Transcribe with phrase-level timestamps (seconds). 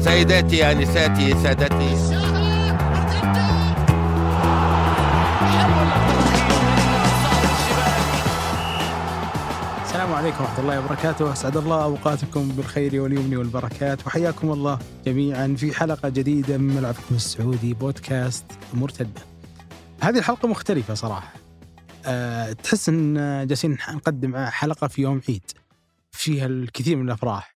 [0.00, 1.94] سيداتي انساتي سادتي
[9.84, 15.74] السلام عليكم ورحمة الله وبركاته، أسعد الله أوقاتكم بالخير واليمن والبركات، وحياكم الله جميعا في
[15.74, 18.44] حلقة جديدة من ملعبكم السعودي بودكاست
[18.74, 19.22] مرتدة.
[20.02, 21.32] هذه الحلقة مختلفة صراحة.
[22.06, 23.14] أه تحس إن
[23.46, 25.50] جالسين نقدم حلقة في يوم عيد.
[26.12, 27.57] فيها الكثير من الأفراح.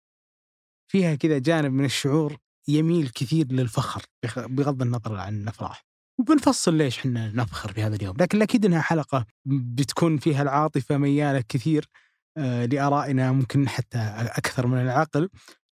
[0.91, 2.37] فيها كذا جانب من الشعور
[2.69, 4.03] يميل كثير للفخر
[4.37, 5.85] بغض النظر عن الأفراح.
[6.19, 11.45] وبنفصل ليش إحنا نفخر في هذا اليوم، لكن أكيد إنها حلقة بتكون فيها العاطفة ميالة
[11.49, 11.89] كثير
[12.37, 13.99] آه، لآرائنا ممكن حتى
[14.39, 15.31] أكثر من العقل.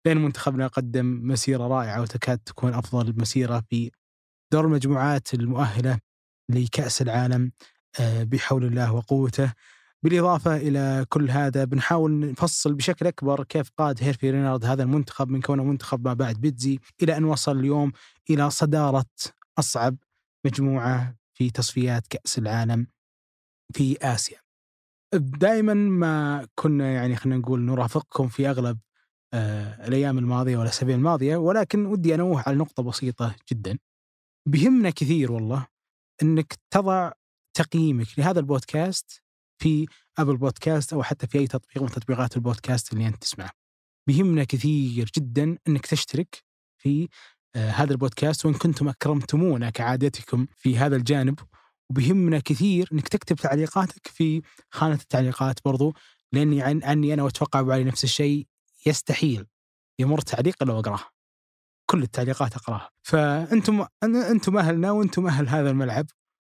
[0.06, 3.90] لأن منتخبنا قدم مسيرة رائعة وتكاد تكون أفضل مسيرة في
[4.52, 5.98] دور المجموعات المؤهلة
[6.50, 7.52] لكأس العالم
[8.00, 9.52] آه، بحول الله وقوته.
[10.04, 15.40] بالإضافة إلى كل هذا بنحاول نفصل بشكل أكبر كيف قاد هيرفي رينارد هذا المنتخب من
[15.40, 17.92] كونه منتخب ما بعد بيتزي إلى أن وصل اليوم
[18.30, 19.06] إلى صدارة
[19.58, 19.96] أصعب
[20.46, 22.86] مجموعة في تصفيات كأس العالم
[23.74, 24.38] في آسيا
[25.14, 28.78] دائما ما كنا يعني خلينا نقول نرافقكم في أغلب
[29.34, 33.78] آه الأيام الماضية والاسابيع الماضية ولكن ودي أنوه على نقطة بسيطة جدا.
[34.48, 35.66] بيهمنا كثير والله
[36.22, 37.12] إنك تضع
[37.56, 39.23] تقييمك لهذا البودكاست
[39.64, 39.86] في
[40.18, 43.50] ابل بودكاست أو حتى في أي تطبيق من تطبيقات البودكاست اللي أنت تسمعه.
[44.06, 46.44] بيهمنا كثير جدا إنك تشترك
[46.78, 47.08] في
[47.56, 51.38] آه هذا البودكاست وإن كنتم أكرمتمونا كعادتكم في هذا الجانب
[51.90, 55.94] وبيهمنا كثير إنك تكتب تعليقاتك في خانة التعليقات برضو
[56.32, 58.46] لأني عن عني أنا وأتوقع أبو علي نفس الشيء
[58.86, 59.46] يستحيل
[59.98, 61.04] يمر تعليق إلا وأقرأه.
[61.90, 66.06] كل التعليقات أقراها، فأنتم أنتم أهلنا وأنتم أهل هذا الملعب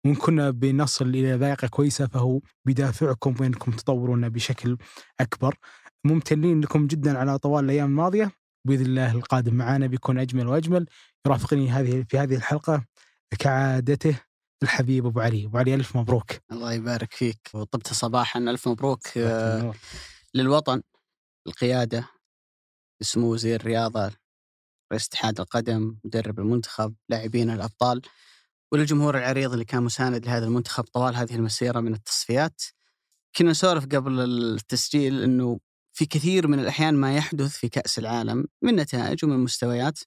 [0.05, 4.79] وان كنا بنصل إلى ذائقة كويسة فهو بدافعكم بانكم تطورونا بشكل
[5.20, 5.56] أكبر.
[6.05, 8.33] ممتنين لكم جدا على طوال الأيام الماضية.
[8.67, 10.87] بإذن الله القادم معنا بيكون أجمل وأجمل.
[11.27, 12.84] يرافقني هذه في هذه الحلقة
[13.39, 14.21] كعادته
[14.62, 16.33] الحبيب أبو علي، أبو علي ألف مبروك.
[16.53, 17.50] الله يبارك فيك.
[17.55, 18.41] وطبت صباحا.
[18.41, 19.75] ألف مبروك آه
[20.34, 20.82] للوطن.
[21.47, 22.09] القيادة.
[23.03, 24.12] سمو وزير الرياضة.
[24.93, 28.03] رئيس اتحاد القدم، مدرب المنتخب، لاعبين الأبطال.
[28.72, 32.62] وللجمهور العريض اللي كان مساند لهذا المنتخب طوال هذه المسيرة من التصفيات.
[33.36, 35.60] كنا نسولف قبل التسجيل إنه
[35.92, 39.98] في كثير من الأحيان ما يحدث في كأس العالم من نتائج ومن مستويات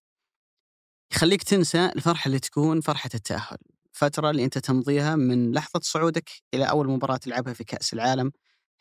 [1.12, 3.58] يخليك تنسى الفرحة اللي تكون فرحة التأهل.
[3.94, 8.32] الفترة اللي أنت تمضيها من لحظة صعودك إلى أول مباراة تلعبها في كأس العالم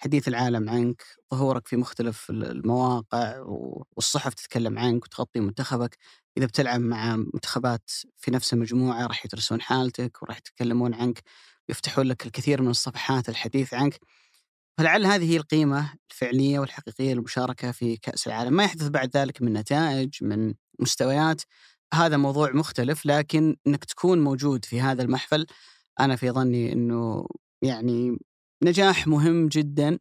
[0.03, 1.03] حديث العالم عنك
[1.35, 3.39] ظهورك في مختلف المواقع
[3.97, 5.99] والصحف تتكلم عنك وتغطي منتخبك.
[6.39, 11.23] إذا بتلعب مع منتخبات في نفس المجموعة راح يدرسون حالتك وراح يتكلمون عنك
[11.69, 13.99] ويفتحون لك الكثير من الصفحات الحديث عنك.
[14.79, 18.53] فلعل هذه هي القيمة الفعلية والحقيقية للمشاركة في كأس العالم.
[18.53, 21.43] ما يحدث بعد ذلك من نتائج من مستويات.
[21.95, 25.47] هذا موضوع مختلف لكن إنك تكون موجود في هذا المحفل
[26.01, 27.27] أنا في ظني إنه
[27.63, 28.19] يعني
[28.65, 29.99] نجاح مهم جدا.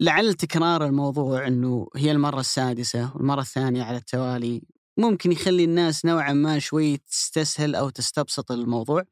[0.00, 4.62] لعل تكرار الموضوع إنه هي المرة السادسة والمرة الثانية على التوالي
[4.98, 9.02] ممكن يخلي الناس نوعا ما شوي تستسهل أو تستبسط الموضوع.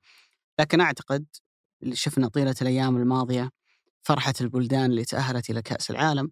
[0.61, 1.27] لكن أعتقد
[1.83, 3.51] اللي شفنا طيلة الأيام الماضية
[4.03, 6.31] فرحة البلدان اللي تأهلت إلى كأس العالم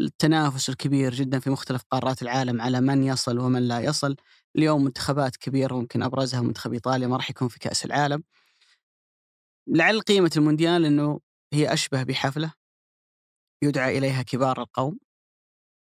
[0.00, 4.16] التنافس الكبير جدا في مختلف قارات العالم على من يصل ومن لا يصل.
[4.56, 8.22] اليوم منتخبات كبيرة ممكن أبرزها منتخب إيطاليا ما راح يكون في كأس العالم.
[9.66, 11.20] لعل قيمة المونديال أنه
[11.52, 12.52] هي أشبه بحفلة
[13.62, 14.98] يدعى إليها كبار القوم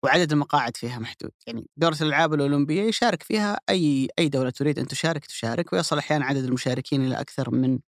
[0.04, 1.30] وعدد المقاعد فيها محدود.
[1.46, 6.24] يعني دورة الألعاب الأولمبية يشارك فيها أي أي دولة تريد أن تشارك تشارك ويصل أحيانا
[6.24, 7.78] عدد المشاركين إلى أكثر من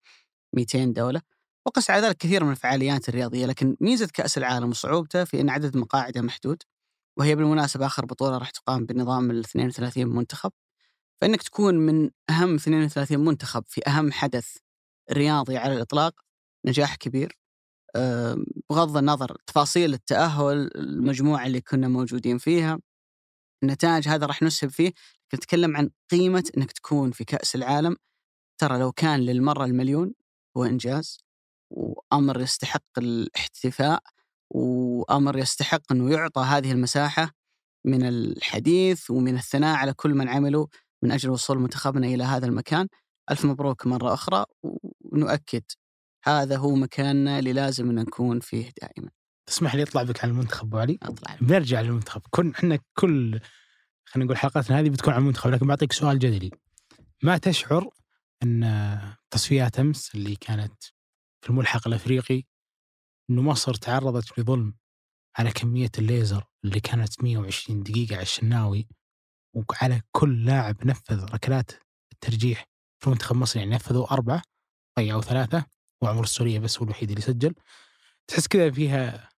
[0.57, 1.23] 200 دولة
[1.67, 3.47] وقس على ذلك كثير من الفعاليات الرياضية.
[3.47, 6.63] لكن ميزة كأس العالم وصعوبته في أن عدد مقاعده محدود
[7.19, 10.53] وهي بالمناسبة آخر بطولة راح تقام بنظام ال 32 منتخب.
[11.23, 14.57] فإنك تكون من أهم 32 منتخب في أهم حدث
[15.13, 16.15] رياضي على الإطلاق
[16.67, 17.40] نجاح كبير.
[18.71, 22.79] بغض النظر تفاصيل التأهل المجموعة اللي كنا موجودين فيها
[23.63, 24.93] النتائج هذا راح نسهب فيه
[25.35, 27.97] نتكلم عن قيمة أنك تكون في كأس العالم
[28.61, 30.15] ترى لو كان للمرة المليون
[30.57, 31.19] هو إنجاز
[31.71, 34.03] وأمر يستحق الاحتفاء
[34.51, 37.31] وأمر يستحق إنه يعطى هذه المساحة
[37.85, 40.67] من الحديث ومن الثناء على كل من عملوا
[41.03, 42.89] من أجل وصول منتخبنا إلى هذا المكان.
[43.31, 44.45] ألف مبروك مرة أخرى
[45.01, 45.63] ونؤكد
[46.25, 49.11] هذا هو مكاننا اللي لازم نكون فيه دائما.
[49.47, 53.41] تسمح لي أطلع بك على المنتخب أبو علي؟ أطلع بنرجع للمنتخب، كن إحنا كل
[54.05, 56.51] خلينا نقول حلقاتنا هذه بتكون عن المنتخب لكن بعطيك سؤال جدلي.
[57.23, 57.91] ما تشعر
[58.43, 60.83] إن تصفيات أمس اللي كانت
[61.41, 62.43] في الملحق الأفريقي
[63.31, 64.75] إنه مصر تعرضت لظلم
[65.37, 68.89] على كمية الليزر اللي كانت 120 دقيقة على الشناوي
[69.55, 71.71] وعلى كل لاعب نفذ ركلات
[72.13, 72.67] الترجيح
[72.99, 74.43] في منتخب مصر يعني نفذوا أربعة
[74.99, 75.65] ضيعوا ثلاثة
[76.03, 77.55] وعمر السورية بس هو الوحيد اللي سجل
[78.27, 79.29] تحس كذا فيها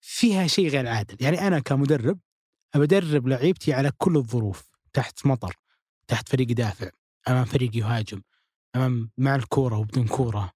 [0.00, 1.16] فيها شيء غير عادل.
[1.20, 2.18] يعني أنا كمدرب
[2.74, 5.54] أدرب لعيبتي على كل الظروف تحت مطر
[6.08, 6.90] تحت فريق يدافع
[7.28, 8.22] أمام فريق يهاجم
[8.76, 10.52] أمام مع الكورة وبدون كورة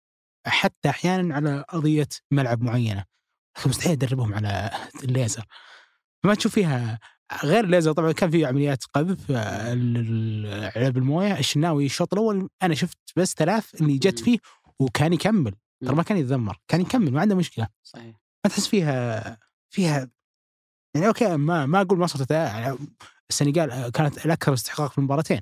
[0.47, 3.05] حتى أحيانا على أرضية ملعب معينة.
[3.59, 4.71] لكن مستحيل أدربهم على
[5.05, 5.45] الليزر.
[6.25, 6.99] ما تشوف فيها
[7.45, 7.93] غير الليزر.
[7.93, 13.83] طبعا كان في عمليات قذف آه، العلاج بالمويه الشناوي الشوط الأول أنا شفت بس ثلاث
[13.83, 14.39] اللي جت فيه
[14.83, 19.39] وكان يكمل ترى ما كان يتذمر كان يكمل ما عنده مشكلة صحيح ما تحس فيها
[19.71, 20.11] فيها
[20.95, 22.27] يعني أوكي ما ما أقول مصر.
[22.31, 22.79] يعني
[23.31, 25.41] السنغال كانت الأكثر استحقاق في المباراتين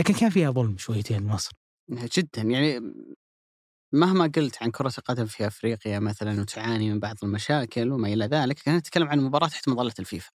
[0.00, 1.52] لكن كان فيها ظلم شويتين مصر
[1.90, 2.80] جدا يعني
[3.94, 8.56] مهما قلت عن كرة القدم في أفريقيا مثلا وتعاني من بعض المشاكل وما إلى ذلك
[8.56, 10.30] كان نتكلم عن مباراة تحت مظلة الفيفا.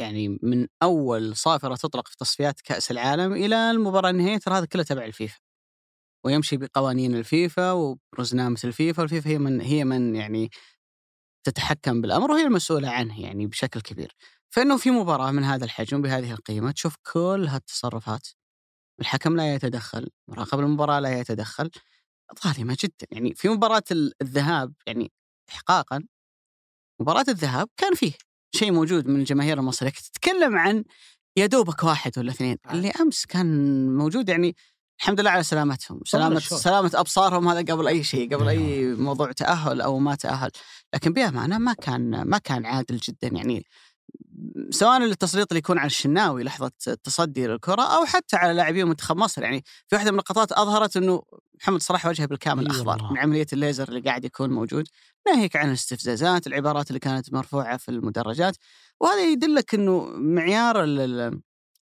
[0.00, 4.82] يعني من أول صافرة تطلق في تصفيات كأس العالم إلى المباراة النهائية ترى هذا كله
[4.82, 5.38] تبع الفيفا.
[6.24, 10.50] ويمشي بقوانين الفيفا وبرزنامة الفيفا والفيفا هي من هي من يعني
[11.44, 14.12] تتحكم بالأمر وهي المسؤولة عنه يعني بشكل كبير.
[14.50, 18.28] فإنه في مباراة من هذا الحجم بهذه القيمة تشوف كل هالتصرفات.
[19.00, 21.70] الحكم لا يتدخل، مراقب المباراة لا يتدخل،
[22.44, 23.06] ظالمة جدا.
[23.10, 23.82] يعني في مباراة
[24.22, 25.12] الذهاب يعني
[25.50, 26.04] إحقاقا
[27.00, 28.12] مباراة الذهاب كان فيه
[28.56, 30.84] شيء موجود من الجماهير المصرية تتكلم عن
[31.36, 32.58] يا دوبك واحد ولا اثنين.
[32.70, 33.46] اللي أمس كان
[33.96, 34.56] موجود يعني
[35.02, 36.00] الحمد لله على سلامتهم.
[36.04, 39.04] سلامة سلامة أبصارهم هذا قبل أي شيء قبل أي نعم.
[39.04, 40.50] موضوع تأهل أو ما تأهل.
[40.94, 43.28] لكن بأمانة ما كان ما كان عادل جدا.
[43.28, 43.66] يعني
[44.70, 49.42] سواء التسليط اللي يكون على الشناوي لحظة التصدي للكرة أو حتى على لاعبين منتخب مصر.
[49.42, 51.22] يعني في واحدة من اللقطات أظهرت إنه
[51.60, 53.12] محمد صلاح وجهه بالكامل أخضر.
[53.12, 54.88] من عملية الليزر اللي قاعد يكون موجود.
[55.26, 58.56] ناهيك عن الاستفزازات العبارات اللي كانت مرفوعة في المدرجات.
[59.00, 60.84] وهذا يدلك إنه معيار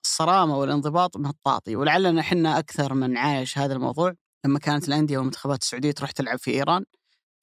[0.06, 4.14] الصرامة والانضباط مطاطي ولعلنا إحنا أكثر من عايش هذا الموضوع.
[4.46, 6.84] لما كانت الأندية والمنتخبات السعودية تروح تلعب في إيران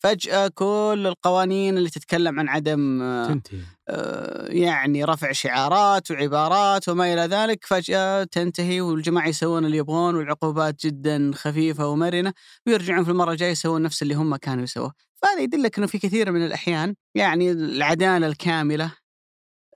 [0.04, 3.60] فجأة كل القوانين اللي تتكلم عن عدم تنتهي.
[3.90, 10.86] آه يعني رفع شعارات وعبارات وما إلى ذلك فجأة تنتهي والجماعة يسوون اللي يبغون والعقوبات
[10.86, 12.34] جدا خفيفة ومرنة
[12.68, 14.94] ويرجعون في المرة الجاية يسوون نفس اللي هم كانوا يسووه.
[15.22, 18.92] فهذا يدلك أنه في كثير من الأحيان يعني العدالة الكاملة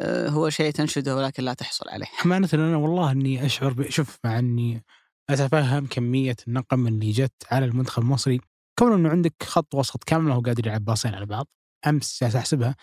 [0.03, 2.07] هو شيء تنشده ولكن لا تحصل عليه.
[2.25, 4.83] أمانة أنا والله أني أشعر شوف مع أني
[5.29, 8.41] أتفهم كمية النقم اللي جت على المنتخب المصري.
[8.79, 11.47] كون إنه عندك خط وسط كامل هو قادر يلعب باصين على بعض
[11.87, 12.75] أمس جالس أحسبها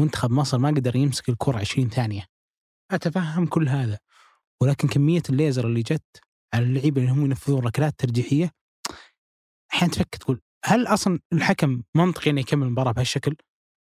[0.00, 2.26] منتخب مصر ما قدر يمسك الكرة 20 ثانية.
[2.90, 3.98] أتفهم كل هذا.
[4.62, 6.20] ولكن كمية الليزر اللي جت
[6.54, 8.50] على اللعيبة اللي هم ينفذون ركلات ترجيحية
[9.72, 13.36] أحيانا تفكر تقول هل أصلا الحكم منطقي إنه يكمل المباراة بهالشكل؟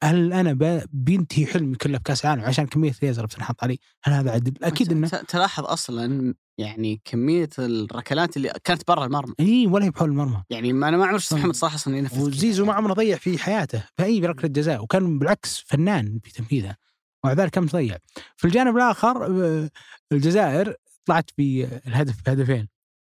[0.02, 4.54] هل أنا بينتهي حلمي كله بكأس العالم عشان كمية ليزر بتنحط علي؟ هل هذا عدل؟
[4.62, 5.08] أكيد إنه.
[5.08, 9.34] تلاحظ أصلا يعني كمية الركلات اللي كانت برا المرمى.
[9.40, 10.43] إي ولا هي بحول المرمى.
[10.50, 13.38] يعني ما أنا ما عمري شفت محمد صلاح أصلا ينفذ وزيزو ما عمره ضيع في
[13.38, 16.76] حياته في أي ركلة جزاء وكان بالعكس فنان في تنفيذها
[17.25, 17.96] ومع ذلك كم ضيع.
[18.37, 19.70] في الجانب الآخر آه،
[20.12, 22.69] الجزائر طلعت بالهدف بهدفين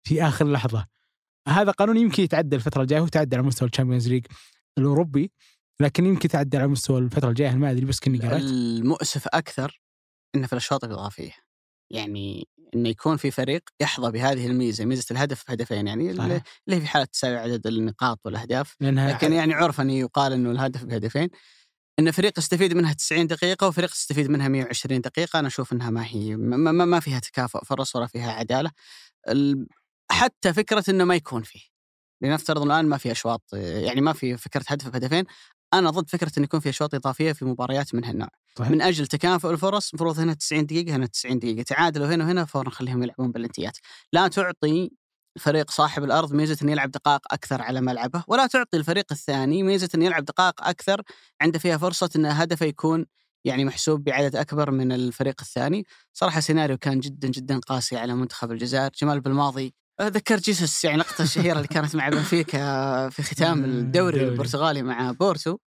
[0.06, 0.86] في آخر لحظة.
[1.48, 4.26] هذا قانون يمكن يتعدل الفترة الجاية هو تعدل على مستوى ال Champions League
[4.78, 5.31] الأوروبي.
[5.81, 9.81] لكن يمكن تعدل على مستوى الفترة الجاية ما أدري بس كني قريت المؤسف أكثر
[10.35, 11.32] إنه في الأشواط الإضافية.
[11.93, 16.87] يعني إنه يكون في فريق يحظى بهذه الميزة ميزة الهدف بهدفين يعني اللي هي في
[16.87, 18.77] حالة تساوي عدد النقاط والأهداف.
[18.81, 21.29] لكن يعني عرفا يقال إنه الهدف بهدفين.
[21.98, 26.06] ان فريق يستفيد منها 90 دقيقة وفريق يستفيد منها 120 دقيقة أنا أشوف إنها ما
[26.06, 28.70] هي ما, ما, ما فيها تكافؤ فرص ولا فيها عدالة.
[30.10, 31.60] حتى فكرة إنه ما يكون فيه.
[32.22, 35.25] لنفترض الآن ما في أشواط يعني ما في فكرة هدف بهدفين.
[35.78, 38.28] أنا ضد فكرة انه يكون في أشواط إضافية في مباريات من هالنوع.
[38.58, 38.70] صحيح.
[38.70, 41.62] من أجل تكافؤ الفرص المفروض هنا 90 دقيقة هنا 90 دقيقة.
[41.62, 43.78] تعادلوا هنا وهنا فورا نخليهم يلعبون بالإنتيات.
[44.12, 44.90] لا تعطي
[45.36, 49.88] الفريق صاحب الأرض ميزة إنه يلعب دقائق أكثر على ملعبه ولا تعطي الفريق الثاني ميزة
[49.94, 51.02] إنه يلعب دقائق أكثر
[51.40, 53.06] عنده فيها فرصة إن هدفه يكون
[53.44, 55.86] يعني محسوب بعدد أكبر من الفريق الثاني.
[56.12, 58.90] صراحة سيناريو كان جدا جدا قاسي على منتخب الجزائر.
[59.00, 64.82] جمال بالماضي ذكر جيسوس يعني لقطة الشهيرة اللي كانت مع بنفيكا في ختام الدوري البرتغالي
[64.82, 65.58] مع بورتو.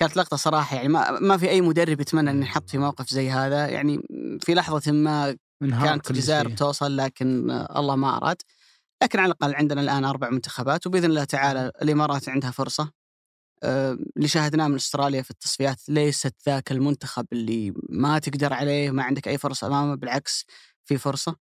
[0.00, 3.30] كانت لقطة صراحة يعني ما, ما في أي مدرب يتمنى أن يحط في موقف زي
[3.30, 3.66] هذا.
[3.68, 3.98] يعني
[4.40, 8.36] في لحظة ما كانت الجزائر بتوصل لكن الله ما أراد.
[9.02, 12.90] لكن على الأقل عندنا الآن أربع منتخبات وبإذن الله تعالى الإمارات عندها فرصة.
[13.62, 19.02] أه اللي شاهدناه من أستراليا في التصفيات ليست ذاك المنتخب اللي ما تقدر عليه ما
[19.02, 20.44] عندك أي فرصة أمامه بالعكس
[20.84, 21.36] في فرصة.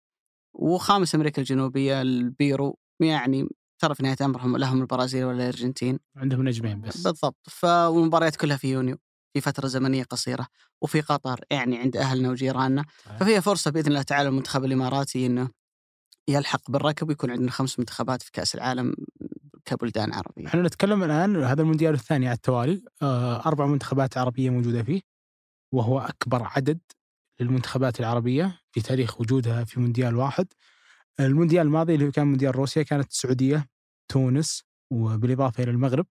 [0.54, 2.78] وخامس أمريكا الجنوبية البيرو.
[3.00, 6.00] يعني ترى في نهاية أمرهم لهم البرازيل ولا الأرجنتين.
[6.16, 7.08] عندهم نجمين بس.
[7.08, 7.38] بالضبط.
[7.50, 8.98] فالمباريات كلها في يونيو
[9.34, 10.48] في فترة زمنية قصيرة
[10.82, 12.86] وفي قطر يعني عند أهلنا وجيراننا.
[13.20, 15.50] ففيها فرصة بإذن الله تعالى المنتخب الإماراتي إنه
[16.28, 18.96] يلحق بالركب ويكون عندنا خمس منتخبات في كأس العالم
[19.66, 20.48] كبلدان عربية.
[20.48, 22.84] إحنا نتكلم الآن هذا المونديال الثاني على التوالي.
[23.02, 25.02] آه، أربع منتخبات عربية موجودة فيه
[25.74, 26.80] وهو أكبر عدد
[27.40, 30.48] للمنتخبات العربية في تاريخ وجودها في مونديال واحد.
[31.20, 33.70] المونديال الماضي اللي كان مونديال روسيا كانت السعودية
[34.12, 36.06] تونس وبالإضافة إلى المغرب.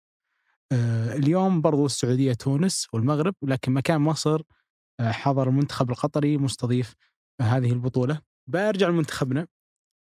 [0.72, 4.41] آه، اليوم برضو السعودية تونس والمغرب لكن مكان مصر
[5.00, 6.96] آه، حضر المنتخب القطري مستضيف
[7.41, 8.22] هذه البطولة.
[8.50, 9.48] برجع لمنتخبنا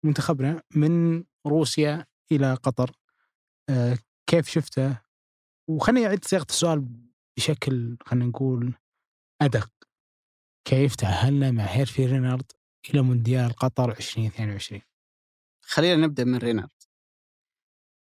[0.04, 2.90] منتخبنا من روسيا إلى قطر
[3.70, 5.00] آه، كيف شفته
[5.70, 6.88] وخليني أعيد صياغة السؤال
[7.36, 8.74] بشكل خلينا نقول
[9.42, 9.70] أدق
[10.64, 12.52] كيف تأهلنا مع هيرفي رينارد
[12.90, 14.80] إلى مونديال قطر 2022
[15.64, 16.82] خلينا نبدأ من رينارد.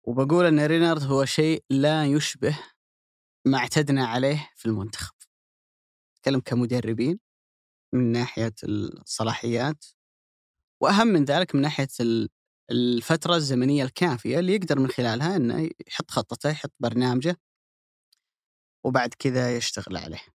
[0.05, 2.59] وبقول إن رينارد هو شيء لا يشبه
[3.47, 5.15] ما اعتدنا عليه في المنتخب.
[6.17, 7.19] نتكلم كمدربين
[7.95, 9.85] من ناحية الصلاحيات
[10.83, 11.89] وأهم من ذلك من ناحية
[12.71, 17.37] الفترة الزمنية الكافية اللي يقدر من خلالها إنه يحط خطته يحط برنامجه
[18.85, 20.36] وبعد كذا يشتغل عليه.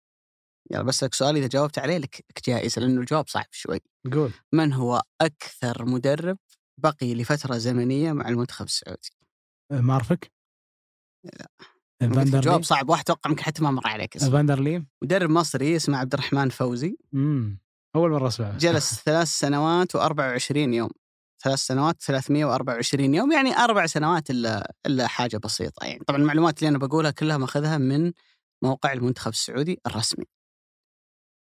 [0.70, 3.80] يلا بسألك سؤال إذا جاوبت عليه لك جائزة لأنه الجواب صعب شوي.
[4.12, 4.30] قول.
[4.52, 6.38] من هو أكثر مدرب
[6.82, 9.10] بقي لفترة زمنية مع المنتخب السعودي؟
[9.72, 10.32] أه، مارفك؟
[11.24, 12.40] لا.
[12.40, 14.30] جواب صعب واحد أتوقع يمكن حتى ما مر عليك اسمه.
[14.30, 16.96] فاندرليم مدرب مصري اسمه عبد الرحمن فوزي.
[17.14, 17.58] امم
[17.96, 20.90] أول مرة اسمع جلس ثلاث سنوات و24 يوم.
[21.42, 26.04] ثلاث سنوات 324 يوم يعني أربع سنوات إلا إلا حاجة بسيطة يعني.
[26.04, 28.12] طبعا المعلومات اللي أنا بقولها كلها مأخذها من
[28.62, 30.24] موقع المنتخب السعودي الرسمي.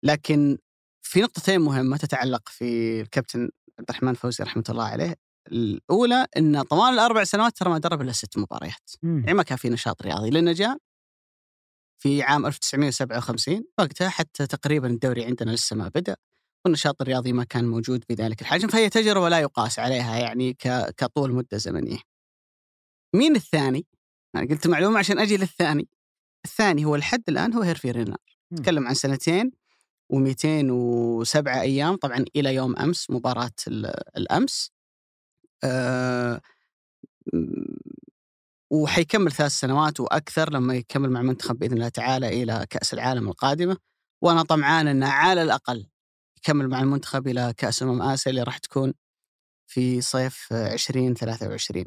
[0.03, 0.57] لكن
[1.01, 5.15] في نقطتين مهمة تتعلق في الكابتن عبد الرحمن فوزي رحمة الله عليه.
[5.51, 8.91] الأولى إن طوال الأربع سنوات ترى ما درب إلا ست مباريات.
[9.03, 10.29] يعني ما كان في نشاط رياضي.
[10.29, 10.77] لأنه جاء
[12.01, 16.15] في عام 1957 وقتها حتى تقريبا الدوري عندنا لسه ما بدأ
[16.65, 18.67] والنشاط الرياضي ما كان موجود بذلك الحجم.
[18.67, 20.53] فهي تجربة لا يقاس عليها يعني
[20.97, 21.99] كطول مدة زمنية.
[23.15, 23.85] مين الثاني؟
[24.35, 25.87] أنا قلت معلومة عشان أجي للثاني.
[26.45, 28.17] الثاني هو الحد الآن هو هيرفي رينار
[28.53, 29.51] نتكلم عن سنتين
[30.13, 33.51] و207 أيام طبعا إلى يوم أمس مباراة
[34.17, 34.71] الأمس.
[35.63, 36.41] أه
[38.71, 43.77] وحيكمل ثلاث سنوات وأكثر لما يكمل مع المنتخب بإذن الله تعالى إلى كأس العالم القادمة.
[44.21, 45.87] وأنا طمعان أنه على الأقل
[46.37, 48.93] يكمل مع المنتخب إلى كأس أمم آسيا اللي راح تكون
[49.67, 51.85] في صيف 2023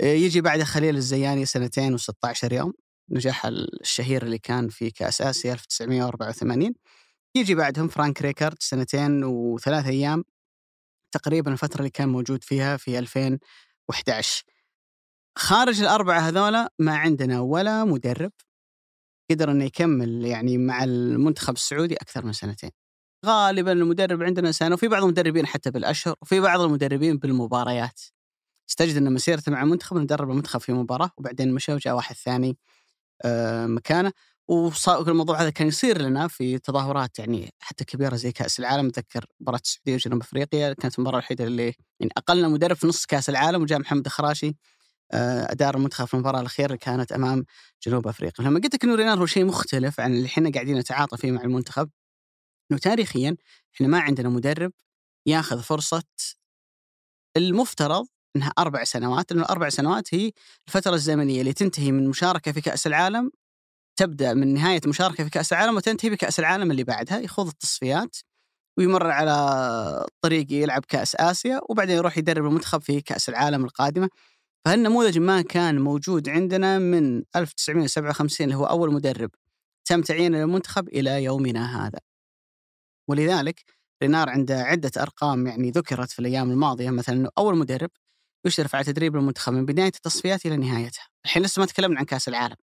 [0.00, 2.72] آه، يجي بعد خليل الزياني سنتين و16 يوم
[3.10, 6.74] نجاح الشهير اللي كان في كأس آسيا 1984
[7.34, 10.24] يجي بعدهم فرانك ريكارد سنتين وثلاث أيام
[11.12, 14.44] تقريبا الفترة اللي كان موجود فيها في 2011
[15.38, 18.32] خارج الأربعة هذولا ما عندنا ولا مدرب
[19.30, 22.70] قدر إنه يكمل يعني مع المنتخب السعودي أكثر من سنتين.
[23.26, 28.00] غالبا المدرب عندنا سنة وفي بعض المدربين حتى بالأشهر وفي بعض المدربين بالمباريات.
[28.70, 32.56] استجد ان مسيرته مع المنتخب ندرب المنتخب في مباراة وبعدين مشى وجاء واحد ثاني
[33.24, 34.12] آه، مكانه.
[34.48, 38.86] وصار الموضوع هذا كان يصير لنا في تظاهرات يعني حتى كبيرة زي كأس العالم.
[38.86, 41.64] أتذكر مباراة السعودية وجنوب أفريقيا كانت المباراة الوحيدة اللي
[42.00, 44.56] يعني أقلنا مدرب في نص كأس العالم وجاء محمد الخراشي
[45.12, 47.44] آه، ادار المنتخب في المباراة الأخيرة اللي كانت أمام
[47.86, 48.44] جنوب أفريقيا.
[48.44, 51.42] لما قلت لك إنه رينار هو شيء مختلف عن اللي إحنا قاعدين نتعاطى فيه مع
[51.42, 51.90] المنتخب
[52.70, 53.36] إنه تاريخيا
[53.74, 54.72] إحنا ما عندنا مدرب
[55.26, 56.02] ياخذ فرصة
[57.36, 58.06] المفترض
[58.36, 60.32] إنها أربع سنوات لأنه أربع سنوات هي
[60.68, 63.30] الفترة الزمنية اللي تنتهي من مشاركة في كأس العالم
[63.96, 68.16] تبدأ من نهاية مشاركة في كأس العالم وتنتهي بكأس العالم اللي بعدها يخوض التصفيات
[68.78, 74.08] ويمر على طريق يلعب كأس آسيا وبعدين يروح يدرب المنتخب في كأس العالم القادمة.
[74.64, 79.30] فهالنموذج ما كان موجود عندنا من 1957 اللي هو أول مدرب
[79.88, 81.98] تم تعيينه للمنتخب إلى يومنا هذا.
[83.08, 83.64] ولذلك
[84.02, 87.90] رينار عنده عدة أرقام يعني ذكرت في الأيام الماضية مثلا أنه أول مدرب
[88.46, 91.08] يشرف على تدريب المنتخب من بداية التصفيات إلى نهايتها.
[91.24, 92.56] الحين لسه ما تكلمنا عن كأس العالم.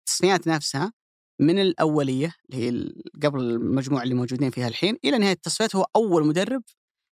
[0.00, 0.92] التصفيات نفسها
[1.40, 2.92] من الأولية اللي هي
[3.22, 6.62] قبل المجموعة اللي موجودين فيها الحين إلى نهاية التصفيات هو أول مدرب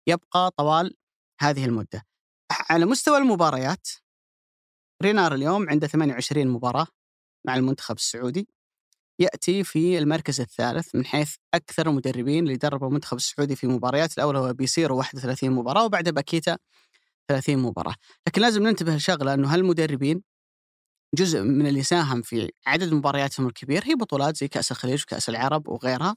[0.07, 0.95] يبقى طوال
[1.41, 2.03] هذه المدة.
[2.71, 3.89] على مستوى المباريات
[5.03, 6.87] رينار اليوم عنده 28 مباراة
[7.47, 8.49] مع المنتخب السعودي
[9.19, 14.37] يأتي في المركز الثالث من حيث أكثر المدربين اللي دربوا المنتخب السعودي في مباريات الأول
[14.37, 16.59] هو بيصيروا 31 مباراة وبعدها باكيتا
[17.29, 17.95] 30 مباراة،
[18.27, 20.23] لكن لازم ننتبه لشغلة إنه هالمدربين
[21.15, 25.69] جزء من اللي ساهم في عدد مبارياتهم الكبير هي بطولات زي كأس الخليج وكأس العرب
[25.69, 26.17] وغيرها.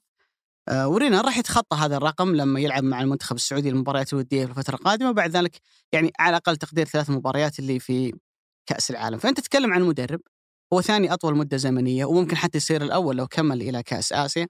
[0.70, 4.76] آه ورينا راح يتخطى هذا الرقم لما يلعب مع المنتخب السعودي المباريات الودية في الفترة
[4.76, 5.62] القادمة وبعد ذلك
[5.92, 8.14] يعني على أقل تقدير ثلاث مباريات اللي في
[8.66, 10.22] كأس العالم، فأنت تتكلم عن مدرب
[10.74, 14.48] هو ثاني أطول مدة زمنية وممكن حتى يصير الأول لو كمل إلى كأس آسيا.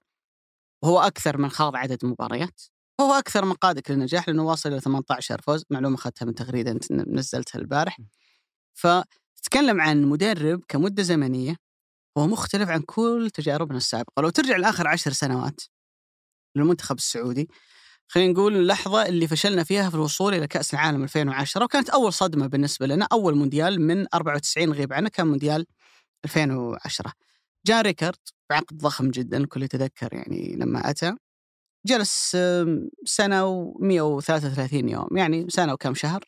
[0.84, 2.62] وهو أكثر من خاض عدد مباريات.
[3.02, 6.92] هو أكثر من قادك للنجاح لأنه واصل إلى 18 فوز معلومة أخذتها من تغريدة انت
[6.92, 7.98] نزلتها البارح.
[9.38, 11.56] فتتكلم عن مدرب كمدة زمنية
[12.18, 14.22] هو مختلف عن كل تجاربنا السابقة.
[14.22, 15.62] لو ترجع لآخر عشر سنوات
[16.56, 17.50] للمنتخب السعودي
[18.08, 22.48] خلينا نقول اللحظة اللي فشلنا فيها في الوصول إلى كأس العالم 2010 وكانت أول صدمة
[22.48, 25.66] بالنسبة لنا أول مونديال من 94 غيب عنه كان مونديال
[26.26, 27.14] 2010
[27.66, 28.18] جاء ريكارد
[28.50, 31.14] بعقد ضخم جدا الكل يتذكر يعني لما أتى.
[31.86, 32.38] جلس
[33.06, 36.24] سنة و133 يوم يعني سنة وكم شهر.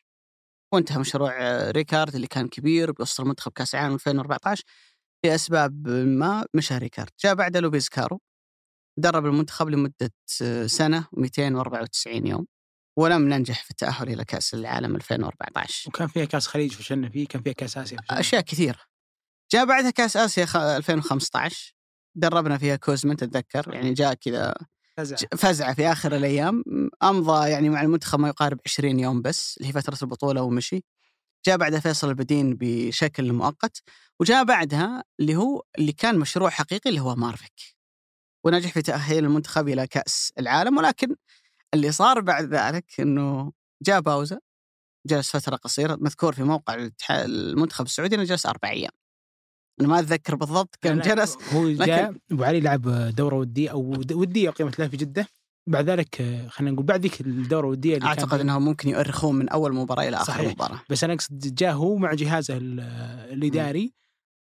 [0.73, 1.33] وانتهى مشروع
[1.71, 4.63] ريكارد اللي كان كبير بيوصل المنتخب كأس العالم 2014
[5.25, 7.09] لأسباب ما مشى ريكارد.
[7.23, 8.21] جاء بعده لوبيز كارو
[8.99, 10.11] درب المنتخب لمدة
[10.65, 12.45] سنة و294 يوم
[12.99, 17.41] ولم ننجح في التأهل إلى كأس العالم 2014 وكان فيها كأس خليج فشلنا فيه كان
[17.41, 18.19] فيها كأس آسيا فشلنا.
[18.19, 18.79] أشياء كثيرة.
[19.51, 21.73] جاء بعدها كأس آسيا 2015
[22.15, 24.53] دربنا فيها كوزمن تتذكر؟ يعني جاء كذا
[24.99, 25.19] فزعة.
[25.37, 26.63] فزعة في آخر الأيام.
[27.03, 30.83] أمضى يعني مع المنتخب ما يقارب 20 يوم بس اللي هي فترة البطولة ومشي.
[31.45, 33.83] جاء بعدها فيصل البدين بشكل مؤقت
[34.19, 37.79] وجاء بعدها اللي هو اللي كان مشروع حقيقي اللي هو مارفيك.
[38.45, 41.15] ونجح في تأهيل المنتخب إلى كأس العالم ولكن
[41.73, 43.51] اللي صار بعد ذلك أنه
[43.83, 44.39] جاء باوزة
[45.07, 48.91] جلس فترة قصيرة مذكور في موقع المنتخب السعودي أنه جلس أربع أيام.
[49.79, 52.81] أنا ما أتذكر بالضبط كم جلس هو جاء أبو علي لعب
[53.15, 55.27] دورة ودية أو ودية أقيمت له في جدة.
[55.69, 56.15] بعد ذلك
[56.49, 60.17] خلينا نقول بعد ذيك الدورة الودية اللي أعتقد إنهم ممكن يؤرخون من أول مباراة إلى
[60.17, 60.51] آخر صحيح.
[60.51, 60.81] مباراة.
[60.89, 63.93] بس أنا أقصد جاء هو مع جهازه الإداري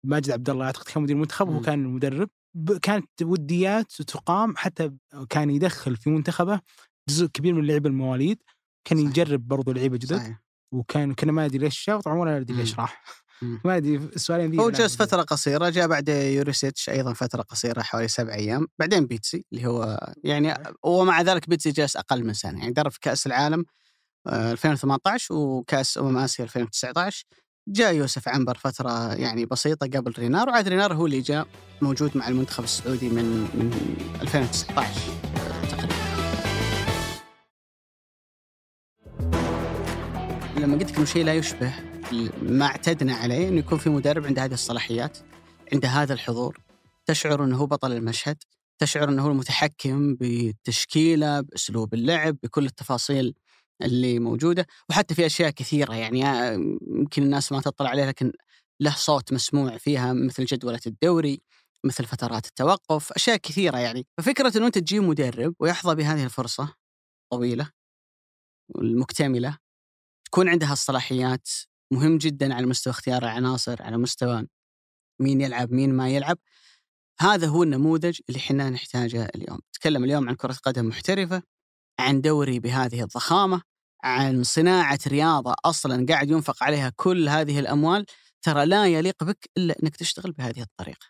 [0.07, 2.29] ماجد عبد الله أعتقد كان مدير المنتخب وهو كان المدرب.
[2.83, 4.91] كانت وديات تقام حتى
[5.31, 6.61] كان يدخل في منتخبه
[7.09, 8.39] جزء كبير من اللعيبه المواليد.
[8.85, 9.11] كان صحيح.
[9.11, 10.17] يجرب برضو لعيبة جدد.
[10.17, 10.43] صحيح.
[10.75, 13.03] وكان كنا ما أدري ليش شاف طبعا ولا أدري ليش راح.
[13.43, 18.09] ما أدري السؤالين ذي هو جلس فترة قصيرة جاء باوزا يوريسيتش أيضا فترة قصيرة حوالي
[18.09, 18.67] سبع أيام.
[18.79, 22.59] بعدين بيتسي اللي هو يعني ومع ذلك بيتسي جلس أقل من سنة.
[22.59, 23.65] يعني درب في كأس العالم
[24.27, 27.25] 2018 آه، وكأس أمم آسيا 2019
[27.69, 31.47] جاء يوسف عنبر فترة يعني بسيطة قبل رينار وعاد رينار هو اللي جاء
[31.83, 33.71] موجود مع المنتخب السعودي من من
[34.23, 35.18] 2019
[40.59, 41.75] لما قلت لك انه شيء لا يشبه
[42.43, 45.19] ما اعتدنا عليه انه يكون في مدرب عنده هذه الصلاحيات
[45.73, 46.59] عنده هذا الحضور
[47.07, 48.37] تشعر إنه هو بطل المشهد
[48.79, 53.35] تشعر إنه هو المتحكم بالتشكيله بأسلوب اللعب بكل التفاصيل
[53.83, 56.53] اللي موجودة وحتى في أشياء كثيرة يعني آه،
[56.87, 58.33] يمكن الناس ما تطلع عليها لكن
[58.81, 61.41] له صوت مسموع فيها مثل جدولة الدوري
[61.85, 64.07] مثل فترات التوقف أشياء كثيرة يعني.
[64.19, 66.75] ففكرة إنه أنت تجيب مدرب ويحظى بهذه الفرصة
[67.33, 67.71] طويلة
[68.79, 69.59] المكتملة
[70.29, 71.49] تكون عندها الصلاحيات
[71.93, 74.47] مهم جدا على مستوى اختيار العناصر على مستوى
[75.21, 76.39] مين يلعب مين ما يلعب.
[77.21, 79.59] هذا هو النموذج اللي إحنا نحتاجه اليوم.
[79.69, 81.43] نتكلم اليوم عن كرة قدم محترفة
[82.01, 83.63] عن دوري بهذه الضخامة
[84.05, 88.07] عن صناعة رياضة أصلا قاعد ينفق عليها كل هذه الأموال.
[88.43, 91.07] ترى لا يليق بك إلا أنك تشتغل بهذه الطريقة.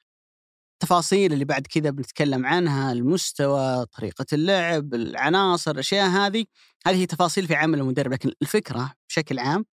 [0.82, 6.44] التفاصيل اللي بعد كذا بنتكلم عنها المستوى طريقة اللعب العناصر الأشياء هذه
[6.86, 8.12] هذه تفاصيل في عمل المدرب.
[8.12, 9.64] لكن الفكرة بشكل عام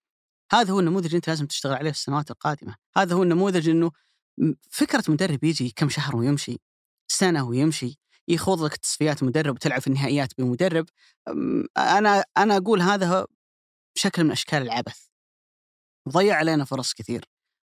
[0.52, 2.76] هذا هو النموذج اللي أنت لازم تشتغل عليه في السنوات القادمة.
[2.96, 3.90] هذا هو النموذج إنه
[4.70, 6.59] فكرة مدرب يجي كم شهر ويمشي
[7.09, 10.87] سنة ويمشي يخوض لك تصفيات مدرب وتلعب في النهائيات بمدرب
[11.76, 13.26] أنا أنا أقول هذا
[13.94, 15.07] شكل من أشكال العبث.
[16.09, 17.24] ضيع علينا فرص كثير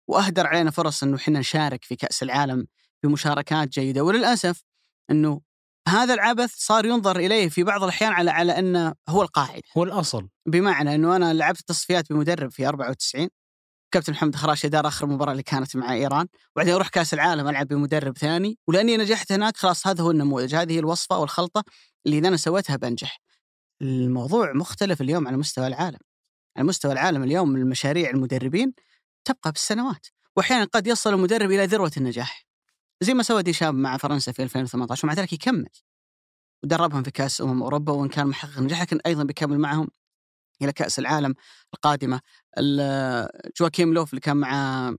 [0.07, 2.67] وأهدر علينا فرص إنه إحنا نشارك في كأس العالم
[3.03, 4.63] بمشاركات جيدة وللأسف
[5.11, 5.41] إنه
[5.87, 10.27] هذا العبث صار ينظر إليه في بعض الأحيان على على أنه هو القاعده هو الأصل.
[10.45, 13.29] بمعنى إنه أنا لعبت تصفيات بمدرب في 94
[13.91, 17.67] كابتن محمد خراشي دار آخر مباراة اللي كانت مع إيران وبعدين أروح كأس العالم ألعب
[17.67, 21.63] بمدرب ثاني ولأني نجحت هناك خلاص هذا هو النموذج هذه هي الوصفة والخلطة
[22.05, 23.19] اللي اذا أنا سويتها بنجح
[23.81, 25.99] الموضوع مختلف اليوم على مستوى العالم.
[26.57, 28.73] على مستوى العالم اليوم المشاريع المدربين
[29.25, 32.45] تبقى بالسنوات وأحيانا قد يصل المدرب إلى ذروة النجاح.
[33.01, 35.69] زي ما سوى ديشام مع فرنسا في 2018 ومع ذلك يكمل.
[36.63, 39.87] ودربهم في كأس أمم أوروبا وإن كان محقق نجاح لكن أيضا بيكمل معهم
[40.61, 41.35] إلى كأس العالم
[41.73, 42.21] القادمة.
[43.59, 44.95] جواكيم لوف اللي كان مع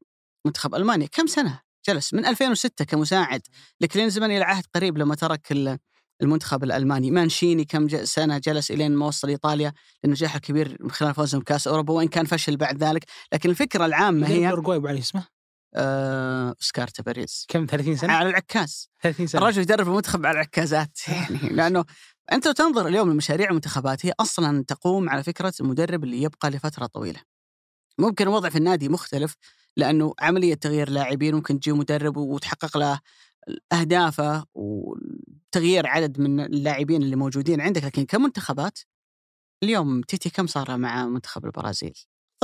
[0.46, 3.42] منتخب ألمانيا كم سنة؟ جلس من 2006 كمساعد
[3.80, 5.78] لكلينزمان إلى عهد قريب لما ترك
[6.22, 7.10] المنتخب الألماني.
[7.10, 9.72] مانشيني كم سنة جلس إلين ما وصل إيطاليا
[10.04, 13.04] للنجاح الكبير من خلال فوزهم بكأس أوروبا وإن كان فشل بعد ذلك.
[13.32, 15.35] لكن الفكرة العامة هي اورجواي اللي اسمه؟
[15.76, 21.08] آه، أوسكار تباريز كم 30 سنة؟ على العكاز 30 سنة الرجل يدرب المنتخب على العكازات
[21.08, 21.84] يعني لأنه
[22.32, 26.86] أنت لو تنظر اليوم لمشاريع المنتخبات هي أصلا تقوم على فكرة المدرب اللي يبقى لفترة
[26.86, 27.20] طويلة.
[27.98, 29.34] ممكن الوضع في النادي مختلف
[29.76, 33.00] لأنه عملية تغيير لاعبين ممكن تجي مدرب وتحقق له
[33.72, 38.78] اهدافه وتغيير عدد من اللاعبين اللي موجودين عندك لكن كمنتخبات
[39.62, 41.94] اليوم تيتي كم صار مع منتخب البرازيل؟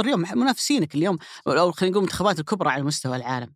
[0.00, 3.54] اليوم منافسينك اليوم أو خلينا نقول المنتخبات الكبرى على مستوى العالم.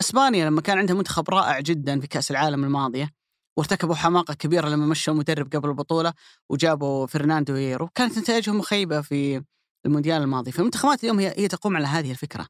[0.00, 3.10] إسبانيا لما كان عندها منتخب رائع جدا في كأس العالم الماضية
[3.56, 6.12] وارتكبوا حماقة كبيرة لما مشوا المدرب قبل البطولة
[6.48, 9.42] وجابوا فرناندو هيرو كانت نتائجهم مخيبة في
[9.86, 10.52] المونديال الماضي.
[10.52, 12.46] فالمنتخبات اليوم هي هي تقوم على هذه الفكرة.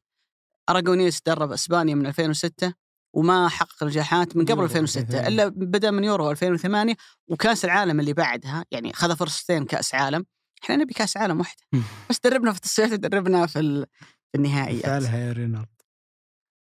[0.69, 2.73] أراغونيس درب إسبانيا من 2006
[3.13, 6.95] وما حقق نجاحات من قبل 2006 إلا بدأ من يورو 2008
[7.27, 10.25] وكأس العالم اللي بعدها يعني خذ فرصتين كأس عالم.
[10.65, 11.61] إحنا نبي كاس عالم واحدة
[12.09, 13.85] بس دربنا في التصفيات ودربنا في
[14.35, 14.85] النهائيات.
[14.85, 15.67] فعلها يا رينارد.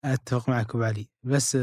[0.05, 1.09] أتفق معك أبو علي.
[1.23, 1.57] بس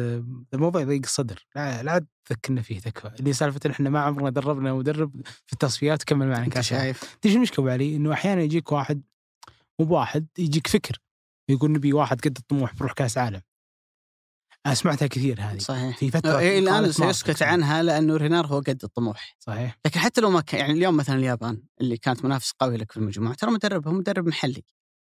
[0.54, 3.12] الموضوع يضيق الصدر لا لا تذكرنا فيه تكفى.
[3.20, 7.18] اللي سالفه إن إحنا ما عمرنا دربنا مدرب في التصفيات كمل معنا كاس شايف.
[7.22, 9.02] تيجي المشكلة أبو علي؟ إنه أحيانا يجيك واحد
[9.80, 11.02] مو بواحد يجيك فكر.
[11.50, 13.42] يقول نبي واحد قد الطموح بروح كاس عالم.
[14.66, 15.58] أنا سمعتها كثير هذه.
[15.58, 15.98] صحيح.
[15.98, 19.36] في فترة إيه الآن سيسكت عنها لأنه رينار هو قد الطموح.
[19.40, 19.80] صحيح.
[19.86, 22.98] لكن حتى لو ما كان يعني اليوم مثلا اليابان اللي كانت منافس قوي لك في
[22.98, 24.64] المجموعة ترى مدربهم مدرب محلي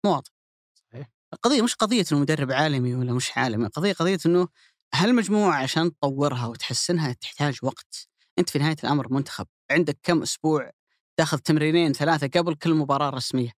[0.05, 0.31] مواطن
[0.75, 1.09] صحيح.
[1.33, 4.47] القضية مش قضية إنه مدرب عالمي ولا مش عالمي القضية قضية إنه
[4.93, 8.07] هالمجموعة عشان تطورها وتحسنها تحتاج وقت.
[8.39, 10.71] أنت في نهاية الأمر منتخب عندك كم أسبوع
[11.17, 13.51] تاخذ تمرينين ثلاثة قبل كل مباراة رسمية.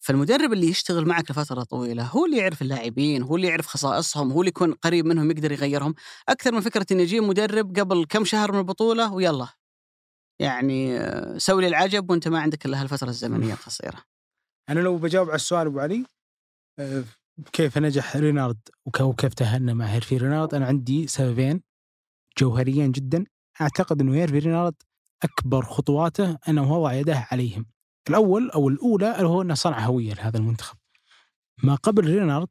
[0.00, 4.40] فالمدرب اللي يشتغل معك لفترة طويلة هو اللي يعرف اللاعبين هو اللي يعرف خصائصهم هو
[4.40, 5.94] اللي يكون قريب منهم يقدر يغيرهم.
[6.28, 9.48] أكثر من فكرة اني أجيب مدرب قبل كم شهر من البطولة ويلا.
[10.40, 14.04] يعني آه، سوي لي العجب وأنت ما عندك إلا هالفترة الزمنية القصيرة.
[14.68, 16.04] أنا لو بجاوب على السؤال أبو علي
[16.78, 17.04] آه،
[17.52, 18.58] كيف نجح رينارد
[19.00, 21.62] وكيف تأهلنا مع هيرفي رينارد؟ أنا عندي سببين
[22.38, 23.24] جوهريين جدا.
[23.60, 24.74] أعتقد إنه هيرفي رينارد
[25.22, 27.66] أكبر خطواته أنه وضع يده عليهم.
[28.10, 30.76] الأول أو الأولى هو إنه صنع هوية لهذا المنتخب.
[31.62, 32.48] ما قبل رينارد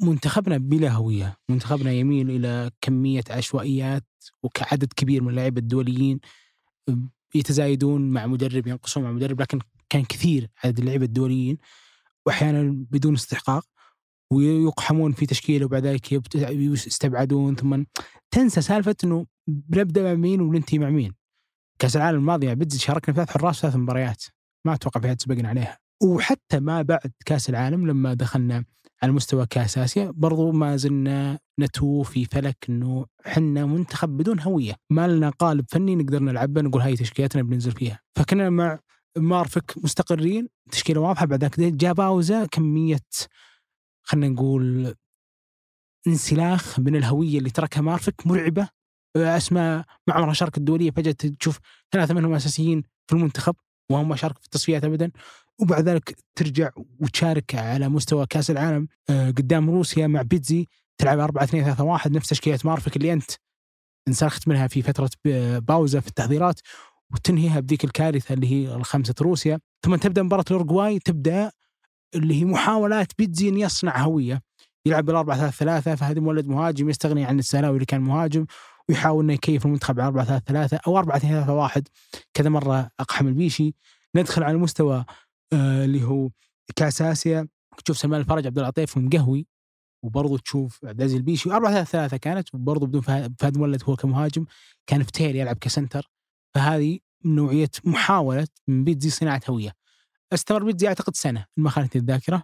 [0.00, 4.04] منتخبنا بلا هوية منتخبنا يميل إلى كمية عشوائيات
[4.42, 6.20] وكعدد كبير من اللعيبه الدوليين
[7.34, 9.58] يتزايدون مع مدرب ينقصون مع مدرب لكن
[9.90, 11.58] كان كثير عدد اللعيبه الدوليين.
[12.26, 13.64] وأحيانا بدون استحقاق
[14.32, 17.84] ويقحمون في تشكيلة وبعد ذلك يستبعدون ثم
[18.30, 21.14] تنسى سالفة إنه بنبدا مع مين وننتهي مع مين.
[21.78, 24.24] كأس العالم الماضي بدز شاركنا ثلاث حراس ثلاث مباريات.
[24.64, 25.78] ما أتوقع في حد سبقنا عليها.
[26.02, 28.64] وحتى ما بعد كأس العالم لما دخلنا
[29.02, 34.74] على مستوى كأس آسيا برضو ما زلنا نتوه في فلك إنه حنا منتخب بدون هوية،
[34.90, 38.78] ما لنا قالب فني نقدر نلعبه نقول هاي تشكيلتنا بننزل فيها، فكنا مع
[39.18, 43.00] مارفك مستقرين تشكيلة واضحة بعد ذاك جاء باوزا كمية
[44.02, 44.94] خلينا نقول
[46.06, 48.68] انسلاخ من الهوية اللي تركها مارفك مرعبة.
[49.16, 51.58] أسماء ما عمرها شاركت الدولية فجأة تشوف
[51.92, 53.54] ثلاثة منهم أساسيين في المنتخب.
[53.90, 55.10] وهم ما شاركوا في التصفيات ابدا.
[55.58, 60.66] وبعد ذلك ترجع وتشارك على مستوى كأس العالم آه، قدام روسيا مع بيتزي
[60.98, 63.30] تلعب 4 2 3 1 نفس تشكيلة مارفك اللي أنت
[64.08, 65.10] انسلخت منها في فترة
[65.58, 66.60] باوزا في التحضيرات
[67.12, 69.58] وتنهيها بذيك الكارثة اللي هي الخمسه روسيا.
[69.84, 71.52] ثم تبدأ مباراة الاورجواي تبدأ
[72.14, 74.42] اللي هي محاولات بيتزي أن يصنع هوية.
[74.86, 78.46] يلعب بالأربعة ثلاثة ثلاثة فهد المولد مهاجم يستغني عن السهلاوي اللي كان مهاجم.
[78.88, 81.88] ويحاول إنه يكيف المنتخب على 4 3 3 أو 4 2 3 1
[82.34, 83.74] كذا مرة أقحم البيشي.
[84.16, 85.04] ندخل على المستوى
[85.52, 86.30] آه اللي هو
[86.76, 87.48] كاس آسيا.
[87.84, 89.46] تشوف سلمان الفرج عبد الله عطيف مقهوي.
[90.04, 91.50] وبرضه تشوف عبد العزيز البيشي.
[91.52, 92.54] 4 3 3 كانت.
[92.54, 94.44] وبرضه بدون فهد المولد هو كمهاجم
[94.86, 96.10] كان فتيل يلعب ك center.
[96.54, 99.72] فهذه نوعية محاولة من بيتزي صناعة هوية.
[100.32, 102.42] استمر بيتزي أعتقد سنة ما خانتني الذاكرة.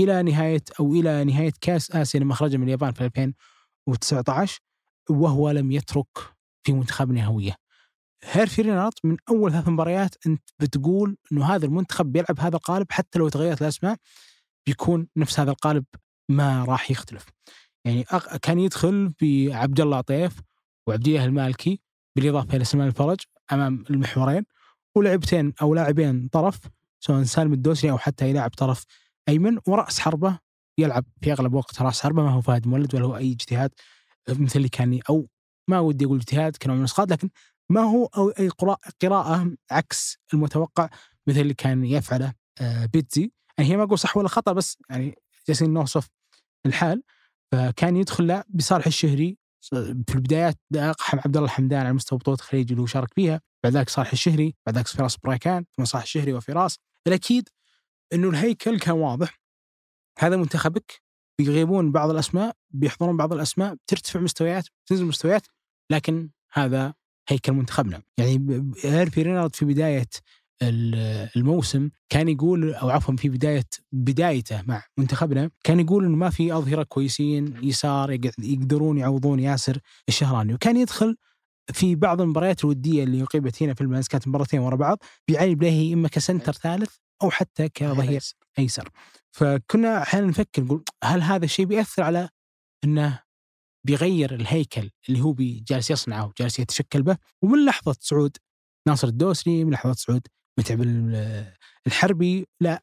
[0.00, 4.60] إلى نهاية أو إلى نهاية كاس آسيا لما خرج من اليابان في 2019
[5.10, 6.18] وهو لم يترك
[6.66, 7.54] في منتخبنا هويه.
[8.24, 13.18] هيرفي رينارد من أول ثلاث مباريات أنت بتقول إنه هذا المنتخب بيلعب هذا القالب حتى
[13.18, 13.96] لو تغيرت الأسماء
[14.66, 15.84] بيكون نفس هذا القالب
[16.30, 17.26] ما راح يختلف.
[17.84, 18.04] يعني
[18.42, 20.40] كان يدخل بعبد الله عطيف
[20.86, 21.80] وعبد الله المالكي
[22.16, 23.18] بالإضافة إلى سلمان الفرج
[23.52, 24.44] أمام المحورين
[24.96, 26.58] ولعبتين أو لاعبين طرف
[27.00, 28.84] سواء سالم الدوسري أو حتى يلعب طرف
[29.28, 30.38] أيمن ورأس حربة
[30.78, 33.70] يلعب في أغلب وقت رأس حربة ما هو فهد مولد ولا هو أي اجتهاد
[34.28, 35.28] مثل اللي كان أو
[35.70, 37.30] ما ودي أقول اجتهاد كنوع من الاسقاط لكن
[37.70, 38.48] ما هو أو أي
[39.00, 40.88] قراءة عكس المتوقع
[41.26, 43.32] مثل اللي كان يفعله آه، بيتزي.
[43.58, 46.08] يعني هي ما أقول صح ولا خطأ بس يعني جالسين نوصف
[46.66, 47.02] الحال.
[47.52, 49.38] فكان يدخل لا بصالح الشهري
[50.06, 50.58] في البدايات
[51.12, 54.54] عبد الله الحمدان على مستوى بطولة الخليج اللي هو شارك فيها بعد ذلك صالح الشهري
[54.66, 56.78] بعد ذلك فراس البريكان ثم صالح الشهري وفراس.
[57.06, 57.48] الأكيد
[58.12, 59.40] إنه الهيكل كان واضح.
[60.18, 61.02] هذا منتخبك
[61.38, 65.46] بيغيبون بعض الأسماء بيحضرون بعض الأسماء بترتفع مستويات بتنزل مستويات
[65.90, 66.94] لكن هذا
[67.28, 68.02] هيكل منتخبنا.
[68.18, 70.06] يعني هيرفي رينارد في بداية
[71.36, 76.52] الموسم كان يقول أو عفوا في بداية بدايته مع منتخبنا كان يقول إنه ما في
[76.52, 80.54] أظهرة كويسين يسار يقدرون يعوضون ياسر الشهراني.
[80.54, 81.16] وكان يدخل
[81.72, 84.98] في بعض المباريات الودية اللي اقيمت هنا في المنز كانت مباراتين ورا بعض
[85.28, 86.90] بيعاني بلاهي إما كسنتر ثالث
[87.22, 88.22] أو حتى كظهير
[88.58, 88.88] أيسر.
[89.36, 92.28] فكنا أحيانا نفكر نقول هل هذا الشيء بيأثر على
[92.84, 93.22] إنه
[93.86, 98.36] بيغير الهيكل اللي هو جالس يصنعه وجالس يتشكل به؟ ومن لحظة صعود
[98.88, 100.26] ناصر الدوسري من لحظة صعود
[100.58, 100.80] متعب
[101.86, 102.82] الحربي لا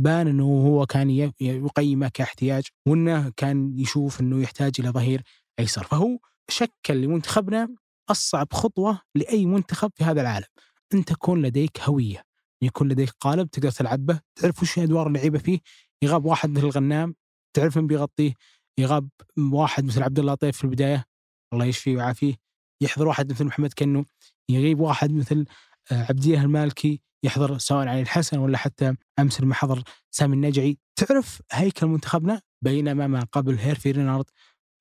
[0.00, 5.22] بان إنه هو كان يقيمه كاحتياج وإنه كان يشوف إنه يحتاج إلى ظهير
[5.58, 5.84] أيسر.
[5.84, 7.68] فهو شكل لمنتخبنا
[8.10, 10.46] أصعب خطوة لأي منتخب في هذا العالم.
[10.94, 12.22] أن تكون لديك هوية
[12.62, 15.58] يكون لديك قالب تقدر تلعب به تعرف وش أدوار اللعيبة فيه
[16.04, 17.14] يغاب واحد مثل الغنام
[17.56, 18.34] تعرف من بيغطيه؟
[18.78, 21.04] يغاب واحد مثل عبد الله طيف في البداية
[21.52, 22.34] الله يشفيه ويعافيه
[22.82, 24.04] يحضر واحد مثل محمد كنو
[24.50, 25.44] يغيب واحد مثل
[25.92, 30.78] آه، عبديه المالكي يحضر سواء علي الحسن ولا حتى أمس لما حضر سامي النجعي.
[30.96, 34.24] تعرف هيكل منتخبنا؟ بينما ما قبل هيرفي رينارد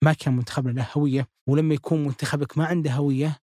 [0.03, 3.37] ما كان منتخبنا له هوية ولما يكون منتخبك ما عنده هوية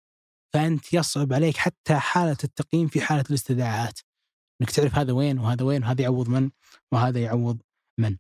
[0.54, 4.00] فأنت يصعب عليك حتى حالة التقييم في حالة الاستدعاءات.
[4.62, 6.52] إنك تعرف هذا وين وهذا وين وهذا يعوض من
[6.92, 7.62] وهذا يعوض
[7.98, 8.18] من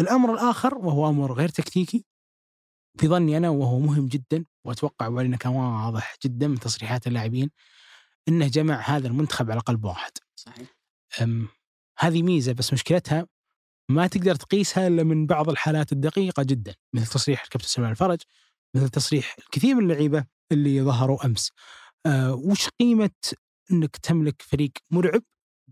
[0.00, 2.04] الأمر الآخر وهو أمر غير تكتيكي
[2.98, 7.50] في ظني أنا وهو مهم جدا وأتوقع وعلينا كان واضح جدا من تصريحات اللاعبين
[8.28, 10.12] إنه جمع هذا المنتخب على قلب واحد.
[10.36, 10.68] صحيح.
[11.98, 13.26] هذه ميزة بس مشكلتها
[13.90, 18.18] ما تقدر تقيسها إلا من بعض الحالات الدقيقة جدا مثل تصريح الكابتن سلمان الفرج
[18.76, 21.52] مثل تصريح الكثير من اللعيبة اللي ظهروا أمس.
[22.06, 23.10] أه وش قيمة
[23.72, 25.22] إنك تملك فريق مرعب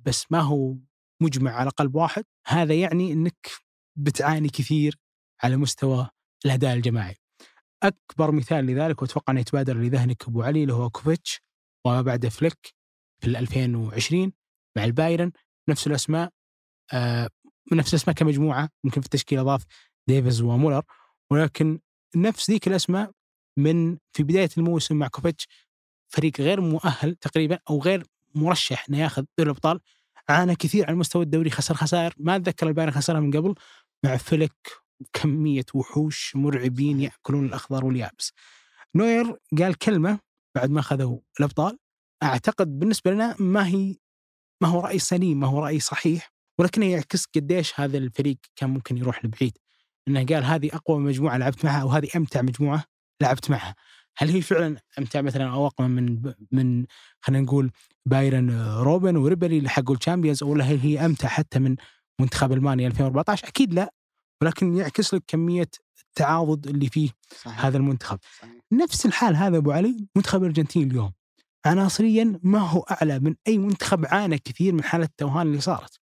[0.09, 0.77] بس ما هو
[1.23, 3.51] مجمع على قلب واحد هذا يعني إنك
[3.97, 4.99] بتعاني كثير
[5.42, 6.11] على مستوى
[6.47, 7.16] الأداء الجماعي.
[7.83, 11.40] أكبر مثال لذلك وأتوقع إنه يتبادر لذهنك أبو علي اللي هو كوفاتش
[11.85, 12.75] وما بعد فليك
[13.21, 14.33] في 2020
[14.77, 15.33] مع البايرن
[15.68, 16.31] نفس الأسماء
[16.92, 17.29] آه
[17.73, 19.64] نفس الأسماء كمجموعة يمكن في التشكيله أضاف
[20.07, 20.83] ديفيز ومولر
[21.31, 21.81] ولكن
[22.16, 23.12] نفس ذيك الأسماء
[23.59, 25.48] من في بداية الموسم مع كوفاتش
[26.09, 29.81] فريق غير مؤهل تقريبا أو غير مرشح إنه ياخذ دوري الأبطال
[30.29, 33.55] عانى كثير على مستوى الدوري خسر خسائر ما أتذكر البايرن خسرها من قبل
[34.05, 34.53] مع فليك
[35.12, 38.33] كميه وحوش مرعبين يأكلون الأخضر واليابس.
[38.95, 40.19] نوير قال كلمة
[40.57, 41.79] بعد ما اخذوا الأبطال
[42.23, 43.97] أعتقد بالنسبة لنا ما هي
[44.62, 48.97] ما هو رأي سليم ما هو رأي صحيح ولكنه يعكس قديش هذا الفريق كان ممكن
[48.97, 49.59] يروح لبعيد.
[50.09, 52.85] إنه قال هذه أقوى مجموعة لعبت معها أو هذه أمتع مجموعة
[53.23, 53.75] لعبت معها.
[54.18, 56.87] هل هي فعلا أمتع مثلا أو اقوى من من
[57.20, 57.70] خلينا نقول
[58.07, 61.76] بايرن روبن وريبري اللي حقوا ال Champions ولا هل هي أمتع حتى من
[62.20, 63.94] منتخب ألمانيا 2014 أكيد لا
[64.42, 67.11] ولكن يعكس لك كمية التعاضد اللي فيه
[67.42, 67.64] صحيح.
[67.64, 68.18] هذا المنتخب.
[68.38, 68.52] صحيح.
[68.72, 71.12] نفس الحال هذا أبو علي منتخب الأرجنتين اليوم.
[71.66, 76.00] عناصريا ما هو أعلى من أي منتخب عانى كثير من حالة التوهان اللي صارت.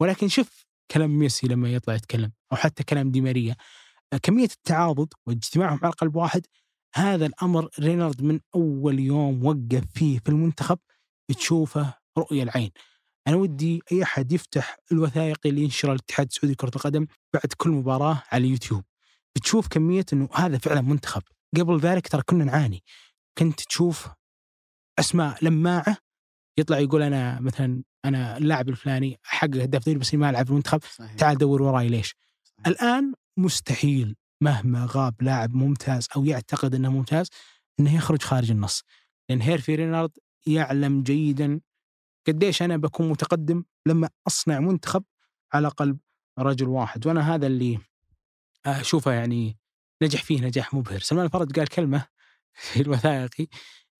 [0.00, 3.56] ولكن شوف كلام ميسي لما يطلع يتكلم أو حتى كلام دي ماريا.
[4.22, 6.46] كمية التعاضد واجتماعهم على قلب واحد
[6.94, 10.78] هذا الأمر رينارد من أول يوم وقف فيه في المنتخب
[11.36, 12.70] تشوفه رؤية العين.
[13.26, 18.22] أنا ودي أي أحد يفتح الوثائقي اللي ينشرها الاتحاد السعودي لكرة القدم بعد كل مباراة
[18.32, 18.84] على اليوتيوب.
[19.36, 21.22] بتشوف كمية إنه هذا فعلا منتخب.
[21.56, 22.82] قبل ذلك ترى كنا نعاني.
[23.38, 24.08] كنت تشوف
[24.98, 25.96] أسماء لماعة
[26.58, 30.80] يطلع يقول أنا مثلا أنا اللاعب الفلاني حقق هداف دوري بس ما ألعب المنتخب.
[31.18, 32.14] تعال دور وراي ليش.
[32.66, 34.16] الآن مستحيل.
[34.40, 37.28] مهما غاب لاعب ممتاز أو يعتقد إنه ممتاز
[37.80, 38.82] إنه يخرج خارج النص.
[39.28, 40.10] لأن هيرفي رينارد
[40.46, 41.60] يعلم جيدا
[42.26, 45.04] قديش أنا بكون متقدم لما أصنع منتخب
[45.52, 45.98] على قلب
[46.38, 47.06] رجل واحد.
[47.06, 47.78] وأنا هذا اللي
[48.66, 49.58] أشوفه يعني
[50.02, 50.98] نجح فيه نجاح مبهر.
[50.98, 52.06] سلمان الفرج قال كلمة
[52.54, 53.46] في الوثائقي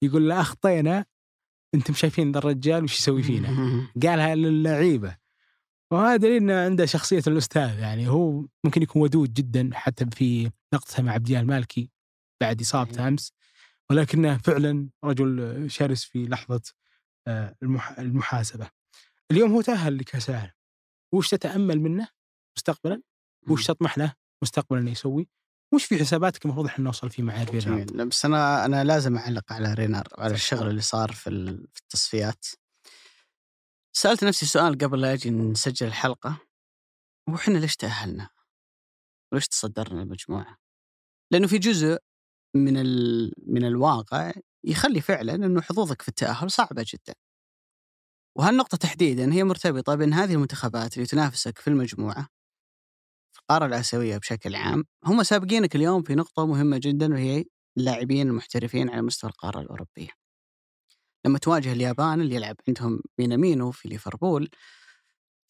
[0.03, 1.05] يقول لا أخطينا
[1.75, 3.49] أنتم شايفين ذا الرجال وش يسوي فينا؟
[4.03, 5.17] قالها للعيبة.
[5.93, 11.03] وهذا دليل انه عنده شخصية الأستاذ يعني هو ممكن يكون ودود جدا حتى في لقطته
[11.03, 11.91] مع عبد المالكي
[12.41, 13.33] بعد إصابته أمس
[13.91, 16.63] ولكنه فعلا رجل شرس في لحظة
[17.29, 17.57] آه،
[17.99, 18.71] المحاسبة.
[19.31, 20.53] اليوم هو تأهل لكاس العالم.
[21.15, 22.09] وش تتأمل منه
[22.57, 23.03] مستقبلا؟
[23.49, 25.29] وش تطمح له مستقبلا إنه يسوي؟
[25.75, 29.75] وش في حساباتك المفروض إحنا نوصل فيه مع رينار؟ بس أنا أنا لازم أعلق على
[29.75, 32.47] رينار على الشغل اللي صار في التصفيات.
[33.93, 36.41] سألت نفسي سؤال قبل لا أجي نسجل الحلقة
[37.29, 38.29] وإحنا ليش تأهلنا؟
[39.33, 40.57] وليش تصدرنا المجموعة؟
[41.33, 41.99] لأنه في جزء
[42.57, 43.33] من ال...
[43.47, 44.33] من الواقع
[44.65, 47.15] يخلي فعلا إنه حظوظك في التأهل صعبة جدا.
[48.39, 52.29] وهالنقطة تحديدا هي مرتبطة بأن هذه المنتخبات اللي تنافسك في المجموعة
[53.33, 57.45] في القارة الآسيوية بشكل عام هم سابقينك اليوم في نقطة مهمة جدا وهي
[57.79, 60.20] اللاعبين المحترفين على مستوى القارة الأوروبية.
[61.27, 64.49] لما تواجه اليابان اللي يلعب عندهم مينامينو في ليفربول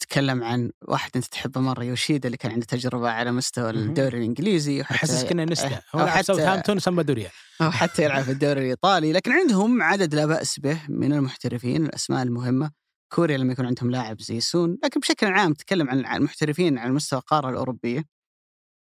[0.00, 4.80] تكلم عن واحد أنت تحبه مرة يوشيدا اللي كان عنده تجربة على مستوى الدوري الإنجليزي
[4.83, 7.30] احس كنا نستا هو حتى- ساوثهامبتون وسامبدوريا
[7.62, 9.12] أو حتى يلعب في الدوري الإيطالي.
[9.12, 12.70] لكن عندهم عدد لا بأس به من المحترفين الأسماء المهمة.
[13.14, 14.78] كوريا لما يكون عندهم لاعب زي سون.
[14.85, 18.04] لكن بشكل عام تكلم عن المحترفين على مستوى القارة الأوروبية.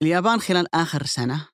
[0.02, 1.48] اليابان خلال آخر سنة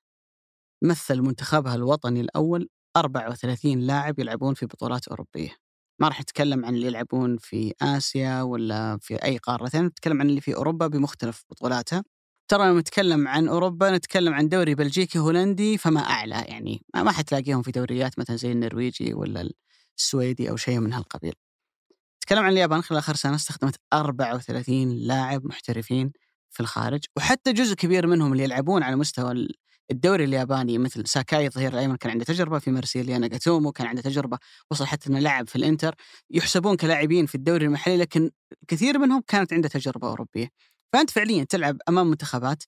[0.84, 5.50] مثل منتخبها الوطني الأول 34 لاعب يلعبون في بطولات أوروبية.
[6.00, 10.28] ما راح نتكلم عن اللي يلعبون في آسيا ولا في أي قارة ثانية نتكلم عن
[10.30, 12.04] اللي في أوروبا بمختلف بطولاتها.
[12.48, 16.82] ترى لما نتكلم عن أوروبا نتكلم عن دوري بلجيكي هولندي فما أعلى يعني.
[16.94, 19.50] ما حتلاقيهم في دوريات مثلا زي النرويجي ولا
[19.98, 21.34] السويدي أو شيء من هالقبيل.
[22.18, 26.12] نتكلم عن اليابان خلال آخر سنة استخدمت 34 لاعب محترفين
[26.50, 29.48] في الخارج وحتى جزء كبير منهم اللي يلعبون على مستوى
[29.90, 34.38] الدوري الياباني مثل ساكاي الظهير الأيمن كان عنده تجربة في مرسيليا ناغاتومو كان عنده تجربة
[34.70, 35.94] وصل حتى إنه لعب في الإنتر
[36.30, 38.30] يحسبون كلاعبين في الدوري المحلي لكن
[38.68, 40.48] كثير منهم كانت عنده تجربة أوروبية.
[40.92, 42.62] فأنت فعليا تلعب أمام منتخبات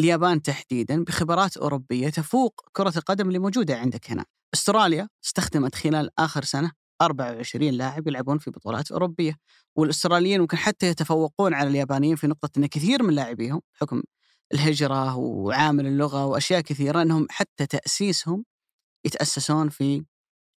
[0.00, 4.24] اليابان تحديدا بخبرات أوروبية تفوق كرة القدم اللي موجودة عندك هنا.
[4.54, 9.36] أستراليا استخدمت خلال آخر سنة 24 لاعب يلعبون في بطولات أوروبية
[9.76, 14.02] والأستراليين ممكن حتى يتفوقون على اليابانيين في نقطة إن كثير من لاعبيهم بحكم
[14.54, 18.44] الهجرة وعامل اللغة وأشياء كثيرة إنهم حتى تأسيسهم
[19.06, 20.04] يتأسسون في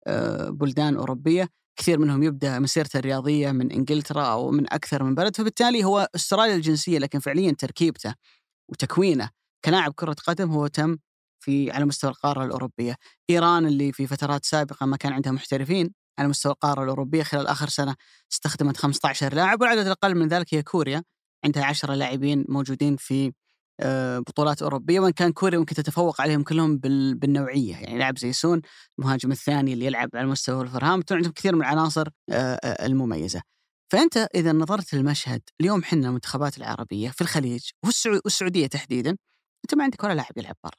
[0.06, 1.48] آه، بلدان أوروبية.
[1.76, 6.54] كثير منهم يبدأ مسيرته الرياضية من إنجلترا أو من أكثر من بلد فبالتالي هو استراليا
[6.54, 8.14] الجنسية لكن فعليا تركيبته
[8.68, 9.30] وتكوينه
[9.64, 10.98] كلاعب كرة قدم هو تم
[11.44, 12.96] في على مستوى القارة الأوروبية،
[13.30, 17.68] إيران اللي في فترات سابقة ما كان عندها محترفين على مستوى القارة الأوروبية خلال آخر
[17.68, 17.96] سنة
[18.32, 21.02] استخدمت 15 لاعب والعدد الأقل من ذلك هي كوريا
[21.44, 23.32] عندها 10 لاعبين موجودين في
[24.26, 28.60] بطولات أوروبية وإن كان كوريا ممكن تتفوق عليهم كلهم بال- بالنوعية يعني لاعب زي سون
[28.98, 33.42] المهاجم الثاني اللي يلعب على مستوى ولفرهامبتون عندهم كثير من العناصر آه، آه، المميزة.
[33.92, 39.10] فأنت إذا نظرت للمشهد اليوم حنا المنتخبات العربية في الخليج والسعو- والسعودية تحديدا
[39.64, 40.72] أنت ما عندك ولا لاعب يلعب برا.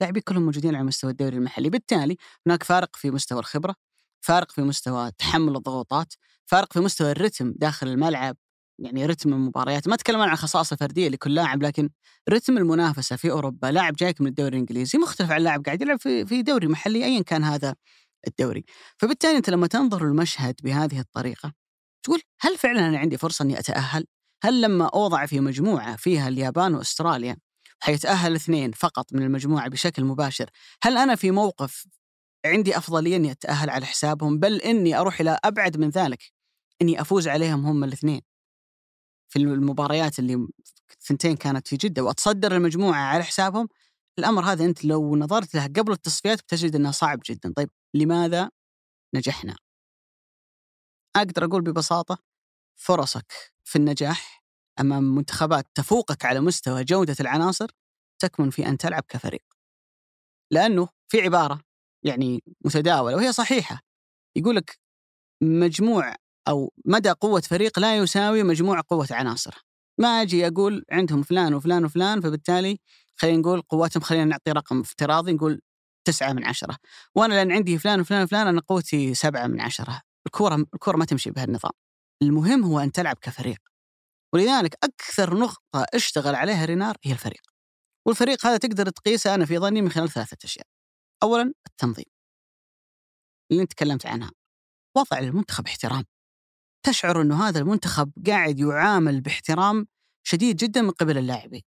[0.00, 3.74] لاعبين كلهم موجودين على مستوى الدوري المحلي، بالتالي هناك فارق في مستوى الخبرة،
[4.20, 6.14] فارق في مستوى تحمل الضغوطات،
[6.46, 8.36] فارق في مستوى الرتم داخل الملعب،
[8.78, 11.90] يعني رتم المباريات، ما أتكلم عن خصائص الفردية لكل لاعب لكن
[12.30, 16.26] رتم المنافسة في أوروبا، لاعب جايك من الدوري الإنجليزي مختلف عن لاعب قاعد يلعب في
[16.26, 17.74] في دوري محلي ايا كان هذا
[18.28, 18.64] الدوري.
[18.98, 21.52] فبالتالي أنت لما تنظر للمشهد بهذه الطريقة
[22.02, 24.04] تقول هل فعلا أنا عندي فرصة إني أتأهل؟
[24.44, 27.36] هل لما أوضع في مجموعة فيها اليابان وأستراليا
[27.80, 30.50] حيتأهل اثنين فقط من المجموعة بشكل مباشر،
[30.82, 31.86] هل أنا في موقف
[32.46, 36.32] عندي أفضلية إني أتأهل على حسابهم بل إني أروح إلى أبعد من ذلك
[36.82, 38.20] إني أفوز عليهم هم الاثنين
[39.28, 40.48] في المباريات اللي
[41.00, 43.68] ثنتين كانت في جدة وأتصدر المجموعة على حسابهم
[44.18, 48.50] الأمر هذا أنت لو نظرت له قبل التصفيات بتجد انه صعب جدا، طيب لماذا
[49.14, 49.56] نجحنا؟
[51.16, 52.18] أقدر أقول ببساطة
[52.76, 53.32] فرصك
[53.64, 54.44] في النجاح
[54.80, 57.70] أمام منتخبات تفوقك على مستوى جودة العناصر
[58.18, 59.42] تكمن في أن تلعب كفريق.
[60.50, 61.60] لأنه في عبارة
[62.02, 63.80] يعني متداولة وهي صحيحة
[64.36, 64.78] يقول لك
[65.42, 66.14] مجموع
[66.48, 69.56] أو مدى قوة فريق لا يساوي مجموع قوة عناصره.
[69.98, 72.78] ما أجي أقول عندهم فلان وفلان وفلان فبالتالي
[73.16, 75.60] خلينا نقول قوتهم خلينا نعطي رقم افتراضي نقول
[76.04, 76.76] تسعة من عشرة.
[77.14, 80.02] وأنا لأن عندي فلان وفلان وفلان أنا قوتي سبعة من عشرة.
[80.26, 81.72] الكورة الكورة ما تمشي بهالنظام.
[82.22, 83.58] المهم هو أن تلعب كفريق.
[84.34, 87.42] ولذلك أكثر نقطة اشتغل عليها رينار هي الفريق.
[88.06, 90.66] والفريق هذا تقدر تقيسه أنا في ظني من خلال ثلاثة أشياء.
[91.22, 92.04] أولا التنظيم.
[93.50, 94.30] اللي أنت تكلمت عنها.
[94.96, 96.04] وضع المنتخب احترام.
[96.88, 99.86] تشعر أنه هذا المنتخب قاعد يعامل باحترام
[100.22, 101.62] شديد جدا من قبل اللاعبين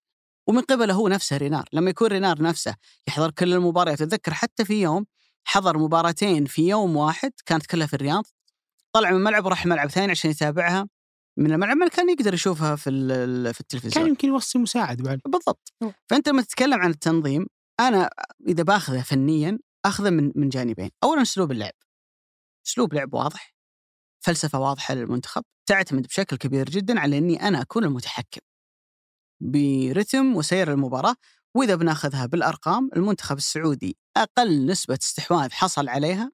[0.46, 1.68] ومن قبله هو نفسه رينار.
[1.72, 2.74] لما يكون رينار نفسه
[3.08, 5.06] يحضر كل المباريات أتذكر حتى في يوم
[5.44, 8.24] حضر مباراتين في يوم واحد كانت كلها في الرياض
[8.92, 10.88] طلع من الملعب وراح ملعب ثاني عشان يتابعها
[11.36, 13.94] من الملعب ما كان يقدر يشوفها في ال- في التلفزيون.
[13.94, 15.20] كان يمكن يوصي مساعد بعد.
[15.26, 15.72] بالضبط.
[16.10, 17.46] فأنت لما تتكلم عن التنظيم
[17.80, 18.10] أنا
[18.48, 20.90] إذا باخذه فنيا أخذه من من جانبين.
[21.04, 21.72] اولا أسلوب اللعب.
[22.66, 23.54] أسلوب لعب واضح.
[24.20, 28.40] فلسفة واضحة للمنتخب تعتمد بشكل كبير جدا على إني أنا أكون المتحكم
[29.40, 31.14] برتم وسير المباراة
[31.56, 36.32] وإذا بناخذها بالأرقام المنتخب السعودي أقل نسبة استحواذ حصل عليها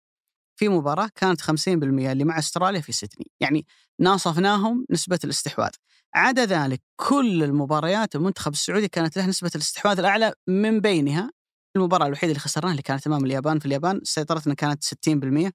[0.59, 3.31] في مباراة كانت 50% اللي مع أستراليا في سيدني.
[3.41, 3.67] يعني
[4.01, 5.71] ناصفناهم نسبة الاستحواذ.
[6.15, 11.31] عدا ذلك كل المباريات المنتخب السعودي كانت له نسبة الاستحواذ الأعلى من بينها.
[11.77, 15.51] المباراة الوحيدة اللي خسرناها اللي كانت أمام اليابان في اليابان سيطرتنا كانت 60%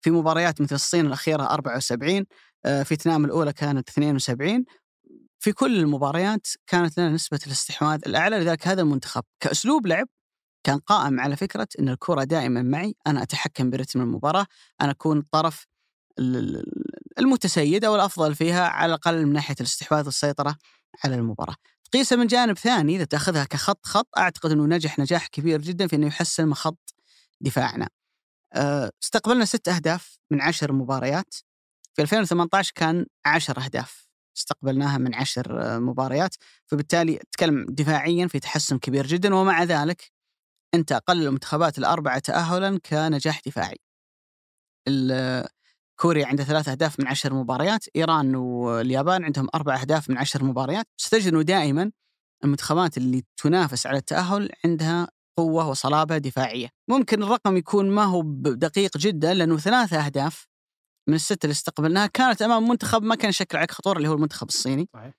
[0.00, 2.26] في مباريات مثل الصين الأخيرة 74
[2.64, 4.64] آه، فيتنام الأولى كانت 72
[5.38, 10.06] في كل المباريات كانت لنا نسبة الاستحواذ الأعلى لذلك هذا المنتخب كأسلوب لعب
[10.64, 14.46] كان قائم على فكرة إن الكرة دائما معي أنا أتحكم برتم المباراة
[14.80, 15.66] أنا أكون الطرف
[17.18, 20.56] المتسيد أو الافضل فيها على الأقل من ناحية الاستحواذ والسيطرة
[21.04, 21.54] على المباراة.
[21.84, 25.96] تقيسها من جانب ثاني إذا تأخذها كخط خط أعتقد إنه نجح نجاح كبير جدا في
[25.96, 26.94] إنه يحسن من خط
[27.40, 27.88] دفاعنا.
[28.52, 31.34] آه، استقبلنا ست أهداف من عشر مباريات.
[31.94, 36.34] في 2018 كان عشر أهداف استقبلناها من عشر آه، مباريات
[36.66, 40.12] فبالتالي تكلم دفاعيا في تحسن كبير جدا ومع ذلك
[40.74, 43.78] أنت أقل المنتخبات الأربعة تاهلا كنجاح دفاعي.
[46.00, 50.86] كوريا عنده ثلاث أهداف من عشر مباريات إيران واليابان عندهم أربع أهداف من عشر مباريات
[50.96, 51.92] ستجد دائما
[52.44, 58.98] المنتخبات اللي تنافس على التأهل عندها قوة وصلابة دفاعية ممكن الرقم يكون ما هو دقيق
[58.98, 60.46] جدا لأنه ثلاثة أهداف
[61.08, 64.48] من الست اللي استقبلناها كانت أمام منتخب ما كان يشكل عليك خطورة اللي هو المنتخب
[64.48, 65.14] الصيني صحيح.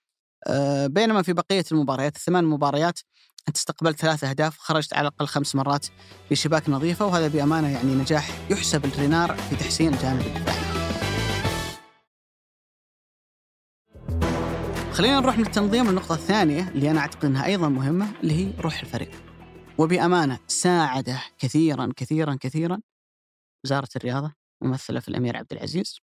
[0.48, 3.00] آه بينما في بقية المباريات الثمان مباريات
[3.48, 5.86] أنت استقبلت ثلاثة أهداف خرجت على الأقل خمس مرات
[6.30, 10.62] في شباك نظيفة وهذا بأمانة يعني نجاح يحسب الرينار في تحسين الجانب الدفاعي
[14.92, 18.80] خلينا نروح من التنظيم للنقطة الثانية اللي أنا أعتقد أنها أيضا مهمة اللي هي روح
[18.80, 19.31] الفريق.
[19.82, 22.82] وبأمانة ساعده كثيرا كثيرا كثيرا
[23.66, 26.00] وزارة الرياضة ممثلة في الأمير عبد العزيز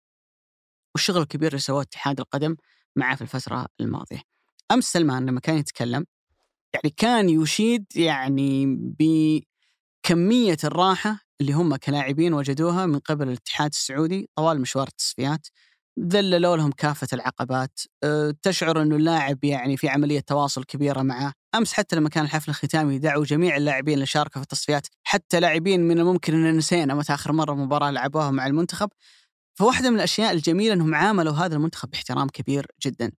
[0.94, 2.56] والشغل الكبير اللي سواه اتحاد القدم
[2.96, 4.22] معه في الفترة الماضية.
[4.72, 6.06] أمس سلمان لما كان يتكلم
[6.74, 14.60] يعني كان يشيد يعني بكمية الراحة اللي هم كلاعبين وجدوها من قبل الاتحاد السعودي طوال
[14.60, 15.46] مشوار التصفيات
[16.00, 21.72] ذللوا لهم كافة العقبات أه، تشعر أنه اللاعب يعني في عملية تواصل كبيرة معه أمس
[21.72, 25.98] حتى لما كان الحفل الختامي دعوا جميع اللاعبين اللي شاركوا في التصفيات حتى لاعبين من
[25.98, 28.90] الممكن أن نسينا متى آخر مرة مباراة لعبوها مع المنتخب.
[29.58, 33.12] فواحدة من الأشياء الجميلة أنهم عاملوا هذا المنتخب باحترام كبير جدا.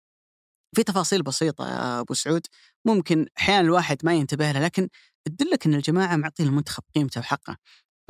[0.76, 2.46] في تفاصيل بسيطة يا أبو سعود
[2.84, 4.88] ممكن أحيانا الواحد ما ينتبه لها لكن
[5.24, 7.56] تدلك أن الجماعة معطين المنتخب قيمته وحقه.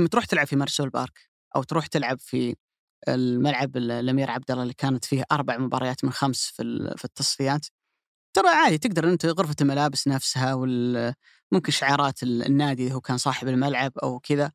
[0.00, 1.20] لما تروح تلعب في مارسول بارك
[1.56, 2.56] أو تروح تلعب في
[3.08, 7.66] الملعب الأمير عبد الله اللي كانت فيه أربع مباريات من خمس في في التصفيات
[8.36, 11.14] ترى عادي تقدر أنت غرفة الملابس نفسها وال
[11.52, 14.52] ممكن شعارات النادي هو كان صاحب الملعب أو كذا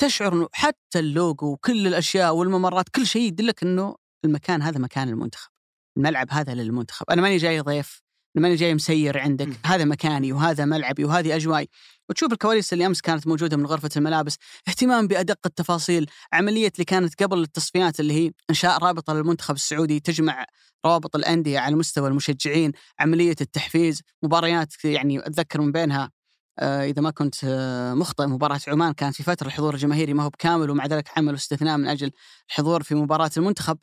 [0.00, 5.50] تشعر إنه حتى اللوجو وكل الأشياء والممرات كل شيء يدلك إنه المكان هذا مكان المنتخب
[5.96, 7.06] الملعب هذا للمنتخب.
[7.10, 8.02] أنا ماني جاي ضيف
[8.34, 9.54] ماني جاي مسير عندك م.
[9.64, 11.68] هذا مكاني وهذا ملعبي وهذه اجوائي
[12.08, 14.36] وتشوف الكواليس اللي أمس كانت موجودة من غرفة الملابس
[14.68, 20.46] اهتمام بأدق التفاصيل عملية اللي كانت قبل التصفيات اللي هي أنشاء رابطة للمنتخب السعودي تجمع
[20.86, 26.10] روابط الأندية على مستوى المشجعين عملية التحفيز مباريات يعني أتذكر من بينها
[26.58, 30.28] آه، إذا ما كنت آه، مخطئ مباراة عمان كانت في فترة الحضور الجماهيري ما هو
[30.28, 32.10] بكامل ومع ذلك عملوا استثناء من أجل
[32.50, 33.78] الحضور في مباراة المنتخب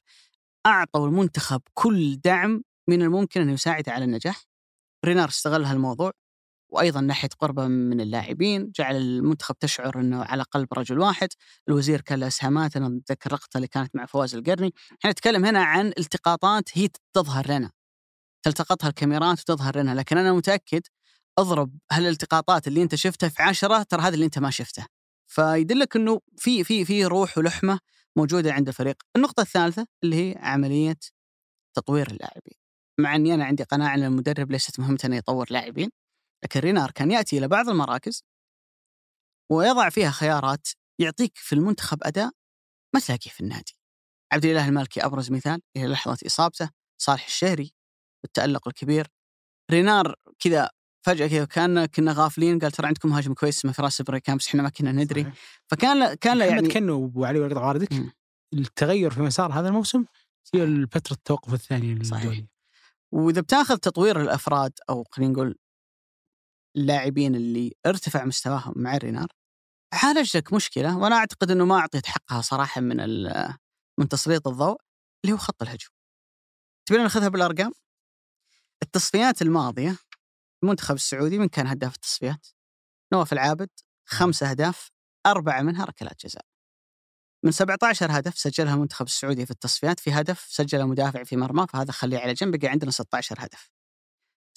[0.66, 4.44] أعطوا المنتخب كل دعم من الممكن أنه يساعده على النجاح
[5.06, 6.12] رينار استغل هالموضوع
[6.70, 11.30] وأيضا ناحية قربه من اللاعبين جعل المنتخب تشعر إنه على قلب رجل واحد،
[11.70, 15.88] الوزير كان له إسهامات أنا أتذكر اللي كانت مع فواز القرني، إحنا نتكلم هنا عن
[15.88, 17.72] التقاطات هي تظهر لنا.
[18.44, 20.82] تلتقطها الكاميرات وتظهر لنا، لكن أنا متأكد
[21.40, 24.86] أضرب هالالتقاطات اللي أنت شفتها في عشرة ترى هذا اللي أنت ما شفته.
[25.28, 27.80] فيدلك إنه في في في روح ولحمة
[28.18, 28.96] موجودة عند الفريق.
[29.16, 31.00] النقطة الثالثة اللي هي عملية
[31.76, 32.67] تطوير اللاعبين.
[33.00, 35.90] مع إني أنا عندي قناعة إن المدرب ليست مهمته إنه يطور لاعبين
[36.44, 38.24] لكن رينار كان يأتي إلى بعض المراكز
[39.52, 40.68] ويضع فيها خيارات
[41.02, 42.32] يعطيك في المنتخب أداء
[42.96, 43.78] ما تلاقيه في النادي.
[44.34, 46.70] عبد الإله المالكي أبرز مثال إلى لحظة إصابته،
[47.02, 47.74] صالح الشهري
[48.24, 49.08] والتالق الكبير.
[49.72, 50.70] رينار كذا
[51.06, 54.64] فجأة كذا كأن كنا غافلين قال ترى عندكم مهاجم كويس اسمه فراس بريكام بس إحنا
[54.64, 55.36] ما كنا ندري صحيح.
[55.68, 57.94] فكان كان يعني كانه ابو علي عارضك
[58.54, 60.06] التغير في مسار هذا الموسم
[60.54, 62.44] هي فتره التوقف الثاني صحيح.
[63.14, 65.56] وإذا بتاخذ تطوير الأفراد أو خلينا نقول
[66.78, 69.28] اللاعبين اللي ارتفع مستواهم مع الرينار
[69.94, 72.98] عالج لك مشكلة وأنا أعتقد إنه ما أعطيت حقها صراحة من
[74.00, 74.78] من تسليط الضوء
[75.26, 75.90] اللي هو خط الهجوم.
[76.88, 77.72] تبين ناخذها بالأرقام؟
[78.84, 79.98] التصفيات الماضية
[80.64, 82.48] المنتخب السعودي من كان هداف التصفيات؟
[83.14, 83.70] نواف العابد
[84.06, 84.90] خمس أهداف
[85.26, 86.46] أربعة منها ركلات جزاء.
[87.44, 91.92] من 17 هدف سجلها المنتخب السعودي في التصفيات في هدف سجله مدافع في مرمى فهذا
[91.92, 93.70] خليه على جنب بقى عندنا 16 هدف.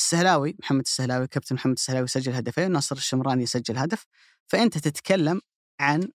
[0.01, 4.07] السهلاوي محمد السهلاوي كابتن محمد السهلاوي سجل هدفين ناصر الشمراني سجل هدف
[4.47, 5.41] فأنت تتكلم
[5.81, 6.09] عن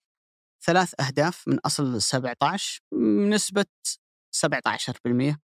[0.66, 3.66] ثلاث أهداف من أصل 17 بنسبه
[4.46, 5.36] 17%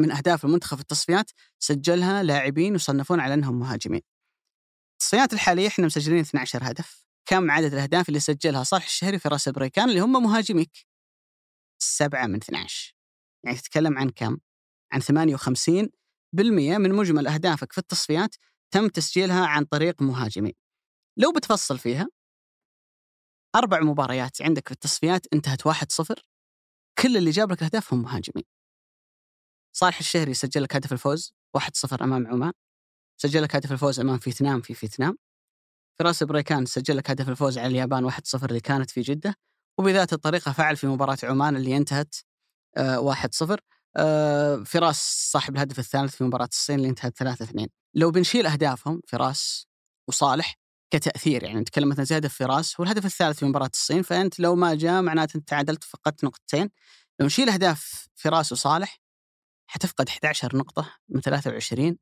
[0.00, 4.02] من أهداف المنتخب في التصفيات سجلها لاعبين يصنفون على أنهم مهاجمين.
[4.92, 9.48] التصفيات الحالية إحنا مسجلين 12 هدف، كم عدد الأهداف اللي سجلها صالح الشهري في رأس
[9.48, 10.86] بريكان اللي هم مهاجميك؟
[11.82, 12.94] سبعة من 12
[13.44, 14.38] يعني تتكلم عن كم؟
[14.92, 15.88] عن 58
[16.34, 18.36] بالمئة من مجمل أهدافك في التصفيات
[18.74, 20.52] تم تسجيلها عن طريق مهاجمين
[21.18, 22.08] لو بتفصل فيها
[23.56, 26.14] أربع مباريات عندك في التصفيات انتهت 1-0
[27.02, 28.44] كل اللي جاب لك الأهداف هم مهاجمين.
[29.76, 32.52] صالح الشهري سجل لك هدف الفوز 1-0 أمام عمان.
[33.20, 35.16] سجل لك هدف الفوز أمام فيتنام في فيتنام.
[36.00, 39.34] فراس بريكان سجل لك هدف الفوز على اليابان 1-0 اللي كانت في جدة
[39.78, 42.14] وبذات الطريقة فعل في مباراة عمان اللي انتهت
[42.78, 43.56] 1-0
[43.96, 49.00] آه، فراس صاحب الهدف الثالث في مباراة الصين اللي انتهت 3 2 لو بنشيل أهدافهم
[49.08, 49.66] فراس
[50.08, 50.54] وصالح
[50.90, 54.54] كتأثير يعني نتكلم مثلا زي هدف فراس هو الهدف الثالث في مباراة الصين فأنت لو
[54.54, 56.70] ما جاء معناته أنت تعادلت فقدت نقطتين.
[57.20, 59.00] لو نشيل أهداف فراس وصالح
[59.70, 61.96] حتفقد 11 نقطة من 23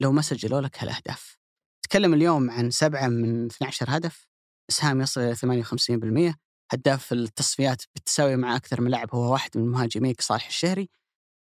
[0.00, 1.39] لو ما سجلوا لك هالأهداف.
[1.90, 4.26] تكلم اليوم عن سبعة من 12 هدف
[4.70, 5.34] إسهام يصل إلى
[6.32, 6.34] 58%
[6.72, 10.88] هداف التصفيات بالتساوي مع أكثر من لاعب هو واحد من مهاجميك صالح الشهري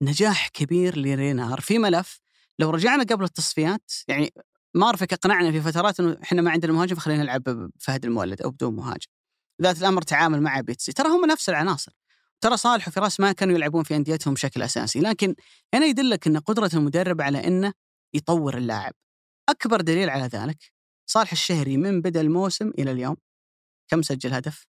[0.01, 2.19] نجاح كبير لرينار في ملف
[2.59, 4.33] لو رجعنا قبل التصفيات يعني
[4.73, 8.75] مارفك اقنعنا في فترات إنه إحنا ما عندنا مهاجم فخلينا نلعب بفهد المولد أو بدون
[8.75, 9.07] مهاجم.
[9.61, 11.91] ذات الأمر تعامل مع بيتسي ترى هم نفس العناصر.
[12.41, 15.35] ترى صالح وفراس ما كانوا يلعبون في أنديتهم بشكل أساسي لكن
[15.73, 17.73] هنا يدلك إن قدرة المدرب على إنه
[18.13, 18.93] يطور اللاعب.
[19.49, 20.73] أكبر دليل على ذلك
[21.09, 23.17] صالح الشهري من بدأ الموسم إلى اليوم
[23.91, 24.65] كم سجل هدف؟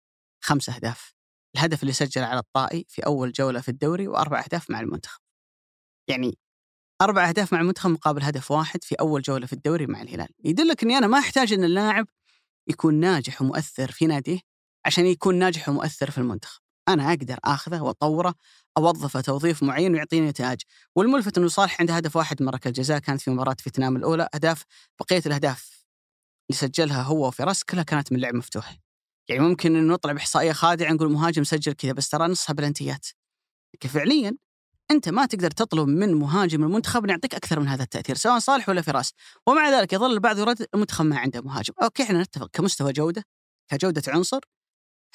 [0.44, 1.14] خمس أهداف.
[1.56, 5.22] الهدف اللي سجل على الطائي في أول جولة في الدوري وأربع أهداف مع المنتخب.
[6.08, 6.38] يعني
[7.02, 10.84] أربع أهداف مع المنتخب مقابل هدف واحد في أول جولة في الدوري مع الهلال، يدلك
[10.84, 12.08] إني أنا ما أحتاج إن اللاعب
[12.68, 14.40] يكون ناجح ومؤثر في ناديه
[14.86, 16.62] عشان يكون ناجح ومؤثر في المنتخب.
[16.88, 18.36] أنا أقدر أخذه وأطوره
[18.78, 20.62] أوظفه توظيف معين ويعطيني نتائج،
[20.96, 24.64] والملفت إنه صالح عنده هدف واحد من ركله جزاء كانت في مباراة فيتنام الأولى، أهداف
[25.00, 25.86] بقية الأهداف
[26.50, 28.78] اللي سجلها هو وفراس كلها كانت من لعب مفتوح.
[29.30, 33.08] يعني ممكن إنه نطلع باحصائيه خادعة نقول مهاجم سجل كذا بس ترى نصها بلنتيات.
[33.76, 34.38] لكن فعليا
[34.92, 38.70] أنت ما تقدر تطلب من مهاجم المنتخب إنه يعطيك أكثر من هذا التأثير سواء صالح
[38.70, 39.14] ولا فراس
[39.48, 43.24] ومع ذلك يظل البعض يرد المنتخب ما عنده مهاجم أوكي إحنا نتفق كمستوى جودة
[43.72, 44.40] كجودة عنصر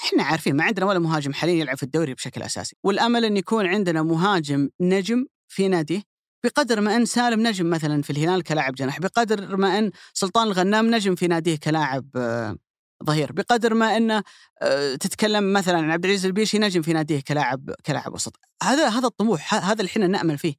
[0.04, 2.76] إحنا عارفين ما عندنا ولا مهاجم حاليا يلعب في الدوري بشكل أساسي.
[2.84, 6.02] والأمل إن يكون عندنا مهاجم نجم في ناديه
[6.44, 10.94] بقدر ما إن سالم نجم مثلا في الهلال كلاعب جناح بقدر ما إن سلطان الغنام
[10.94, 12.56] نجم في ناديه كلاعب آه،
[13.04, 14.22] ظهير بقدر ما انه
[14.62, 18.36] آه، تتكلم مثلا عن عبد العزيز البيشي نجم في ناديه كلاعب كلاعب وسط.
[18.62, 20.54] هذا هذا الطموح هذا اللي إحنا نأمل فيه.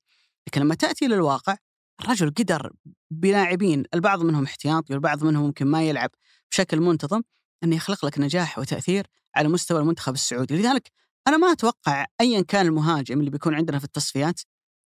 [0.48, 1.58] لكن لما تأتي للواقع
[2.02, 2.74] الرجل قدر
[3.12, 6.10] بلاعبين البعض منهم احتياطي والبعض منهم ممكن ما يلعب
[6.52, 7.22] بشكل منتظم
[7.64, 10.58] أنه يخلق لك نجاح وتأثير على مستوى المنتخب السعودي.
[10.58, 10.92] لذلك
[11.28, 14.42] أنا ما أتوقع ايا كان المهاجم اللي بيكون عندنا في التصفيات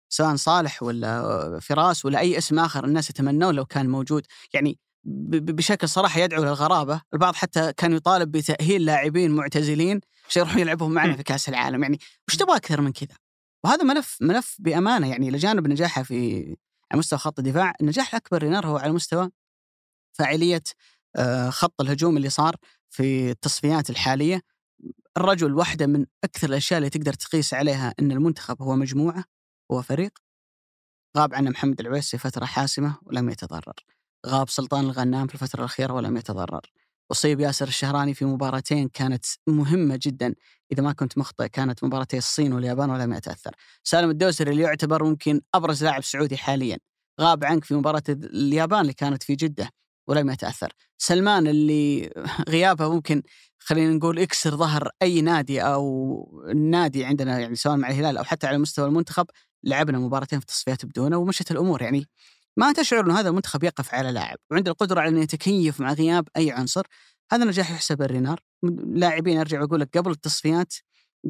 [0.08, 5.88] سواء صالح ولا فراس ولا أي اسم آخر الناس يتمنوه لو كان موجود يعني بشكل
[5.88, 11.22] صراحة يدعو للغرابة، البعض حتى كان يطالب بتأهيل لاعبين معتزلين عشان يروحون يلعبون معنا في
[11.22, 11.98] كأس العالم، يعني
[12.28, 13.16] وش تبغى أكثر من كذا؟
[13.64, 15.10] وهذا ملف ملف بأمانة.
[15.10, 16.44] يعني إلى جانب نجاحه في
[16.90, 19.30] على مستوى خط الدفاع، النجاح الأكبر لنار هو على مستوى
[20.12, 20.62] فاعلية
[21.48, 22.56] خط الهجوم اللي صار
[22.90, 24.42] في التصفيات الحالية.
[25.16, 29.24] الرجل واحدة من أكثر الأشياء اللي تقدر تقيس عليها إن المنتخب هو مجموعة
[29.72, 30.12] هو فريق.
[31.18, 33.74] غاب عنه محمد العويس في فترة حاسمة ولم يتضرر.
[34.26, 36.60] غاب سلطان الغنام في الفترة الأخيرة ولم يتضرر.
[37.12, 40.34] أصيب ياسر الشهراني في مباراتين كانت مهمة جدا.
[40.72, 43.54] إذا ما كنت مخطئ كانت مباراتي الصين واليابان ولم يتأثر.
[43.84, 46.78] سالم الدوسري اللي يعتبر ممكن أبرز لاعب سعودي حاليا.
[47.20, 49.70] غاب عنك في مباراة اليابان اللي كانت في جدة.
[50.06, 50.72] ولم يتأثر.
[50.98, 52.12] سلمان اللي
[52.48, 53.22] غيابه ممكن
[53.58, 58.46] خلينا نقول يكسر ظهر أي نادي أو نادي عندنا يعني سواء مع الهلال أو حتى
[58.46, 59.26] على مستوى المنتخب
[59.64, 61.82] لعبنا مباراتين في التصفيات بدونه ومشت الأمور.
[61.82, 62.06] يعني
[62.56, 66.28] ما تشعر أن هذا المنتخب يقف على لاعب وعنده القدرة على أن يتكيف مع غياب
[66.36, 66.86] أي عنصر
[67.32, 68.40] هذا نجاح يحسب الرينار.
[68.86, 70.74] لاعبين أرجع أقول لك قبل التصفيات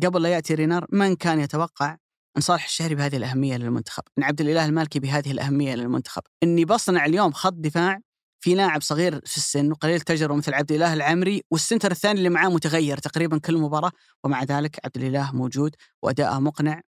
[0.02, 1.96] قبل لا يأتي رينار من كان يتوقع
[2.36, 7.04] أن صالح الشهري بهذه الأهمية للمنتخب أن عبد الإله المالكي بهذه الأهمية للمنتخب أني بصنع
[7.04, 8.00] اليوم خط دفاع
[8.43, 12.49] في لاعب صغير في السن وقليل التجربة مثل عبد الإله العمري والسنتر الثاني اللي معاه
[12.49, 13.93] متغير تقريبا كل مباراة
[14.24, 16.80] ومع ذلك عبد الإله موجود وأداءه مقنع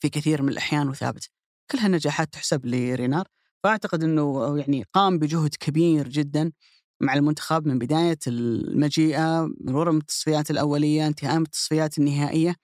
[0.00, 1.30] في كثير من الأحيان وثابت.
[1.70, 3.26] كلها نجاحات تحسب لرينار
[3.64, 6.52] فأعتقد إنه يعني قام بجهد كبير جدا
[7.00, 12.56] مع المنتخب من بداية المجيئة مرورا التصفيات الأولية انتهاء التصفيات النهائية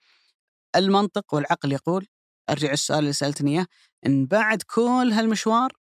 [0.75, 2.07] المنطق والعقل يقول
[2.49, 3.65] أرجع السؤال اللي سألتني إياه
[4.05, 5.78] إن بعد كل هالمشوار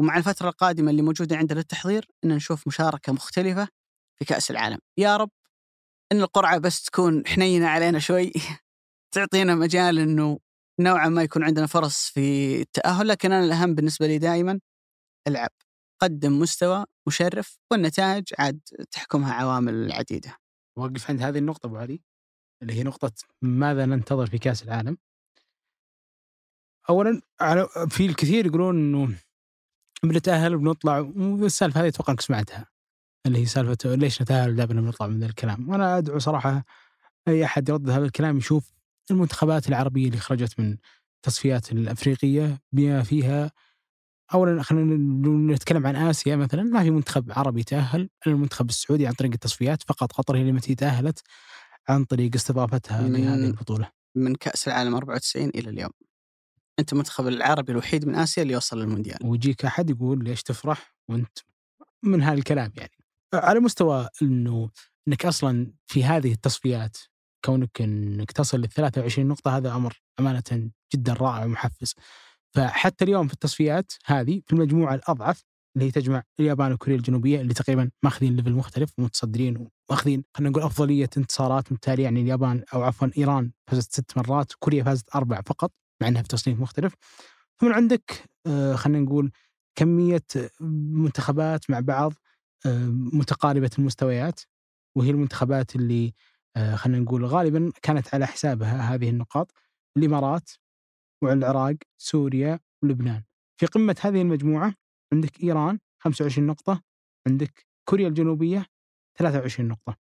[0.00, 3.68] ومع الفترة القادمة اللي موجودة عندنا للتحضير إن نشوف مشاركة مختلفة
[4.18, 4.78] في كأس العالم.
[4.98, 5.30] يا رب
[6.12, 8.32] إن القرعة بس تكون حنينة علينا شوي
[9.14, 10.38] تعطينا مجال إنه
[10.80, 14.60] نوعا ما يكون عندنا فرص في التأهل لكن أنا الأهم بالنسبة لي دائما
[15.28, 15.50] ألعب.
[16.02, 20.36] قدم مستوى مشرف والنتائج عاد تحكمها عوامل عديدة.
[20.78, 22.00] وقف عند هذه النقطة أبو علي
[22.62, 24.98] اللي هي نقطة ماذا ننتظر في كأس العالم؟
[26.90, 27.20] أولا
[27.88, 29.18] في الكثير يقولون أنه
[30.02, 32.66] بنتأهل وبنطلع والسالفة هذه أتوقع أنك سمعتها
[33.26, 35.68] اللي هي سالفة ليش نتأهل دائما نطلع من الكلام.
[35.68, 36.64] وأنا أدعو صراحة
[37.28, 38.72] أي أحد يرد هذا الكلام يشوف
[39.10, 40.76] المنتخبات العربية اللي خرجت من
[41.16, 43.52] التصفيات الأفريقية بما فيها
[44.34, 49.32] اولا خلينا نتكلم عن آسيا مثلا ما في منتخب عربي تاهل المنتخب السعودي عن طريق
[49.32, 51.22] التصفيات فقط قطر هي التي تأهلت
[51.88, 53.90] عن طريق استضافتها لهذه البطولة.
[54.14, 55.90] من كأس العالم 94 إلى اليوم.
[56.78, 59.18] أنت المنتخب العربي الوحيد من آسيا اللي وصل للمونديال.
[59.24, 61.38] ويجيك أحد يقول ليش تفرح وأنت
[62.02, 62.92] من هذا الكلام يعني.
[63.34, 64.70] على مستوى إنه
[65.08, 66.96] إنك أصلا في هذه التصفيات
[67.44, 71.94] كونك إنك تصل لل 23 نقطة هذا أمر أمانة جدا رائع ومحفز.
[72.54, 75.44] فحتى اليوم في التصفيات هذه في المجموعة الأضعف
[75.76, 80.62] اللي هي تجمع اليابان وكوريا الجنوبية اللي تقريبا ماخذين level مختلف ومتصدرين واخذين خلينا نقول
[80.62, 85.72] أفضلية انتصارات بالتالي يعني اليابان أو عفوا إيران فازت ست مرات كوريا فازت أربع فقط.
[86.00, 86.94] مع إنها في تصنيف مختلف.
[87.60, 89.32] ثم عندك آه، خلينا نقول
[89.74, 90.22] كمية
[90.60, 92.12] منتخبات مع بعض
[92.66, 94.40] آه، متقاربة المستويات
[94.96, 96.14] وهي المنتخبات اللي
[96.56, 99.52] آه، خلينا نقول غالبا كانت على حسابها هذه النقاط
[99.96, 100.50] الإمارات
[101.22, 103.22] والعراق سوريا ولبنان
[103.60, 104.74] في قمة هذه المجموعة
[105.12, 106.82] عندك إيران 25 نقطة
[107.26, 108.66] عندك كوريا الجنوبية
[109.18, 109.96] 23 نقطة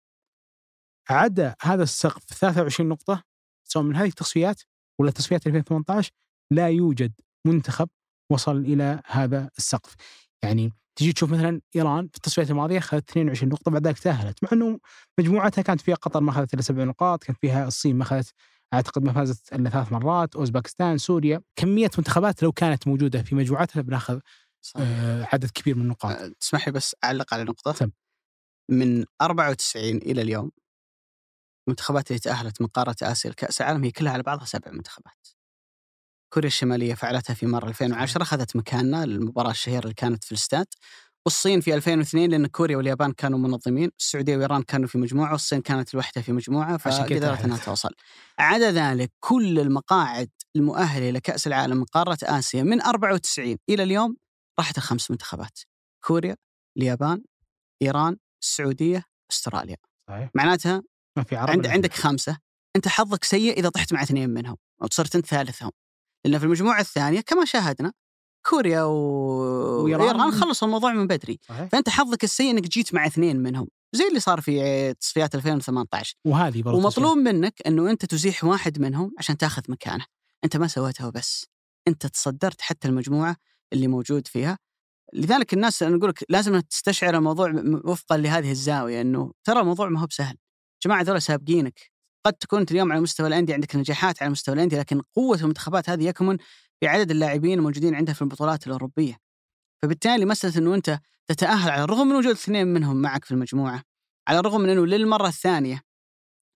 [1.09, 3.23] عدا هذا السقف 23 نقطة
[3.63, 4.61] سواء من هذه التصفيات
[4.99, 6.11] ولا تصفيات 2018
[6.51, 7.13] لا يوجد
[7.47, 7.89] منتخب
[8.31, 9.95] وصل إلى هذا السقف.
[10.43, 14.49] يعني تجي تشوف مثلا إيران في التصفيات الماضية أخذت 22 نقطة بعد ذلك تأهلت مع
[14.53, 14.79] إنه
[15.19, 18.33] مجموعتها كانت فيها قطر ما أخذت إلا سبع نقاط كان فيها الصين ما أخذت
[18.73, 21.41] أعتقد ما فازت إلا ثلاث مرات اوزباكستان سوريا.
[21.55, 24.19] كمية منتخبات لو كانت موجودة في مجموعتها بناخذ
[24.77, 26.11] آه عدد كبير من النقاط.
[26.17, 27.73] أه تسمح لي بس أعلق على نقطة.
[27.73, 27.91] سم.
[28.71, 30.51] من 94 إلى اليوم
[31.67, 35.27] المنتخبات اللي تأهلت من قارة آسيا لكأس العالم هي كلها على بعضها سبع منتخبات
[36.33, 40.67] كوريا الشمالية فعلتها في مره 2010 أخذت مكاننا المباراه الشهيرة اللي كانت في الاستاد
[41.25, 45.93] والصين في 2002 لأن كوريا واليابان كانوا منظمين، السعودية وايران كانوا في مجموعة والصين كانت
[45.93, 47.89] الوحده في مجموعة فقدرت إنها توصل.
[48.39, 54.17] عدا ذلك كل المقاعد المؤهلة لكأس العالم من قارة آسيا من 94 إلى اليوم
[54.59, 55.59] راحت الخمس منتخبات.
[56.05, 56.35] كوريا،
[56.77, 57.23] اليابان،
[57.81, 59.77] إيران، السعودية، أستراليا.
[60.09, 60.29] صحيح.
[60.35, 60.83] معناتها
[61.17, 62.37] ما في عرب عند عندك خمسة،
[62.75, 65.71] أنت حظك سيء إذا طحت مع اثنين منهم أو صرت أنت ثالثهم.
[66.25, 67.93] لأن في المجموعة الثانية كما شاهدنا
[68.45, 68.93] كوريا و...
[69.83, 71.39] وإيران خلصوا الموضوع من بدري.
[71.47, 71.69] صحيح.
[71.69, 76.61] فأنت حظك السيء إنك جيت مع اثنين منهم زي اللي صار في تصفيات 2018 وهذه
[76.61, 80.05] برضه ومطلوب منك إنه أنت تزيح واحد منهم عشان تأخذ مكانه.
[80.43, 81.45] أنت ما سويتها وبس
[81.87, 83.35] أنت تصدرت حتى المجموعة
[83.73, 84.57] اللي موجود فيها.
[85.13, 87.53] لذلك الناس أنا أقول لك لازم تستشعر الموضوع
[87.83, 90.37] وفقا لهذه الزاوية إنه ترى الموضوع ما هو بسهل.
[90.85, 91.91] جماعة ذولا سابقينك.
[92.25, 95.89] قد تكون انت اليوم على مستوى الأندية عندك نجاحات على مستوى الأندية لكن قوة المنتخبات
[95.89, 96.37] هذه يكمن
[96.79, 99.17] في عدد اللاعبين الموجودين عندها في البطولات الأوروبية.
[99.83, 103.83] فبالتالي مسألة إنه أنت تتأهل على الرغم من وجود اثنين منهم معك في المجموعة
[104.27, 105.81] على الرغم من إنه للمرة الثانية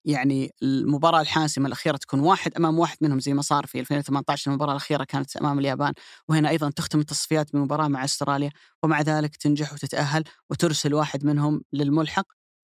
[0.06, 4.72] يعني المباراة الحاسمة الأخيرة تكون واحد أمام واحد منهم زي ما صار في 2018 المباراة
[4.72, 5.94] الأخيرة كانت أمام اليابان
[6.30, 8.52] وهنا أيضا تختم التصفيات بمباراة مع أستراليا
[8.84, 12.26] ومع ذلك تنجح وتتأهل وترسل واحد منهم للملحق.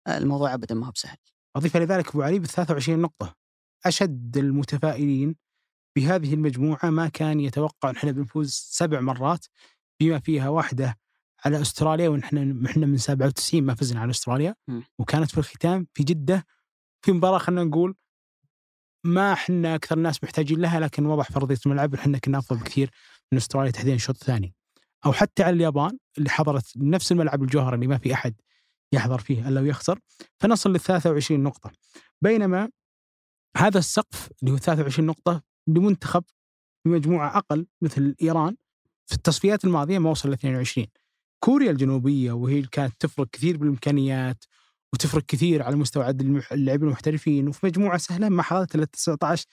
[0.08, 1.31] الموضوع أبدا ما هو بسهل.
[1.56, 3.36] أضيف لذلك أبو علي ب 23 نقطة.
[3.86, 5.36] أشد المتفائلين
[5.96, 9.46] بهذه المجموعة ما كان يتوقع أن إحنا بنفوز سبع مرات
[10.00, 10.98] بما فيها واحدة
[11.46, 14.56] على أستراليا ونحن إحنا من 97 ما فزنا على أستراليا.
[15.00, 16.46] وكانت في الختام في جدة
[17.06, 17.96] في مباراة خلينا نقول
[19.06, 22.90] ما إحنا أكثر الناس محتاجين لها لكن وضح فرضية الملعب إحنا كنا أفضل بكثير
[23.32, 24.54] من أستراليا تحديدا الشوط الثاني
[25.06, 28.36] أو حتى على اليابان اللي حضرت نفس الملعب الجوهري اللي ما في أحد.
[28.94, 30.00] يحضر فيه الا ويخسر
[30.40, 31.72] فنصل لل 23 نقطة.
[32.22, 32.70] بينما
[33.58, 36.24] هذا السقف اللي هو 23 نقطة لمنتخب
[36.86, 38.56] بمجموعة أقل مثل إيران
[39.06, 40.88] في التصفيات الماضية ما وصل ل 22
[41.40, 44.44] كوريا الجنوبية وهي كانت تفرق كثير بالإمكانيات
[44.94, 49.46] وتفرق كثير على مستوى عدد اللاعبين المحترفين وفي مجموعة سهلة ما حصلت إلا 19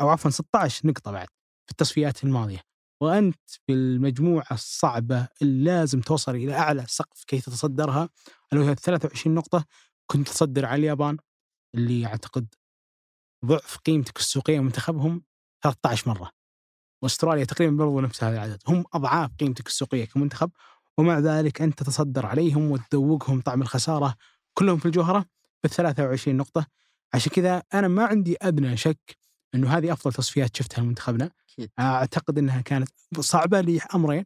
[0.00, 1.28] أو عفوا 16 نقطة بعد
[1.66, 2.60] في التصفيات الماضية.
[3.00, 8.08] وأنت في المجموعة الصعبة اللي لازم توصل إلى أعلى سقف كي تتصدرها
[8.60, 9.64] اللي هي 23 نقطة
[10.06, 11.16] كنت تصدر على اليابان
[11.74, 12.54] اللي أعتقد
[13.44, 15.22] ضعف قيمتك السوقية منتخبهم
[15.62, 16.30] 13 مرة.
[17.02, 18.62] وأستراليا تقريبا برضو نفس هذا العدد.
[18.68, 20.50] هم أضعاف قيمتك السوقية كمنتخب
[20.98, 24.14] ومع ذلك أنت تتصدر عليهم وتذوقهم طعم الخسارة
[24.54, 25.26] كلهم في الجوهرة
[25.64, 26.66] ب 23 نقطة.
[27.14, 29.16] عشان كذا أنا ما عندي أدنى شك
[29.54, 31.30] إنه هذه أفضل تصفيات شفتها لمنتخبنا
[31.80, 32.88] أعتقد إنها كانت
[33.20, 34.24] صعبة لامرين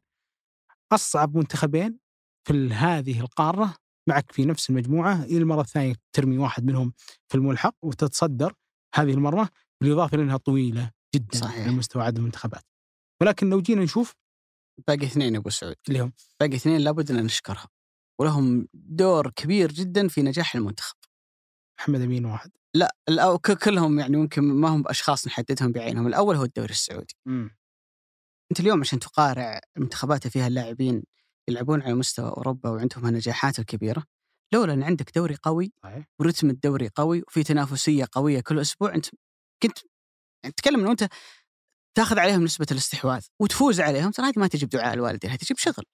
[0.93, 1.99] أصعب منتخبين
[2.45, 3.75] في هذه القارة
[4.09, 6.93] معك في نفس المجموعة إلى المره الثانية ترمي واحد منهم
[7.29, 8.55] في الملحق وتتصدر
[8.95, 9.49] هذه المرة
[9.81, 11.63] بالإضافة لأنها طويلة جدا صحيح.
[11.63, 12.63] على مستوى عدد المنتخبات.
[13.21, 14.15] ولكن لو جينا نشوف
[14.89, 15.77] باقي اثنين يا أبو سعود.
[15.89, 17.69] اللي هم؟ باقي اثنين لابد أن نشكرها.
[18.21, 20.97] ولهم دور كبير جدا في نجاح المنتخب.
[21.81, 22.51] محمد أمين واحد.
[22.75, 26.07] لا الأو كلهم يعني ممكن ما هم باشخاص نحددهم بعينهم.
[26.07, 27.15] الأول هو الدوري السعودي.
[27.27, 27.59] امم
[28.51, 31.03] أنت اليوم عشان تقارع منتخبات فيها اللاعبين
[31.49, 34.05] يلعبون على مستوى أوروبا وعندهم النجاحات الكبيرة
[34.53, 35.73] لولا إن عندك دوري قوي
[36.21, 39.07] ورتم الدوري قوي وفي تنافسية قوية كل أسبوع أنت
[39.63, 39.79] كنت
[40.45, 41.09] يعني تتكلم إنه أنت
[41.97, 45.85] تاخذ عليهم نسبة الاستحواذ وتفوز عليهم ترى هذه ما تجي بدعاء الوالدين هذه تجي بشغل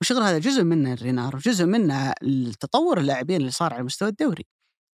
[0.00, 4.44] والشغل هذا جزء منه الرينار وجزء منه التطور اللاعبين اللي صار على مستوى الدوري.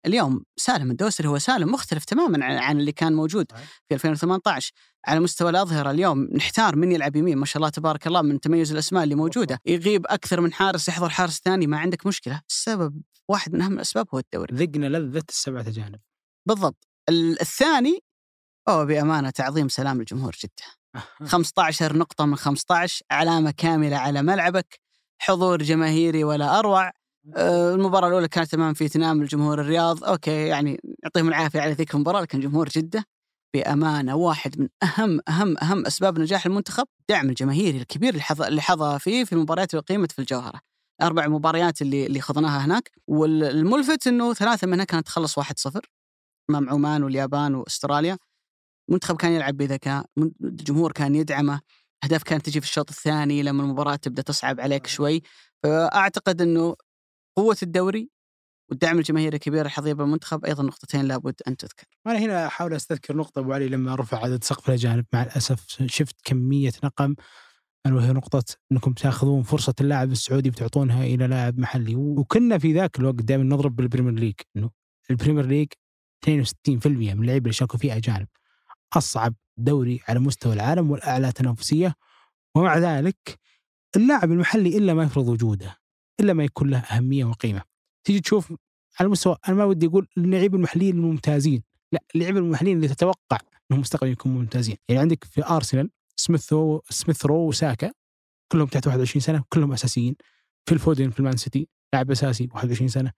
[0.06, 3.46] اليوم سالم الدوسري هو سالم مختلف تماما عن اللي كان موجود.
[3.88, 4.72] في 2018
[5.06, 8.72] على مستوى الأظهرة اليوم نحتار من يلعب يمين ما شاء الله تبارك الله من تميز
[8.72, 9.60] الأسماء اللي موجودة.
[9.66, 12.42] يغيب أكثر من حارس يحضر حارس ثاني ما عندك مشكلة.
[12.48, 14.56] السبب واحد من أهم الأسباب هو الدوري.
[14.56, 16.00] ذقنا لذة السبعة اجانب
[16.48, 16.88] بالضبط.
[17.08, 17.98] ال- الثاني
[18.68, 20.64] هو بأمانة تعظيم سلام الجمهور جده
[21.26, 24.80] 15 نقطة من 15 علامة كاملة على ملعبك
[25.18, 26.90] حضور جماهيري ولا أروع.
[27.36, 30.04] المباراة الأولى كانت أمام فيتنام الجمهور الرياض.
[30.04, 33.04] أوكي يعني يعطيهم العافية على ذيك المباراة لكن جمهور جدة
[33.54, 38.62] بأمانة واحد من أهم أهم أهم أسباب نجاح المنتخب الدعم الجماهيري الكبير اللي حظى اللي
[38.62, 40.60] حظى فيه في المباريات اللي قيمت في الجوهرة.
[41.00, 42.90] الأربع مباريات اللي اللي خضناها هناك.
[43.06, 45.80] والملفت أنه ثلاثة منها كانت تخلص 1-0
[46.50, 48.18] أمام عمان واليابان وأستراليا.
[48.88, 50.06] المنتخب كان يلعب بذكاء
[50.44, 51.60] الجمهور كان يدعمه.
[52.04, 55.22] أهداف كانت تجي في الشوط الثاني لما المباراة تبدأ تصعب عليك شوي.
[55.62, 56.76] فأعتقد إنه
[57.36, 58.10] قوة الدوري
[58.70, 61.86] والدعم الجماهيري الكبير اللي حظيه بالمنتخب أيضا نقطتين لابد أن تذكر.
[62.06, 65.04] وأنا هنا أحاول أستذكر نقطة أبو علي لما رفع عدد سقف الأجانب.
[65.12, 67.14] مع الأسف شفت كمية نقم
[67.88, 71.94] وهي نقطة أنكم تأخذون فرصة اللاعب السعودي بتعطونها إلى لاعب محلي.
[71.96, 74.70] وكنا في ذاك الوقت دائما نضرب بال Premier League إنه
[75.10, 75.68] ال Premier League
[76.24, 78.28] 62% من اللعيبه اللي شاركوا فيه أجانب.
[78.92, 81.94] أصعب دوري على مستوى العالم والأعلى تنافسية.
[82.54, 83.38] ومع ذلك
[83.96, 85.81] اللاعب المحلي إلا ما يفرض وجوده.
[86.22, 87.62] إلا ما يكون له أهمية وقيمة.
[88.04, 88.52] تيجي تشوف
[89.00, 91.62] على مستوى أنا ما ودي أقول اللعيبه المحليين الممتازين
[91.92, 93.38] لا اللعيبه المحليين اللي تتوقع
[93.70, 94.76] إنهم مستقبلا يكونوا ممتازين.
[94.88, 96.54] يعني عندك في أرسنال سميث
[96.90, 97.92] سميث رو وساكا
[98.52, 100.16] كلهم تحت 21 سنة كلهم أساسيين.
[100.66, 103.12] فيل فودن في المان سيتي لاعب أساسي 21 سنة.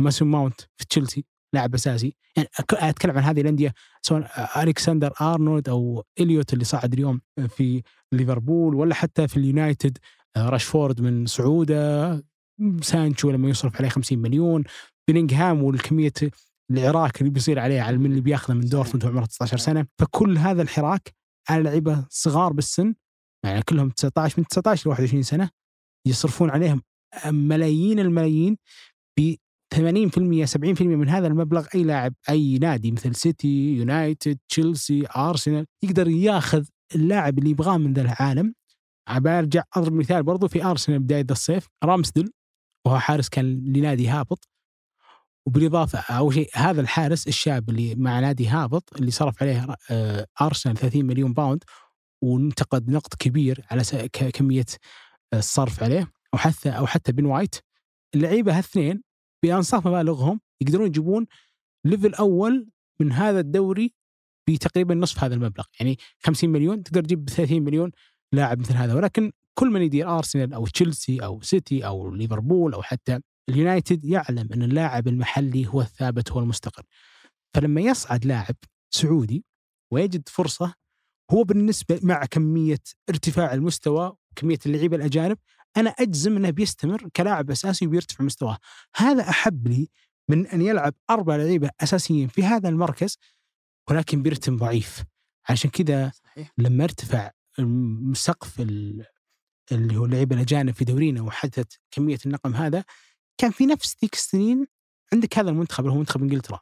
[0.00, 2.16] ماسون ماونت في تشيلسي لاعب أساسي.
[2.36, 7.82] يعني أتكلم عن هذه الأندية سواء الكسندر أرنولد أو إليوت اللي صعد اليوم في
[8.12, 9.98] ليفربول ولا حتى في اليونايتد
[10.36, 12.22] آه، راشفورد من صعوده
[12.82, 14.64] سانشو لما يصرف عليه 50 مليون
[15.08, 16.12] بيلينغهام والكمية
[16.70, 20.62] العراك اللي بيصير عليه على من اللي بياخذه من دورتموند وعمره 19 سنة فكل هذا
[20.62, 21.14] الحراك
[21.48, 22.94] على لعيبة صغار بالسن
[23.44, 25.50] يعني كلهم 19 من 19 ل 21 سنة
[26.06, 26.82] يصرفون عليهم
[27.26, 28.56] ملايين الملايين
[29.18, 29.34] ب
[29.74, 36.08] 80% 70% من هذا المبلغ أي لاعب أي نادي مثل سيتي يونايتد تشيلسي أرسنال يقدر
[36.08, 38.54] ياخذ اللاعب اللي يبغاه من ذا العالم.
[39.16, 42.32] برجع أضرب مثال برضو في أرسنال بداية الصيف رامسدل
[42.86, 44.48] وهو حارس كان لنادي هابط.
[45.46, 50.76] وبالإضافة أول شيء هذا الحارس الشاب اللي مع نادي هابط اللي صرف عليه آه، أرسنال
[50.76, 51.64] 30 مليون pound
[52.22, 54.66] وانتقد نقد كبير على كمية
[55.34, 56.12] الصرف عليه.
[56.34, 57.54] أو حتى أو حتى بن وايت.
[58.14, 59.02] اللعيبة هالاثنين
[59.42, 61.26] بأنصاف مبالغهم يقدرون يجيبون
[61.84, 62.68] level أول
[63.00, 63.94] من هذا الدوري
[64.48, 65.64] بتقريبا نصف هذا المبلغ.
[65.80, 67.90] يعني 50 مليون تقدر تجيب 30 مليون
[68.32, 68.94] لاعب مثل هذا.
[68.94, 74.48] ولكن كل من يدير أرسنال أو تشيلسي أو سيتي أو ليفربول أو حتى اليونايتد يعلم
[74.52, 76.82] أن اللاعب المحلي هو الثابت هو المستقر
[77.54, 78.54] فلما يصعد لاعب
[78.90, 79.44] سعودي
[79.92, 80.74] ويجد فرصة
[81.30, 82.78] هو بالنسبة مع كمية
[83.10, 85.38] ارتفاع المستوى وكمية اللعيبة الأجانب
[85.76, 88.58] أنا أجزم أنه بيستمر كلاعب أساسي وبيرتفع مستواه.
[88.96, 89.88] هذا أحب لي
[90.28, 93.18] من أن يلعب أربع لعيبة أساسيين في هذا المركز
[93.90, 95.04] ولكن برتم ضعيف.
[95.48, 96.12] عشان كذا
[96.58, 97.30] لما ارتفع
[98.12, 99.04] سقف ال-
[99.72, 102.84] اللي هو اللعيبه الأجانب في دورينا وحدثت كمية النقم هذا
[103.38, 104.66] كان في نفس ذيك السنين
[105.12, 106.60] عندك هذا المنتخب اللي هو منتخب إنجلترا.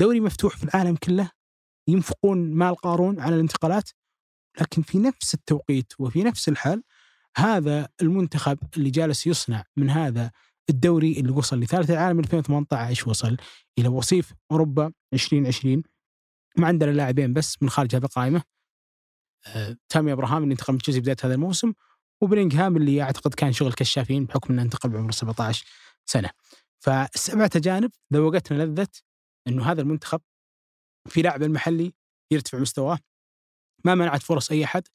[0.00, 1.30] دوري مفتوح في العالم كله
[1.88, 3.90] ينفقون مال قارون على الانتقالات
[4.60, 6.82] لكن في نفس التوقيت وفي نفس الحال
[7.36, 10.30] هذا المنتخب اللي جالس يصنع من هذا
[10.70, 13.36] الدوري اللي وصل لثالث العالم 2018 وصل
[13.78, 15.82] إلى وصيف أوروبا 2020
[16.56, 18.42] ما عندنا لاعبين بس من خارج هذه القائمة.
[19.46, 21.72] آه، تامي إبراهام اللي انتقل من تشيلسي بداية هذا الموسم
[22.20, 25.66] وبلينغهام اللي أعتقد كان شغل كشافين بحكم إنه انتقل بعمر 17
[26.06, 26.30] سنة.
[26.80, 28.88] فالسبعة أجانب ذوقتنا لذة
[29.48, 30.20] إنه هذا المنتخب
[31.08, 31.92] في لاعب المحلي
[32.30, 32.98] يرتفع مستواه
[33.84, 34.88] ما منعت فرص أي أحد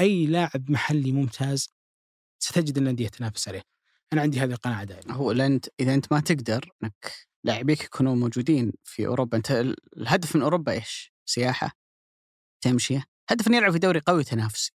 [0.00, 1.68] أي لاعب محلي ممتاز
[2.42, 3.62] ستجد الأندية تنافس عليه.
[4.12, 5.14] أنا عندي هذه القناعة دائما.
[5.14, 7.12] هو أنت إذا أنت ما تقدر إنك
[7.44, 11.72] لاعبيك يكونوا موجودين في أوروبا أنت ال- الهدف من أوروبا إيش؟ سياحة
[12.60, 14.72] تمشية هدف إنه يلعب في دوري قوي تنافسي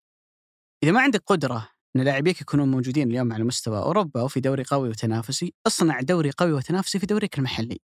[0.83, 4.89] إذا ما عندك قدرة إن لاعبيك يكونون موجودين اليوم على مستوى أوروبا وفي دوري قوي
[4.89, 7.79] وتنافسي، اصنع دوري قوي وتنافسي في دوريك المحلي.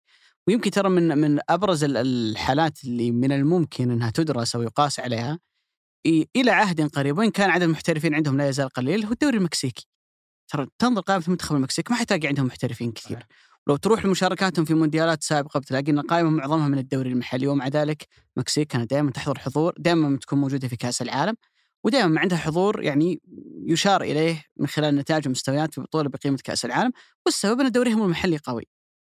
[0.49, 5.39] ويمكن ترى من من أبرز الحالات اللي من الممكن إنها تدرس أو يقاس عليها
[6.37, 9.89] إلى عهد قريب وإن كان عدد المحترفين عندهم لا يزال قليل هو الدوري المكسيكي.
[10.49, 13.27] ترى تنظر قائمة منتخب المكسيك ما حتلاقي عندهم محترفين كثير.
[13.69, 18.09] لو تروح لمشاركاتهم في مونديالات سابقة بتلاقي ان القائمه معظمها من الدوري المحلي ومع ذلك
[18.37, 21.35] المكسيك كانت دائما تحضر حضور دائما تكون موجودة في كأس العالم
[21.85, 23.21] ودائما عندها حضور يعني
[23.67, 26.93] يشار إليه من خلال نتائج ومستويات في بطوله بقيمة كأس العالم.
[27.27, 28.67] والسبب أن دوريهم المحلي قوي.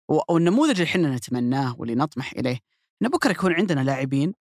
[0.09, 2.59] والنموذج اللي إحنا نتمناه واللي نطمح إليه
[3.03, 4.35] ان بكرة يكون عندنا لاعبين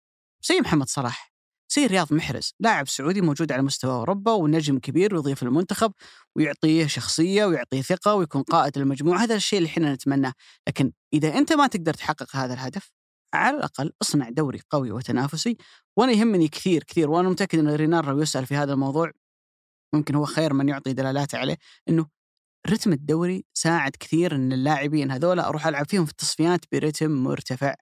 [0.44, 1.34] زي محمد صلاح
[1.76, 5.94] زي رياض محرز لاعب سعودي موجود على مستوى أوروبا ونجم كبير ويضيف المنتخب
[6.36, 10.34] ويعطيه شخصية ويعطيه ثقة ويكون قائد المجموعه هذا الشيء اللي إحنا نتمناه.
[10.68, 12.92] لكن إذا أنت ما تقدر تحقق هذا الهدف
[13.36, 15.58] على الأقل اصنع دوري قوي وتنافسي
[15.98, 19.12] وأنا يهمني كثير كثير وأنا متأكد إن رينار لو يسأل في هذا الموضوع
[19.94, 21.58] ممكن هو خير من يعطي دلالات عليه
[21.90, 22.08] إنه
[22.70, 27.76] رتم الدوري ساعد كثير إن اللاعبين هذول أروح ألعب فيهم في التصفيات برتم مرتفع.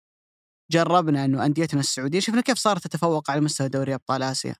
[0.71, 4.55] جربنا إنه أنديتنا السعودية شفنا كيف صارت تتفوق على مستوى دوري أبطال آسيا.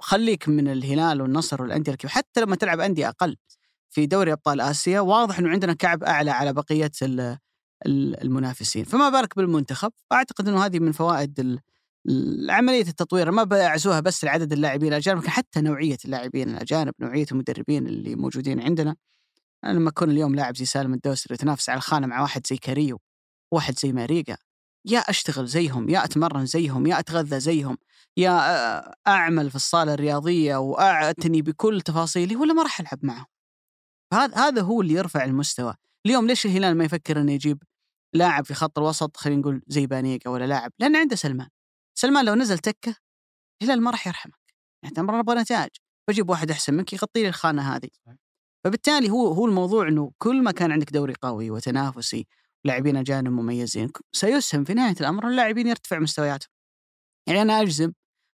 [0.00, 3.36] وخليك من الهلال والنصر والأندية الكبيرة حتى لما تلعب أندية أقل
[3.90, 6.90] في دوري أبطال آسيا واضح إنه عندنا كعب أعلى على بقية
[7.86, 8.84] المنافسين.
[8.84, 11.60] فما بالك بالمنتخب؟ أعتقد إنه هذه من فوائد
[12.48, 13.30] عملية التطوير.
[13.30, 18.60] ما بيعزوها بس لعدد اللاعبين الأجانب لكن حتى نوعية اللاعبين الأجانب نوعية المدربين اللي موجودين
[18.60, 18.96] عندنا.
[19.64, 23.00] أنا لما أكون اليوم لاعب زي سالم الدوسري يتنافس على الخانة مع واحد زي كاريو
[23.52, 24.36] واحد زي ماريجا
[24.84, 27.78] يا أشتغل زيهم يا أتمرن زيهم يا أتغذى زيهم
[28.16, 28.38] يا
[29.08, 33.26] أعمل في الصالة الرياضية وأعتني بكل تفاصيلي ولا ما راح ألعب معهم.
[34.12, 35.74] هذا هذا هو اللي يرفع المستوى.
[36.06, 37.62] اليوم ليش الهلال ما يفكر إنه يجيب
[38.14, 41.48] لاعب في خط الوسط خلينا نقول زي بانيجا ولا لاعب لأن عنده سلمان.
[41.98, 42.96] سلمان لو نزل تكة
[43.62, 44.54] الهلال ما راح يرحمك.
[44.82, 45.70] يعني نبغى نتائج
[46.08, 47.88] بجيب واحد أحسن منك يغطي لي الخانة هذه.
[48.64, 52.26] فبالتالي هو هو الموضوع إنه كل ما كان عندك دوري قوي وتنافسي
[52.64, 56.48] لاعبين أجانب مميزين سيسهم في نهاية الأمر اللاعبين يرتفع مستوياتهم.
[57.28, 57.92] يعني أنا أجزم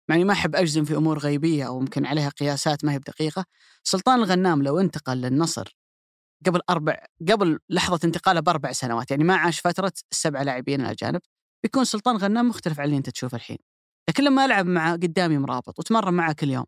[0.09, 3.45] مع إني ما أحب أجزم في أمور غيبية أو ممكن عليها قياسات ما هي بدقيقة،
[3.83, 5.75] سلطان الغنام لو انتقل للنصر
[6.45, 11.21] قبل أربع قبل لحظة انتقاله بأربع سنوات يعني ما عاش فترة السبع لاعبين الأجانب
[11.63, 13.57] بيكون سلطان غنام مختلف عن اللي أنت تشوفه الحين.
[14.09, 16.65] لكن لما ألعب مع قدامي مرابط وتمرن معه كل يوم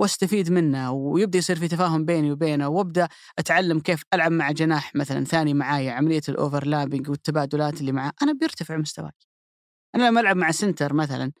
[0.00, 3.08] وأستفيد منه ويبدأ يصير في تفاهم بيني وبينه وأبدأ
[3.38, 8.76] أتعلم كيف ألعب مع جناح مثلا ثاني معايا عملية الاوفرلابنج والتبادلات اللي معاه أنا بيرتفع
[8.76, 9.12] مستواي.
[9.94, 11.32] أنا لما ألعب مع سنتر مثلا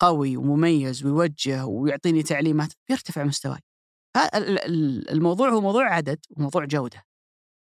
[0.00, 3.60] قوي ومميز ويوجه ويعطيني تعليمات بيرتفع مستواي.
[5.10, 7.04] الموضوع هو موضوع عدد وموضوع جودة.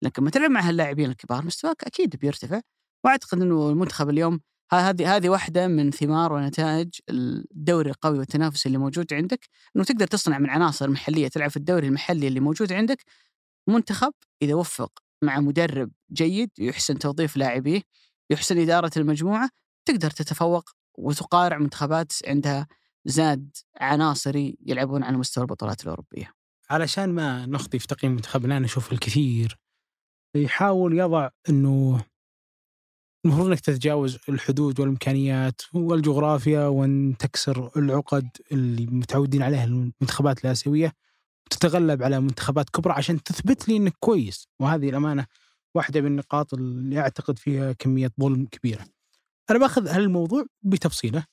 [0.03, 2.61] لكن لما تلعب مع هاللاعبين الكبار مستواك أكيد بيرتفع.
[3.05, 4.41] وأعتقد إنه المنتخب اليوم
[4.73, 9.49] هذه هذه واحدة من ثمار ونتائج الدوري القوي والتنافسي اللي موجود عندك.
[9.77, 13.05] إنه تقدر تصنع من عناصر محلية تلعب في الدوري المحلي اللي موجود عندك.
[13.69, 14.13] منتخب
[14.43, 14.93] إذا وفق
[15.25, 17.83] مع مدرب جيد يحسن توظيف لاعبيه
[18.31, 19.51] يحسن إدارة المجموعة
[19.89, 22.67] تقدر تتفوق وتقارع منتخبات عندها
[23.05, 26.33] زاد عناصري يلعبون على مستوى البطولات الأوروبية.
[26.71, 29.59] علشان ما نخطي في تقييم منتخبنا نشوف الكثير
[30.37, 32.05] يحاول يضع إنه
[33.25, 40.93] المفروض إنك تتجاوز الحدود والإمكانيات والجغرافيا وان تكسر العقد اللي متعودين عليها المنتخبات الآسيوية
[41.47, 45.27] وتتغلب على منتخبات كبرى عشان تثبت لي إنك كويس وهذه الأمانة
[45.75, 48.87] واحدة من النقاط اللي أعتقد فيها كمية ظلم كبيرة.
[49.51, 51.25] أنا بأخذ هالموضوع بتفصيله.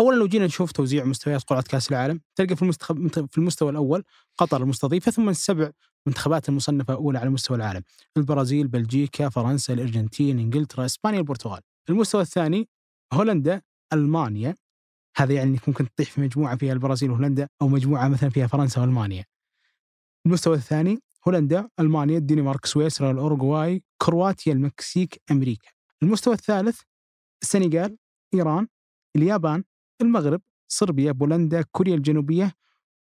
[0.00, 4.04] اولا لو جينا نشوف توزيع مستويات قرعة كأس العالم تلقى في المستخب في المستوى الأول
[4.38, 5.70] قطر المستضيفة ثم السبع
[6.06, 7.82] منتخبات المصنفة أولى على مستوى العالم
[8.16, 12.68] البرازيل بلجيكا فرنسا الأرجنتين إنجلترا إسبانيا البرتغال المستوى الثاني
[13.12, 13.62] هولندا
[13.92, 14.56] ألمانيا
[15.16, 18.80] هذا يعني إنك ممكن تطيح في مجموعة فيها البرازيل وهولندا أو مجموعة مثلا فيها فرنسا
[18.80, 19.24] وألمانيا.
[20.26, 25.70] المستوى الثاني هولندا، ألمانيا، الدنمارك، سويسرا، الاورغواي، كرواتيا، المكسيك، أمريكا.
[26.02, 26.80] المستوى الثالث
[27.42, 27.96] السنغال،
[28.34, 28.68] إيران،
[29.16, 29.64] اليابان،
[30.02, 32.52] المغرب، صربيا، بولندا، كوريا الجنوبية،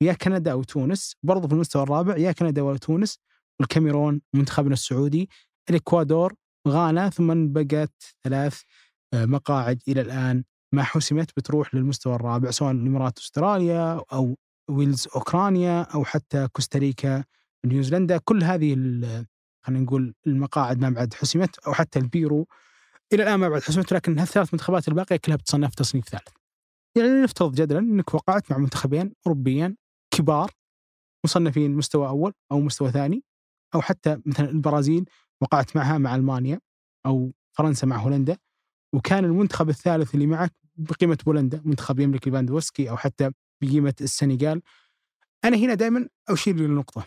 [0.02, 3.20] يا كندا أو تونس برضو في المستوى الرابع يا كندا وتونس
[3.60, 5.30] والكاميرون منتخبنا السعودي
[5.70, 6.34] الإكوادور
[6.68, 7.94] غانا ثم بقت
[8.24, 8.62] ثلاث
[9.14, 10.44] آه، مقاعد إلى الآن
[10.74, 14.38] ما حسمت بتروح للمستوى الرابع سواء الإمارات أستراليا أو
[14.70, 17.24] ويلز أوكرانيا أو حتى كوستاريكا
[17.66, 18.74] نيوزيلندا كل هذه
[19.64, 22.48] خلينا نقول المقاعد ما بعد حسمت أو حتى البيرو
[23.14, 26.41] إلى الآن ما بعد حسمت لكن هالثلاث منتخبات الباقية كلها بتصنف تصنيف ثالث.
[26.98, 29.78] يعني نفترض جدلا إنك وقعت مع منتخبين أوروبيين
[30.12, 30.52] كبار
[31.26, 33.24] مصنفين مستوى أول أو مستوى ثاني
[33.76, 35.06] أو حتى مثلا البرازيل
[35.42, 36.60] وقعت معها مع ألمانيا
[37.06, 38.38] أو فرنسا مع هولندا
[38.96, 43.32] وكان المنتخب الثالث اللي معك بقيمة بولندا منتخب يملك ليفاندوفسكي أو حتى
[43.62, 44.62] بقيمة السنغال.
[45.44, 47.06] أنا هنا دائما أشير للنقطه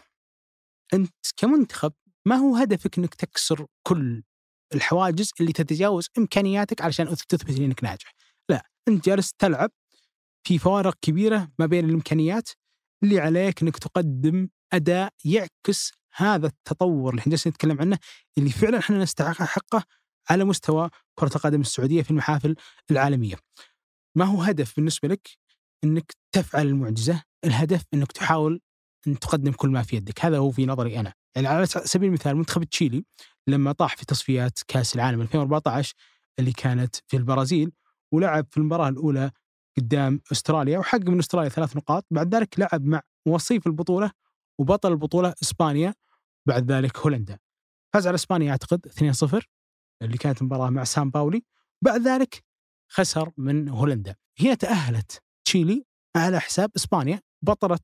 [0.95, 1.93] أنت كمنتخب
[2.27, 4.23] ما هو هدفك إنك تكسر كل
[4.75, 8.13] الحواجز اللي تتجاوز إمكانياتك علشان تثبت إنك ناجح؟
[8.89, 9.71] انت جالس تلعب
[10.47, 12.51] في فوارق كبيرة ما بين الإمكانيات
[13.03, 17.99] اللي عليك إنك تقدم أداء يعكس هذا التطور اللي إحنا جالسين نتكلم عنه
[18.39, 19.85] اللي فعلا إحنا نستحق حقه
[20.31, 22.57] على مستوى كرة القدم السعودية في المحافل
[22.91, 23.37] العالمية.
[24.17, 25.29] ما هو هدف بالنسبة لك
[25.85, 28.61] إنك تفعل المعجزة، الهدف إنك تحاول
[29.07, 31.13] إن تقدم كل ما في يدك، هذا هو في نظري أنا.
[31.37, 33.05] يعني على سبيل المثال منتخب تشيلي
[33.47, 35.95] لما طاح في تصفيات كأس العالم 2014
[36.39, 37.73] اللي كانت في البرازيل
[38.15, 39.31] ولعب في المباراة الأولى
[39.79, 44.11] قدام أستراليا وحقق من أستراليا ثلاث نقاط، بعد ذلك لعب مع وصيف البطولة
[44.59, 45.95] وبطل البطولة إسبانيا
[46.47, 47.39] بعد ذلك هولندا.
[47.95, 49.47] فاز على إسبانيا أعتقد 2-0
[50.03, 51.43] اللي كانت مباراه مع سان باولي
[51.83, 52.45] بعد ذلك
[52.89, 55.85] خسر من هولندا هنا تأهلت تشيلي
[56.17, 57.79] على حساب إسبانيا بطلة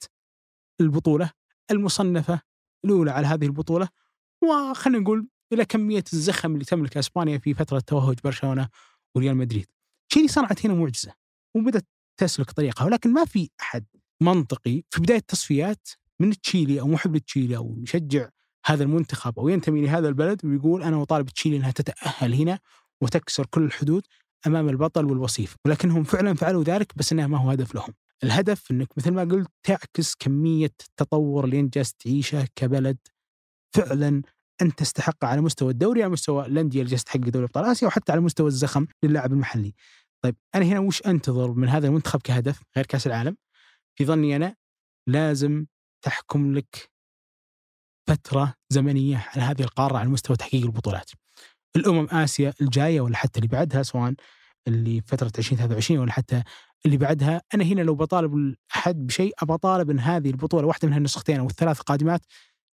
[0.80, 1.30] البطولة
[1.70, 2.40] المصنفة
[2.84, 3.88] الأولى على هذه البطولة
[4.42, 8.68] وخلينا نقول إلى كمية الزخم اللي تملك إسبانيا في فترة توهج برشلونة
[9.14, 9.66] وريال مدريد.
[10.10, 11.12] تشيلي صنعت هنا معجزة
[11.56, 11.86] وبدأت
[12.20, 13.84] تسلك طريقها ولكن ما في أحد
[14.22, 15.88] منطقي في بداية التصفيات
[16.20, 18.28] من تشيلي أو محب لتشيلي أو يشجع
[18.66, 22.58] هذا المنتخب أو ينتمي لهذا البلد ويقول أنا اطالب تشيلي إنها تتأهل هنا
[23.02, 24.02] وتكسر كل الحدود
[24.46, 27.94] أمام البطل والوصيف، ولكنهم فعلا فعلوا ذلك بس انه ما هو هدف لهم.
[28.24, 32.98] الهدف إنك مثل ما قلت تعكس كمية التطور اللي انت جالس تعيشه كبلد
[33.76, 34.22] فعلا
[34.62, 38.12] أنت تستحق على مستوى الدوري على مستوى الأندية اللي جالس تحقق دوري أبطال آسيا وحتى
[38.12, 39.74] على مستوى الزخم للاعب المحلي.
[40.22, 43.36] طيب أنا هنا وش أنتظر من هذا المنتخب كهدف غير كأس العالم؟
[43.94, 44.56] في ظني أنا
[45.06, 45.66] لازم
[46.02, 46.90] تحكم لك
[48.08, 51.10] فترة زمنية على هذه القارة على مستوى تحقيق البطولات.
[51.76, 54.14] الأمم آسيا الجاية ولا حتى اللي بعدها سواء
[54.68, 56.42] اللي فترة 2023 ولا حتى
[56.86, 60.94] اللي بعدها أنا هنا لو بطالب أحد بشيء أبى أطالب أن هذه البطولة واحدة من
[60.94, 62.20] هالنسختين أو الثلاث قادمات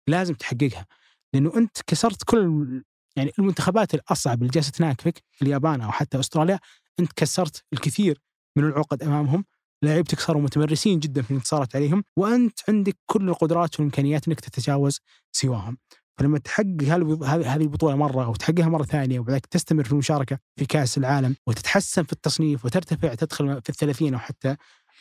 [0.08, 0.86] لازم تحققها
[1.34, 2.82] لأنه أنت كسرت كل
[3.16, 6.58] يعني المنتخبات الأصعب اللي جالسة تناكفك اليابان أو حتى أستراليا
[7.00, 8.22] أنت كسرت الكثير
[8.56, 9.44] من العقد أمامهم
[9.82, 15.00] لاعبتك صاروا متمرسين جدا في الانتصارات عليهم وأنت عندك كل القدرات والإمكانيات إنك تتجاوز
[15.32, 15.78] سواهم.
[16.18, 16.82] فلما تحقق
[17.24, 22.02] هذه البطولة مرة أو تحققها مرة ثانية وبعدك تستمر في المشاركة في كأس العالم وتتحسن
[22.02, 24.56] في التصنيف وترتفع تدخل في الثلاثين أو حتى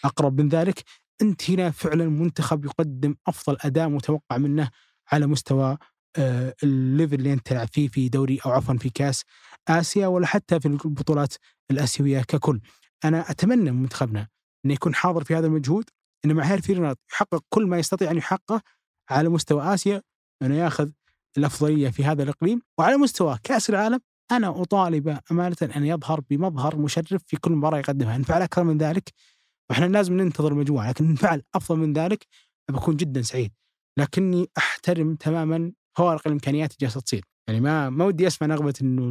[0.05, 0.83] أقرب من ذلك
[1.21, 4.69] أنت هنا فعلا منتخب يقدم أفضل أداء متوقع منه
[5.11, 5.77] على مستوى
[6.63, 9.23] ال level اللي أنت تلعب فيه في دوري أو عفوا في كأس
[9.67, 11.33] آسيا ولا حتى في البطولات
[11.71, 12.61] الآسيوية ككل.
[13.05, 14.27] أنا أتمنى من منتخبنا
[14.65, 15.85] إنه يكون حاضر في هذا المجهود
[16.25, 18.61] إنه مع هيرفي رينارد يحقق كل ما يستطيع أن يحققه
[19.09, 20.01] على مستوى آسيا
[20.41, 20.89] إنه يأخذ
[21.37, 22.61] الأفضلية في هذا الإقليم.
[22.79, 23.99] وعلى مستوى كأس العالم
[24.31, 28.77] أنا أطالب أمانة أن يظهر بمظهر مشرف في كل مباراة يقدمها، ان فعل أكثر من
[28.77, 29.13] ذلك.
[29.69, 32.25] وإحنا لازم ننتظر المجموعه، لكن ان فعل أفضل من ذلك
[32.71, 33.51] بكون جدا سعيد،
[33.97, 39.09] لكني أحترم تماما فوارق الامكانيات اللي جالسة تصير، يعني ما ما ودي أسمع نغمه إنه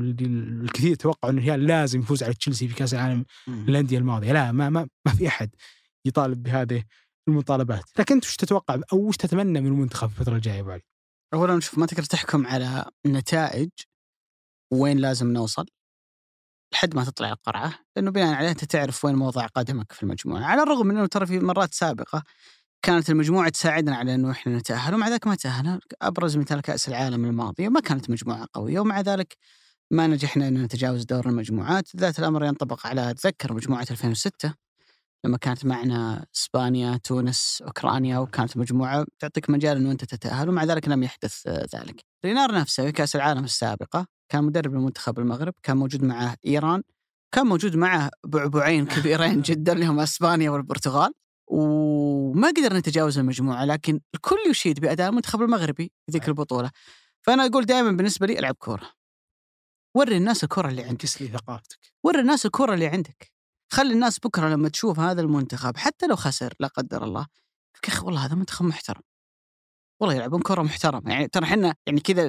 [0.64, 4.70] الكثير يتوقعوا إنه الهلال لازم يفوز على تشيلسي في كأس العالم الانديه الماضية، لا ما
[4.70, 5.50] ما ما في أحد
[6.06, 6.84] يطالب بهذه
[7.28, 10.82] المطالبات، لكن أنت وش تتوقع أو وش تتمنى من المنتخب في الفترة الجاية ابو علي؟
[11.34, 13.70] اولا شوف ما تقدر تحكم على النتائج
[14.72, 15.66] وين لازم نوصل
[16.74, 20.62] لحد ما تطلع القرعة، لأنه بناء عليه أنت تعرف وين موضع قدمك في المجموعة، على
[20.62, 22.22] الرغم من إنه ترى في مرات سابقة
[22.84, 25.80] كانت المجموعة تساعدنا على إنه إحنا نتأهل ومع ذلك ما تأهلنا.
[26.02, 29.36] أبرز مثال كأس العالم الماضية ما كانت مجموعة قوية ومع ذلك
[29.90, 31.96] ما نجحنا ان نتجاوز دور المجموعات.
[31.96, 34.54] ذات الأمر ينطبق على أتذكر مجموعة 2006
[35.24, 40.88] لما كانت معنا إسبانيا، تونس، أوكرانيا وكانت مجموعة تعطيك مجال إنه أنت تتأهل ومع ذلك
[40.88, 42.04] لم يحدث ذلك.
[42.24, 46.82] رينار نفسه في كأس العالم السابقة كان مدرب لمنتخب المغرب، كان موجود معه إيران،
[47.34, 51.12] كان موجود معه بعبعين كبيرين جدا اللي هم إسبانيا والبرتغال.
[51.46, 56.70] وما قدرنا نتجاوز المجموعة لكن الكل يشيد بأداء المنتخب المغربي في ذيك البطولة.
[57.22, 58.90] فأنا أقول دائما بالنسبة لي ألعب كورة.
[59.96, 61.04] وري الناس الكره اللي عندك.
[61.20, 61.78] لي ثقافتك.
[62.04, 63.32] وري الناس الكره اللي عندك.
[63.72, 67.26] خلي الناس بكرة لما تشوف هذا المنتخب حتى لو خسر لا قدر الله.
[67.88, 69.02] يا أخي والله هذا منتخب محترم.
[70.00, 71.10] والله يلعبون كره محترمة.
[71.12, 72.28] يعني ترى إحنا يعني كذا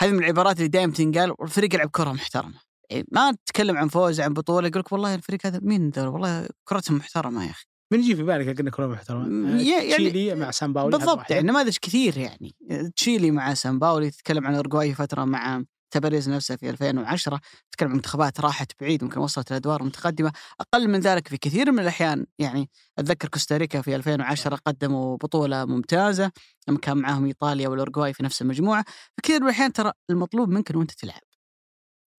[0.00, 2.60] هذه من العبارات اللي دائما تنقال الفريق يلعب كره محترمة.
[2.90, 6.96] يعني ما تتكلم عن فوز عن بطولة يقول لك والله الفريق هذا مين والله كرتهم
[6.96, 7.64] محترمة يا أخي.
[7.92, 11.76] من يجي في بالك إنك كره محترمه؟ يعني تشيلي مع سان باولي بالضبط يعني نماذج
[11.82, 12.54] كثير يعني.
[12.96, 15.64] تشيلي مع سان باولي تتكلم عن أورجواي فترة مع
[15.94, 21.00] تبريز نفسه في 2010 تتكلم عن منتخبات راحت بعيد ممكن وصلت الأدوار متقدمه أقل من
[21.00, 26.32] ذلك في كثير من الأحيان يعني أتذكر كوستاريكا في 2010 قدموا بطولة ممتازة
[26.68, 28.82] لما كان معاهم إيطاليا والأورجواي في نفس المجموعة.
[28.82, 31.20] في كثير من الأحيان ترى المطلوب منك وانت تلعب.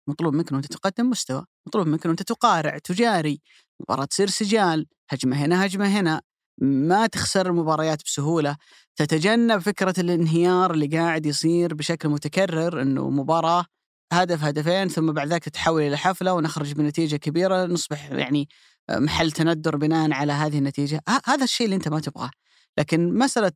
[0.10, 3.42] مطلوب منك أنت تقدم مستوى مطلوب منك أنت تقارع تجاري.
[3.80, 6.22] مباراة تصير سجال هجمة هنا هجمة هنا.
[6.62, 8.58] ما تخسر المباريات بسهولة.
[8.96, 13.66] تتجنب فكرة الانهيار اللي قاعد يصير بشكل متكرر إنه مباراة
[14.14, 18.50] هدف هدفين ثم بعد ذلك تتحول إلى حفلة ونخرج بنتيجة كبيرة نصبح يعني
[18.92, 21.02] محل تندر بناء على هذه النتيجة.
[21.26, 22.32] هذا الشيء اللي أنت ما تبغاه.
[22.78, 23.52] لكن مسألة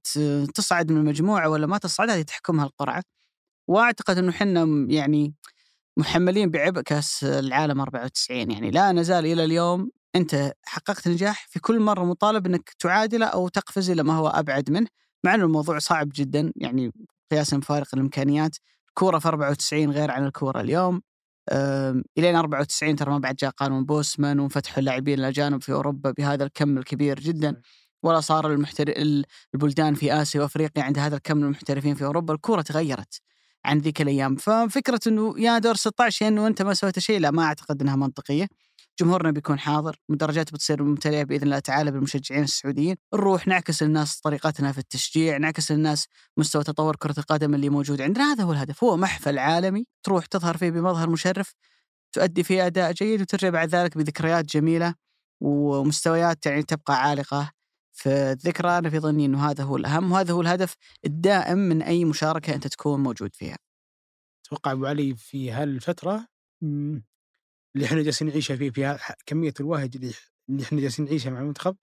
[0.54, 3.04] تصعد من المجموعة ولا ما تصعد هذه تحكمها القرعة.
[3.68, 5.34] وأعتقد إنه إحنا يعني
[5.98, 11.80] محملين بعبء كأس العالم 94 يعني لا نزال إلى اليوم أنت حققت نجاح في كل
[11.80, 14.88] مرة مطالب إنك تعادله أو تقفز إلى ما هو أبعد منه
[15.26, 16.94] مع إنه الموضوع صعب جدا يعني
[17.32, 18.58] قياسا فارق الإمكانيات.
[18.90, 21.02] الكوره في 94 غير عن الكورة اليوم.
[22.18, 26.78] إلين 94 ترى ما بعد جاء قانون بوسمان وفتح اللاعبين الاجانب في أوروبا بهذا الكم
[26.78, 27.62] الكبير جدا.
[28.04, 28.94] ولا صار المحتر...
[29.54, 33.22] البلدان في آسيا وأفريقيا عند هذا الكم من المحترفين في أوروبا الكورة تغيرت
[33.66, 34.36] عن ذيك الأيام.
[34.36, 38.48] ففكرة إنه يا دور 16 انه أنت ما سويت شيء لا ما أعتقد إنها منطقية.
[39.00, 42.96] جمهورنا بيكون حاضر مدرجات بتصير ممتلئة بإذن الله تعالى بالمشجعين السعوديين.
[43.14, 48.34] نروح نعكس للناس طريقتنا في التشجيع نعكس للناس مستوى تطور كرة القدم اللي موجود عندنا.
[48.34, 48.84] هذا هو الهدف.
[48.84, 51.54] هو محفل عالمي تروح تظهر فيه بمظهر مشرف
[52.12, 54.96] تؤدي فيه أداء جيد وترجع بعد ذلك بذكريات جميلة
[55.42, 57.52] ومستويات يعني تبقى عالقة
[57.92, 58.78] في الذكرى.
[58.78, 60.76] أنا في ظني إنه هذا هو الأهم وهذا هو الهدف
[61.06, 63.58] الدائم من أي مشاركة أنت تكون موجود فيها.
[64.46, 66.28] أتوقع أبو علي في هالفترة
[67.80, 71.76] اللي إحنا جالسين نعيشها فيه في كمية الوهج اللي إحنا جالسين نعيشها مع المنتخب.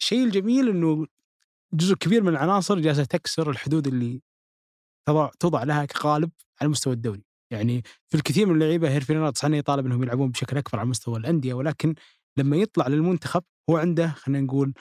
[0.00, 1.06] الشيء الجميل إنه
[1.72, 4.22] جزء كبير من العناصر جالسة تكسر الحدود اللي
[5.06, 6.30] تضع توضع لها كقالب
[6.60, 7.22] على المستوى الدولي.
[7.50, 11.18] يعني في الكثير من اللعيبة هيرفي رينارد صحيح يطالب إنهم يلعبون بشكل أكبر على مستوى
[11.18, 11.94] الأندية ولكن
[12.36, 14.74] لما يطلع للمنتخب هو عنده خلينا نقول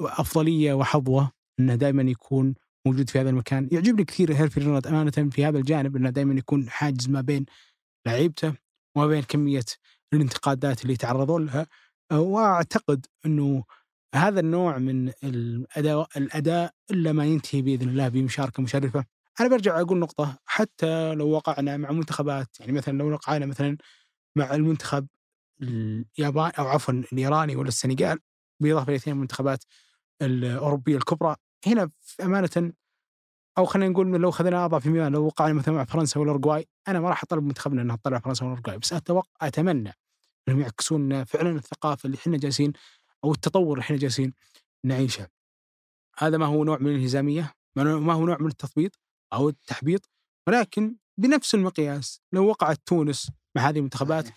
[0.00, 1.30] أفضلية وحظوة
[1.60, 2.54] إنه دائما يكون
[2.86, 3.68] موجود في هذا المكان.
[3.72, 7.46] يعجبني كثير هيرفي رينارد أمانة في هذا الجانب إنه دائما يكون حاجز ما بين
[8.06, 8.64] لعيبته
[8.96, 9.64] وما بين كمية
[10.14, 11.66] الانتقادات اللي يتعرضون لها
[12.12, 13.64] وأعتقد إنه
[14.14, 19.04] هذا النوع من الأداء الأداء إلا ما ينتهي بإذن الله بمشاركة مشرفة.
[19.40, 23.76] أنا برجع أقول نقطة حتى لو وقعنا مع منتخبات يعني مثلا لو وقعنا مثلا
[24.36, 25.06] مع المنتخب
[25.62, 28.18] الياباني أو عفوا الإيراني ولا السنغال
[28.60, 29.64] بالاضافه لاثنين المنتخبات
[30.22, 31.36] الأوروبية الكبرى
[31.66, 31.90] هنا
[32.22, 32.72] أمانة
[33.58, 37.08] أو خلينا نقول لو اخذنا اضعف الميزان لو وقعنا مثلا مع فرنسا والاورجواي أنا ما
[37.08, 39.92] راح أطلب منتخبنا انها تطلع فرنسا والاورجواي بس أتوقع أتمنى
[40.48, 42.72] انهم يعكسون فعلا الثقافة اللي إحنا جالسين
[43.24, 44.34] أو التطور اللي إحنا جالسين
[44.84, 45.28] نعيشه.
[46.18, 49.00] هذا ما هو نوع من الانهزاميه، ما هو نوع من التثبيط
[49.32, 50.10] أو التحبيط
[50.48, 54.28] ولكن بنفس المقياس لو وقعت تونس مع هذه المنتخبات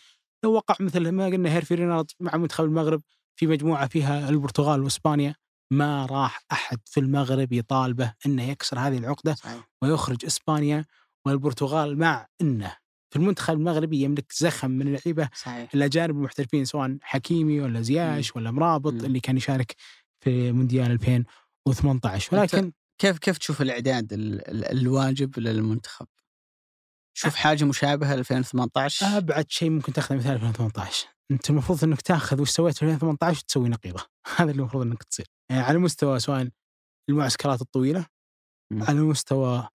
[0.43, 3.01] لو وقع مثل ما قلنا هيرفي رينارد مع منتخب المغرب
[3.35, 5.35] في مجموعة فيها البرتغال وإسبانيا
[5.71, 9.69] ما راح أحد في المغرب يطالبه إنه يكسر هذه العقدة صحيح.
[9.81, 10.85] ويخرج إسبانيا
[11.25, 12.77] والبرتغال مع إنه
[13.09, 15.29] في المنتخب المغربي يملك زخم من اللعيبة
[15.73, 19.05] الاجانب المحترفين سواء حكيمي ولا زياش ولا مرابط م.
[19.05, 19.75] اللي كان يشارك
[20.23, 24.07] في مونديال 2018 ولكن كيف كيف تشوف الإعداد
[24.49, 26.07] الواجب للمنتخب؟
[27.17, 32.41] شوف حاجة مشابهة ل 2018 أبعد شيء ممكن تاخذه مثال 2018 أنت المفروض إنك تاخذ
[32.41, 34.03] وش سويت في 2018 وتسوي نقيضه
[34.37, 35.25] هذا اللي المفروض إنك تصير.
[35.49, 36.49] يعني على مستوى سواء
[37.09, 38.05] المعسكرات الطويلة
[38.71, 38.83] م.
[38.83, 39.67] على مستوى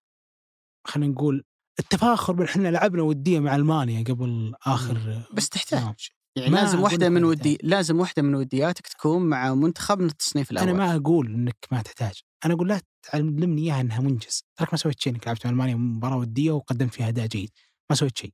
[0.86, 1.44] خلينا نقول
[1.78, 6.08] التفاخر بان إحنا لعبنا ودية مع ألمانيا قبل آخر بس تحتاج.
[6.36, 10.68] يعني لازم واحدة من ودي لازم واحدة من ودياتك تكون مع منتخب من التصنيف الأول.
[10.68, 12.20] أنا ما أقول إنك ما تحتاج.
[12.44, 14.44] أنا أقول لا تعلمني إياها إنها منجز.
[14.56, 17.50] تراك ما سويت شيء إنك لعبت مع ألمانيا مباراة ودية وقدمت فيها أداء جيد.
[17.90, 18.32] ما سويت شيء.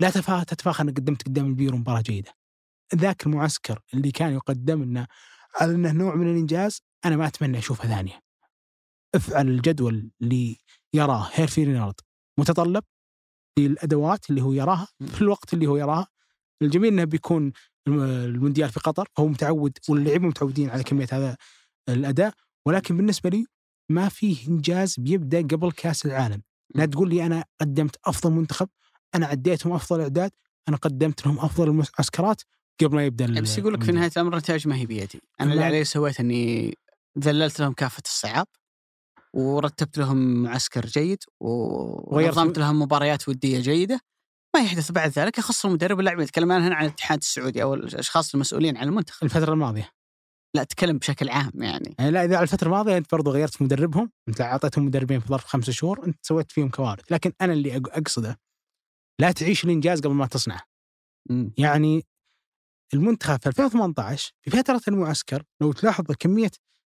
[0.00, 0.10] لا
[0.44, 2.32] تتفاخر إنك قدمت قدام البيرو مباراة جيدة.
[2.94, 5.06] ذاك المعسكر اللي كان يقدم لنا
[5.60, 8.20] على إنه نوع من الإنجاز أنا ما أتمنى اشوفه ثانية.
[9.14, 10.56] افعل الجدول اللي
[10.94, 12.00] يراه هيرفي رينارد.
[12.38, 12.84] متطلب
[13.58, 16.06] للادوات اللي هو يراها في الوقت اللي هو يراها.
[16.62, 17.52] الجميل إنه بيكون
[17.88, 21.36] المونديال في قطر هو متعود واللاعبين متعودين على كمية هذا
[21.88, 22.34] الأداء.
[22.66, 23.46] ولكن بالنسبة لي
[23.90, 26.42] ما فيه إنجاز بيبدأ قبل كأس العالم.
[26.74, 28.68] لا تقول لي أنا قدمت أفضل منتخب
[29.14, 30.30] أنا عديتهم أفضل إعداد
[30.68, 32.42] أنا قدمت لهم أفضل المعسكرات
[32.80, 35.22] قبل ما يبدأ بس يقول لك في نهاية الامر النتائج ما هي بيدي.
[35.40, 36.74] أنا اللي علي سويت إني
[37.18, 38.46] ذللت لهم كافة الصعاب.
[39.36, 44.00] ورتبت لهم معسكر جيد ونظمت لهم مباريات ودية جيدة.
[44.56, 48.76] ما يحدث بعد ذلك يخص المدرب واللاعبين نتكلم الآن عن الاتحاد السعودي أو الأشخاص المسؤولين
[48.76, 49.24] عن المنتخب.
[49.24, 49.90] الفترة الماضية.
[50.56, 51.94] لا أتكلم بشكل عام يعني.
[51.98, 54.10] يعني لا إذا على الفترة الماضية أنت برضو غيرت مدربهم.
[54.28, 56.06] أنت أعطيتهم مدربين في ظرف خمسة شهور.
[56.06, 57.12] أنت سويت فيهم كوارث.
[57.12, 58.38] لكن أنا اللي أقصده
[59.20, 60.62] لا تعيش الإنجاز قبل ما تصنعه
[61.58, 62.02] يعني
[62.94, 66.50] المنتخب في 2018 في فترة المعسكر لو تلاحظ كمية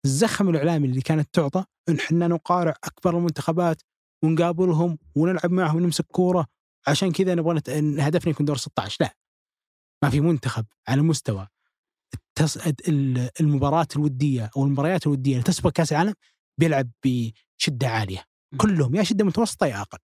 [0.04, 3.82] الزخم الإعلامي اللي كانت تعطى إن إحنا نقارع أكبر المنتخبات
[4.24, 6.46] ونقابلهم ونلعب معهم ونمسك كورة
[6.86, 7.60] عشان كذا نبغى
[8.00, 9.16] هدفنا يكون دور 16 لا
[10.04, 11.48] ما في منتخب على مستوى
[13.40, 16.14] المباراة الودية أو المباريات الودية اللي تسبق كأس العالم
[16.58, 18.24] بيلعب بشدة عالية.
[18.56, 19.98] كلهم يا شدة متوسطة يا أقل.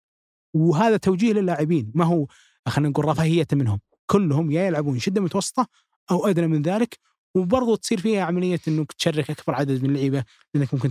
[0.55, 1.93] وهذا توجيه للاعبين.
[1.95, 2.27] ما هو
[2.69, 3.81] خلينا نقول رفاهية منهم.
[4.07, 5.67] كلهم يا يلعبون شدة متوسطة
[6.11, 6.99] أو أدنى من ذلك
[7.37, 10.91] وبرضو تصير فيها عملية إنك تشرك أكبر عدد من اللعيبة لأنك ممكن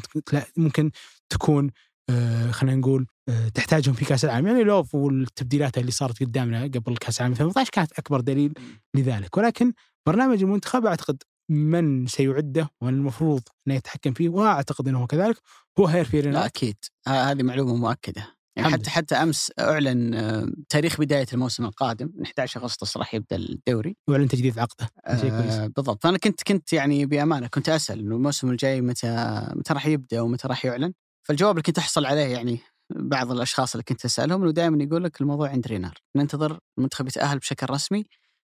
[0.58, 0.92] ممكن
[1.30, 1.72] تكون
[2.10, 4.48] آه خلينا نقول آه تحتاجهم في كأس العالم.
[4.48, 8.54] يعني لوف والتبديلات اللي صارت قدامنا قبل كأس العالم 2018 كانت أكبر دليل
[8.96, 9.38] لذلك.
[9.38, 9.74] ولكن
[10.08, 15.38] برنامج المنتخب أعتقد من سيعده ومن المفروض إنه يتحكم فيه وأعتقد إنه كذلك
[15.80, 16.34] هو هير فيرينا.
[16.34, 16.76] لا أكيد.
[17.08, 18.41] هذه معلومة مؤكدة.
[18.56, 23.36] يعني حتى حتى أمس أعلن آه، تاريخ بداية الموسم القادم من 11 اغسطس راح يبدأ
[23.36, 23.96] الدوري.
[24.08, 24.90] واعلن تجديد عقده.
[25.06, 26.04] آه بالضبط.
[26.04, 30.48] فأنا كنت كنت يعني بأمانة كنت أسأل إنه الموسم الجاي متى متى راح يبدأ ومتى
[30.48, 32.60] راح يعلن؟ فالجواب اللي كنت أحصل عليه يعني
[32.96, 35.98] بعض الأشخاص اللي كنت أسألهم إنه دائما يقول لك الموضوع عند رينار.
[36.16, 38.06] ننتظر المنتخب يتأهل بشكل رسمي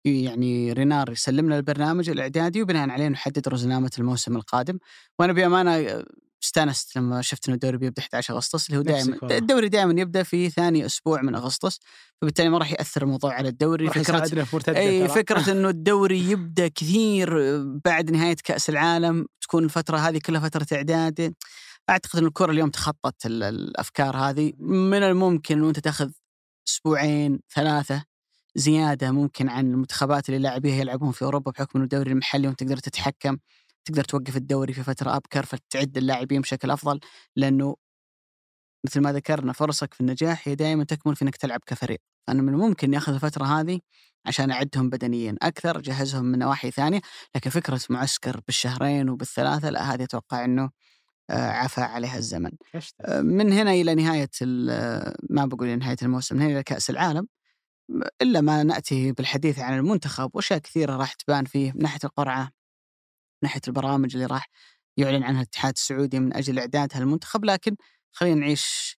[0.06, 4.80] يعني رينار يسلمنا البرنامج الإعدادي وبناء عليه نحدد رزنامه الموسم القادم.
[5.20, 6.04] وأنا بأمانة
[6.44, 10.50] استانست لما شفت إنه الدوري بيبدأ 11 أغسطس اللي هو دائما الدوري دائما يبدأ في
[10.50, 11.80] ثاني أسبوع من أغسطس
[12.22, 13.90] فبالتالي ما راح يأثر الموضوع على الدوري.
[13.90, 14.26] فكرة
[14.78, 17.30] اي فكرة إنه الدوري يبدأ كثير
[17.86, 21.34] بعد نهاية كأس العالم تكون الفترة هذه كلها فترة إعداد.
[21.90, 24.54] أعتقد إن الكرة اليوم تخطت الأفكار هذه.
[24.60, 26.10] من الممكن إنه أنت تأخذ
[26.68, 28.04] أسبوعين ثلاثة
[28.56, 32.78] زيادة ممكن عن المنتخبات اللي لاعبيها يلعبون في أوروبا بحكم إنه الدوري المحلي وانت تقدر
[32.78, 33.38] تتحكم.
[33.86, 37.00] تقدر توقف الدوري في فترة أبكر فتعد اللاعبين بشكل أفضل
[37.36, 37.76] لأنه
[38.86, 42.00] مثل ما ذكرنا فرصك في النجاح هي دائما تكمن في إنك تلعب كفريق.
[42.28, 43.80] فانا من الممكن ياخذ الفترة هذه
[44.26, 47.02] عشان أعدهم بدنيا أكثر اجهزهم من نواحي ثانية
[47.36, 50.70] لكن فكرة معسكر بالشهرين وبالثلاثة لا هذه أتوقع إنه
[51.30, 52.52] آه، عفى عليها الزمن.
[53.02, 54.30] آه، من هنا إلى نهاية
[54.70, 57.28] آه، ما بقول نهاية الموسم من هنا إلى كأس العالم
[58.22, 62.52] إلا ما نأتي بالحديث عن المنتخب وأشياء كثيرة راح تبان فيه من ناحية القرعة.
[63.44, 64.50] ناحية البرامج اللي راح
[64.98, 67.76] يعلن عنها الاتحاد السعودي من أجل اعدادها للمنتخب لكن
[68.12, 68.98] خلينا نعيش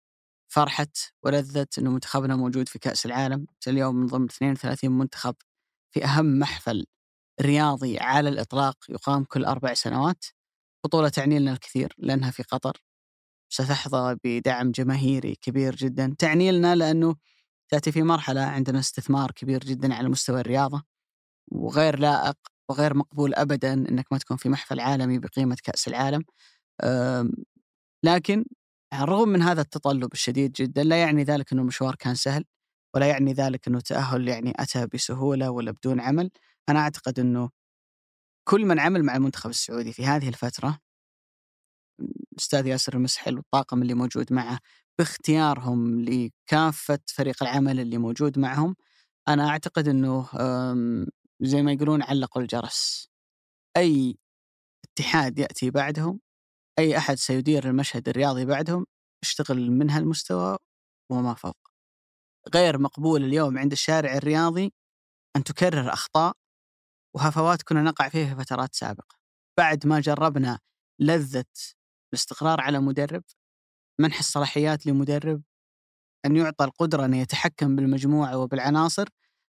[0.54, 0.88] فرحة
[1.24, 3.48] ولذة إنه منتخبنا موجود في كأس العالم.
[3.68, 5.36] اليوم من ضمن 32 منتخب
[5.92, 6.86] في أهم محفل
[7.42, 10.26] رياضي على الإطلاق يقام كل أربع سنوات.
[10.86, 12.84] بطولة تعني لنا الكثير لأنها في قطر.
[13.50, 16.16] ستحظى بدعم جماهيري كبير جدا.
[16.20, 17.16] تعني لنا لأنه
[17.70, 20.84] تأتي في مرحلة عندنا استثمار كبير جدا على مستوى الرياضة.
[21.52, 22.38] وغير لائق
[22.70, 26.24] وغير مقبول ابدا إنك ما تكون في محفل عالمي بقيمة كأس العالم.
[28.06, 28.46] لكن
[28.94, 32.46] على الرغم من هذا التطلب الشديد جدا لا يعني ذلك إنه المشوار كان سهل
[32.96, 36.32] ولا يعني ذلك إنه التاهل يعني أتى بسهولة ولا بدون عمل.
[36.70, 37.50] أنا أعتقد إنه
[38.50, 40.80] كل من عمل مع المنتخب السعودي في هذه الفترة
[42.34, 44.60] الاستاذ ياسر المسحل والطاقم اللي موجود معه
[45.00, 48.76] باختيارهم لكافة فريق العمل اللي موجود معهم
[49.28, 50.30] أنا أعتقد إنه
[51.44, 53.08] زي ما يقولون علقوا الجرس.
[53.78, 54.18] أي
[54.86, 56.20] اتحاد يأتي بعدهم
[56.80, 58.86] أي أحد سيدير المشهد الرياضي بعدهم
[59.24, 60.58] اشتغل من هالمستوى
[61.12, 61.58] وما فوق.
[62.56, 64.74] غير مقبول اليوم عند الشارع الرياضي
[65.36, 66.34] أن تكرر أخطاء
[67.16, 69.16] وهفوات كنا نقع فيها في فترات سابقة.
[69.58, 70.60] بعد ما جربنا
[71.00, 71.46] لذة
[72.14, 73.24] الاستقرار على مدرب
[74.00, 75.44] منح الصلاحيات لمدرب
[76.26, 79.10] أن يعطى القدرة أن يتحكم بالمجموعة وبالعناصر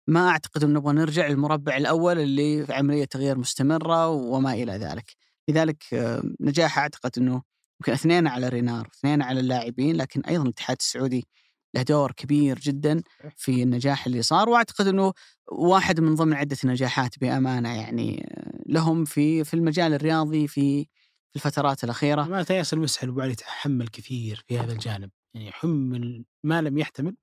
[0.08, 5.16] ما أعتقد إنه نبغى نرجع للمربع الأول اللي في عملية تغيير مستمرة وما إلى ذلك.
[5.48, 7.42] لذلك آه، نجاح أعتقد إنه
[7.80, 11.26] يمكن اثنين على رينار واثنين على اللاعبين لكن أيضا الاتحاد السعودي
[11.74, 13.02] له دور كبير جدا
[13.36, 15.12] في النجاح اللي صار وأعتقد إنه
[15.52, 20.84] واحد من ضمن عدة نجاحات بأمانة يعني آه، لهم في في المجال الرياضي في
[21.30, 22.22] في الفترات الأخيرة.
[22.22, 27.16] ما ياسر المسحل أبو علي تحمل كثير في هذا الجانب، يعني حمل ما لم يحتمل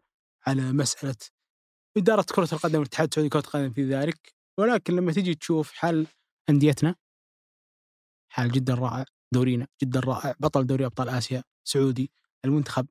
[0.47, 1.15] على مسألة
[1.97, 4.33] إدارة كرة القدم والاتحاد السعودي لكرة القدم في ذلك.
[4.59, 6.07] ولكن لما تجي تشوف حال
[6.49, 6.95] أنديتنا
[8.31, 12.11] حال جدا رائع دورينا جدا رائع بطل دوري أبطال آسيا سعودي
[12.45, 12.87] المنتخب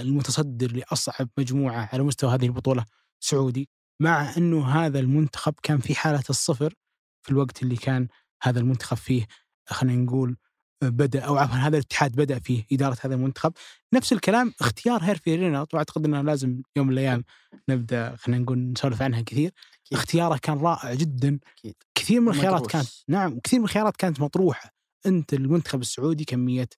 [0.00, 2.84] المتصدر لأصعب مجموعة على مستوى هذه البطولة
[3.20, 3.68] سعودي.
[4.02, 6.74] مع أنه هذا المنتخب كان في حالة الصفر
[7.22, 8.08] في الوقت اللي كان
[8.42, 9.26] هذا المنتخب فيه
[9.66, 10.36] خلينا نقول
[10.82, 13.52] بدأ أو عفوا هذا الاتحاد بدأ في إدارة هذا المنتخب.
[13.94, 17.24] نفس الكلام اختيار هيرفي رينارد واعتقد إنه لازم يوم من الأيام
[17.68, 19.52] نبدأ خلينا نقول نسولف عنها كثير.
[19.86, 19.98] أكيد.
[19.98, 21.38] اختياره كان رائع جدا.
[21.58, 21.74] أكيد.
[21.94, 24.74] كثير من الخيارات كانت نعم كثير من الخيارات كانت مطروحة.
[25.06, 26.68] أنت المنتخب السعودي كمية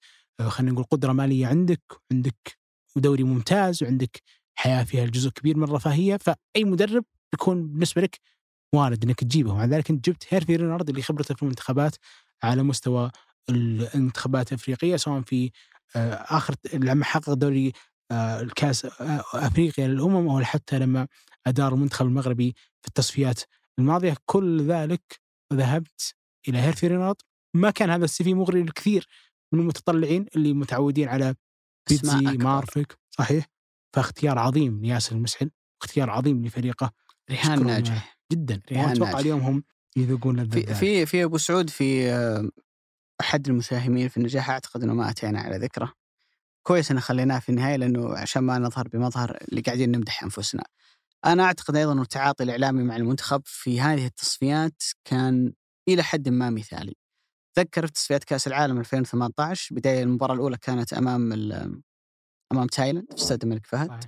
[0.41, 2.59] آه، خلينا نقول قدرة مالية عندك عندك
[2.97, 4.23] دوري ممتاز وعندك
[4.55, 7.05] حياة فيها الجزء كبير من الرفاهية فأي مدرب
[7.35, 8.20] يكون بالنسبة لك
[8.74, 9.53] وارد إنك تجيبه.
[9.53, 11.97] ومع ذلك أنت جبت هيرفي رينارد اللي خبرته في المنتخبات
[12.43, 13.11] على مستوى
[13.48, 15.51] المنتخبات الأفريقية سواء في
[15.97, 17.73] آه، آخر لما حقق دوري
[18.10, 21.09] آه، الكاس آه، أفريقيا للأمم أو حتى لما
[21.47, 23.40] أدار المنتخب المغربي في التصفيات
[23.78, 24.16] الماضية.
[24.27, 25.20] كل ذلك
[25.52, 26.14] وذهبت
[26.48, 27.24] إلى هيرفي رينارد
[27.55, 29.09] ما كان هذا ال CV مغري للكثير
[29.52, 31.35] من المتطلعين اللي متعودين على
[31.90, 33.47] بيتزي مارفيك صحيح؟
[33.97, 35.51] فاختيار عظيم لياسر المسعل
[35.82, 36.93] اختيار عظيم لفريقه.
[37.31, 38.19] رهان ناجح.
[38.32, 38.60] جدا.
[38.73, 39.64] رهان أتوقع اليوم هم
[39.97, 42.12] يذوقون في, في في أبو سعود في
[43.23, 45.93] أحد المساهمين في النجاح أعتقد إنه ما أتينا على ذكره
[46.66, 50.65] كويس ان خليناه في النهاية لأنه عشان ما نظهر بمظهر اللي قاعدين نمدح أنفسنا.
[51.24, 55.53] أنا أعتقد أيضا إنه التعاطي الإعلامي مع المنتخب في هذه التصفيات كان
[55.89, 56.94] إلى حد ما مثالي.
[57.55, 61.32] تذكر في تصفيات كأس العالم 2018 بداية المباراة الأولى كانت أمام
[62.53, 64.05] أمام تايلاند في استاد الملك فهد.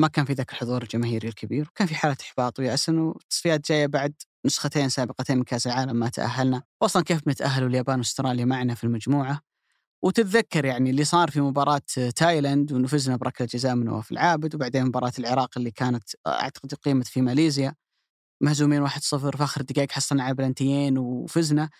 [0.00, 3.86] ما كان في ذاك الحضور الجماهيري الكبير وكان في حالة إحباط ويأس أنه التصفيات جاية
[3.86, 4.14] بعد
[4.46, 9.40] نسختين سابقتين من كأس العالم ما تأهلنا وأصلا كيف بنتأهل اليابان وأستراليا معنا في المجموعة؟
[10.02, 11.80] وتتذكر يعني اللي صار في مباراة
[12.16, 17.06] تايلاند وانه فزنا بركلة جزاء من نواف العابد وبعدين مباراة العراق اللي كانت أعتقد أقيمت
[17.06, 17.74] في ماليزيا.
[18.42, 18.90] مهزومين 1-0
[19.36, 21.70] في آخر الدقائق حصلنا على بلنتيين وفزنا.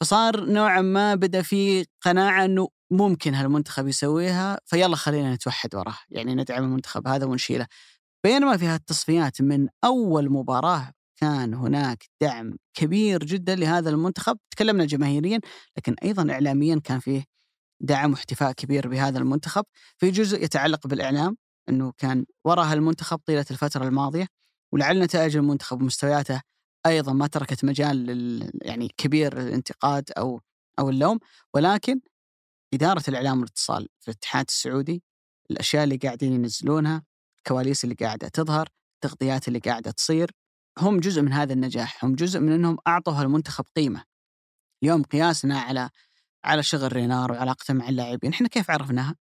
[0.00, 6.34] فصار نوعا ما بدأ في قناعة إنه ممكن هالمنتخب يسويها فيلا خلينا نتوحد وراه يعني
[6.34, 7.66] ندعم المنتخب هذا ونشيله.
[8.24, 14.38] بينما في هالتصفيات من أول مباراة كان هناك دعم كبير جدا لهذا المنتخب.
[14.50, 15.40] تكلمنا جماهيريا
[15.76, 17.24] لكن أيضا اعلاميا كان فيه
[17.80, 19.64] دعم واحتفاء كبير بهذا المنتخب.
[19.96, 21.36] في جزء يتعلق بالإعلام
[21.68, 24.26] إنه كان وراء المنتخب طيلة الفترة الماضية
[24.72, 26.40] ولعل نتائج المنتخب ومستوياته
[26.86, 30.40] أيضا ما تركت مجال لل يعني كبير للانتقاد أو
[30.78, 31.18] أو اللوم.
[31.54, 32.00] ولكن
[32.74, 35.02] إدارة الإعلام والاتصال في الاتحاد السعودي
[35.50, 37.02] الأشياء اللي قاعدين ينزلونها
[37.38, 40.30] الكواليس اللي قاعدة تظهر التغطيات اللي قاعدة تصير
[40.78, 44.04] هم جزء من هذا النجاح هم جزء من إنهم اعطوا المنتخب قيمة.
[44.82, 45.90] اليوم قياسنا على
[46.44, 49.16] على شغل رينار وعلاقته مع اللاعبين إحنا كيف عرفناها؟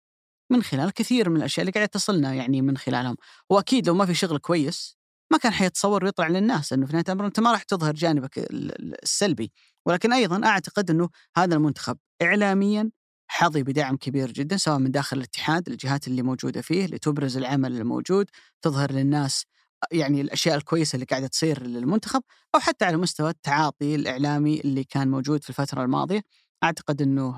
[0.50, 3.16] من خلال كثير من الأشياء اللي قاعدة تصلنا يعني من خلالهم.
[3.50, 4.96] وأكيد لو ما في شغل كويس
[5.32, 9.52] ما كان حيتصور ويطلع للناس إنه في نهاية الأمر أنت ما راح تظهر جانبك السلبي.
[9.86, 12.90] ولكن أيضا أعتقد إنه هذا المنتخب اعلاميا
[13.28, 17.76] حظي بدعم كبير جدا سواء من داخل الاتحاد الجهات اللي موجودة فيه اللي تبرز العمل
[17.76, 18.30] الموجود
[18.62, 19.44] تظهر للناس
[19.92, 22.22] يعني الأشياء الكويسة اللي قاعدة تصير للمنتخب
[22.54, 26.22] أو حتى على مستوى التعاطي الإعلامي اللي كان موجود في الفترة الماضية
[26.64, 27.36] أعتقد إنه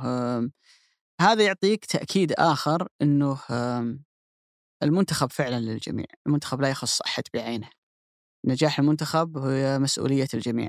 [1.21, 3.39] هذا يعطيك تأكيد آخر إنه
[4.83, 7.71] المنتخب فعلا للجميع، المنتخب لا يخص أحد بعينه.
[8.47, 10.69] نجاح المنتخب هو مسؤولية الجميع.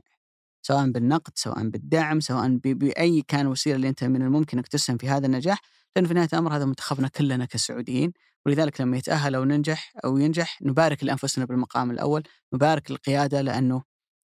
[0.62, 5.10] سواء بالنقد، سواء بالدعم، سواء بأي كان وسيلة اللي أنت من الممكن إنك تسهم في
[5.10, 5.62] هذا النجاح،
[5.96, 8.14] لأن في نهاية الأمر هذا منتخبنا كلنا كسعوديين،
[8.48, 12.24] ولذلك لما يتأهل أو ننجح أو ينجح نبارك لأنفسنا بالمقام الأول،
[12.54, 13.84] نبارك للقيادة لأنه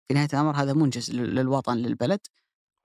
[0.09, 2.20] في نهاية الأمر هذا منجز للوطن للبلد.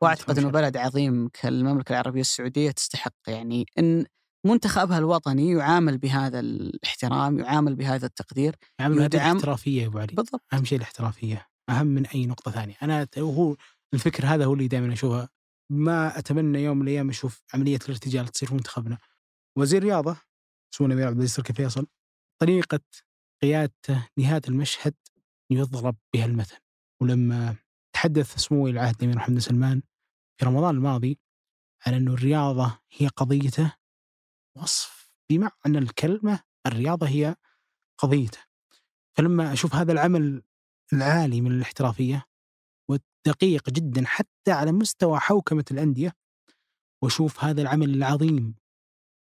[0.02, 4.06] وأعتقد إنه بلد عظيم كالمملكة العربية السعودية تستحق يعني إن
[4.46, 10.14] منتخبها الوطني يعامل بهذا الاحترام يعامل بهذا التقدير يعامل بهذه الاحترافية يا أبو علي.
[10.16, 10.42] بالضبط.
[10.54, 12.76] أهم شيء الاحترافية أهم من أي نقطة ثانية.
[12.84, 13.56] أنا وهو
[13.94, 15.28] الفكر هذا هو اللي دائما أشوفه.
[15.70, 18.98] ما أتمنى يوم من الأيام أشوف عملية الارتجال تصير في منتخبنا.
[19.58, 20.18] وزير الرياضه
[20.74, 21.88] سمو الامير عبد العزيز تركي فيصل.
[22.42, 22.80] طريقة
[23.42, 24.94] قيادته لهذا المشهد
[25.50, 26.58] يضرب بها المثل.
[27.02, 27.56] ولما
[27.94, 29.82] تحدث سمو العهد الأمير محمد سلمان
[30.40, 31.20] في رمضان الماضي
[31.88, 33.76] على أنه الرياضة هي قضيته
[34.58, 37.36] وصف بمعنى الكلمة الرياضة هي
[37.98, 38.40] قضيته.
[39.18, 40.44] فلما أشوف هذا العمل
[40.94, 42.26] العالي من الاحترافية
[42.90, 46.14] والدقيق جدا حتى على مستوى حوكمة الأندية
[47.04, 48.56] وأشوف هذا العمل العظيم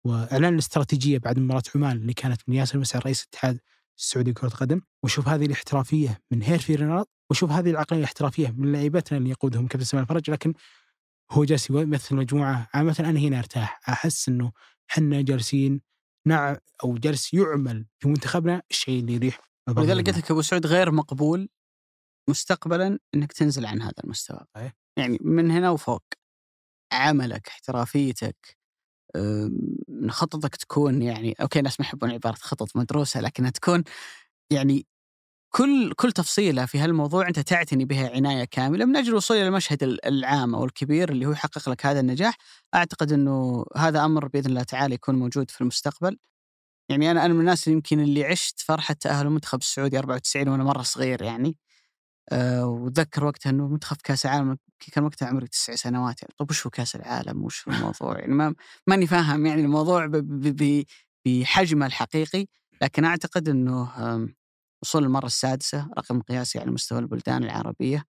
[0.06, 3.60] وإعلان الاستراتيجية بعد مباراة عمان اللي كانت من ياسر مسعر رئيس الاتحاد
[3.98, 4.80] السعودي لكرة القدم.
[5.02, 9.84] وأشوف هذه الاحترافية من هيرفي رينارد وأشوف هذه العقلية الاحترافية من لاعبتنا اللي يقودهم كابتن
[9.84, 10.30] سلمان الفرج.
[10.30, 10.54] لكن
[11.30, 13.80] هو جالس يمثل مجموعة عامة أنا هنا أرتاح.
[13.88, 14.52] أحس إنه
[14.90, 15.80] إحنا جالسين
[16.26, 20.90] نع أو جالس يعمل في منتخبنا الشيء اللي يريح ولذلك قلت لك أبو سعود غير
[20.90, 21.48] مقبول
[22.28, 24.40] مستقبلا إنك تنزل عن هذا المستوى.
[24.56, 26.04] أيه؟ يعني من هنا وفوق
[26.92, 28.59] عملك احترافيتك
[30.08, 33.84] خططك تكون يعني أوكي الناس ما يحبون عبارة خطط مدروسة لكنها تكون
[34.50, 34.86] يعني
[35.50, 39.82] كل كل تفصيلة في هالموضوع أنت تعتني بها عناية كاملة من أجل الوصول إلى المشهد
[39.82, 42.36] العام أو الكبير اللي هو يحقق لك هذا النجاح.
[42.74, 46.18] أعتقد إنه هذا أمر بإذن الله تعالى يكون موجود في المستقبل.
[46.90, 50.82] يعني أنا أنا من الناس يمكن اللي عشت فرحة تاهل المنتخب السعودي 94 وأنا مرة
[50.82, 51.56] صغير يعني.
[52.28, 54.58] أه وتذكر وقتها إنه منتخب كأس العالم
[54.92, 56.34] كان وقتها عمري تسع سنوات يعني.
[56.38, 58.54] طيب وش هو كأس العالم؟ وش هو الموضوع؟ يعني ما
[58.86, 60.10] ماني فاهم يعني الموضوع
[61.26, 62.46] بحجمه الحقيقي.
[62.82, 63.92] لكن أعتقد إنه
[64.82, 68.04] وصول المرة السادسة رقم قياسي على مستوى البلدان العربية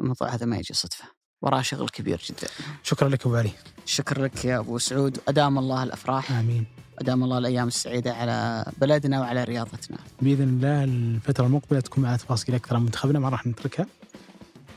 [0.00, 1.04] الموضوع هذا ما يجي صدفة.
[1.42, 2.48] وراه شغل كبير جدا.
[2.82, 3.50] شكرا لك أبو علي.
[3.84, 5.20] شكرا لك يا أبو سعود.
[5.28, 6.32] أدام الله الأفراح.
[6.32, 6.66] آمين.
[7.02, 9.98] أدام الله الأيام السعيدة على بلدنا وعلى رياضتنا.
[10.22, 13.86] بإذن الله الفترة المقبلة تكون معنا تفاصيل أكثر عن منتخبنا ما راح نتركها.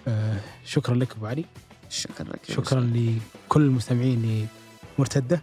[0.08, 1.46] آه شكرا لك أبو علي.
[1.90, 2.40] شكرا لك.
[2.48, 4.48] شكرا لكل المستمعين
[4.98, 5.42] لمرتدة.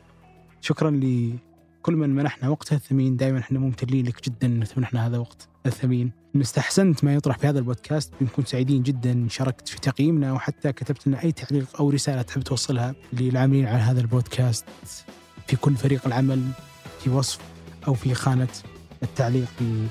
[0.60, 3.16] شكرا لكل من منحنا وقته الثمين.
[3.16, 6.12] دائما إحنا ممتنين لك جدا إن منحنا هذا وقت الثمين.
[6.36, 10.72] إن استحسنت ما يطرح في هذا البودكاست بنكون سعيدين جدا إن شاركت في تقييمنا وحتى
[10.72, 14.64] كتبت لنا أي تعليق أو رسالة تحب توصلها للعاملين على هذا البودكاست.
[15.46, 16.42] في كل فريق العمل
[17.04, 17.38] في وصف
[17.88, 18.48] أو في خانة
[19.02, 19.86] التعليق في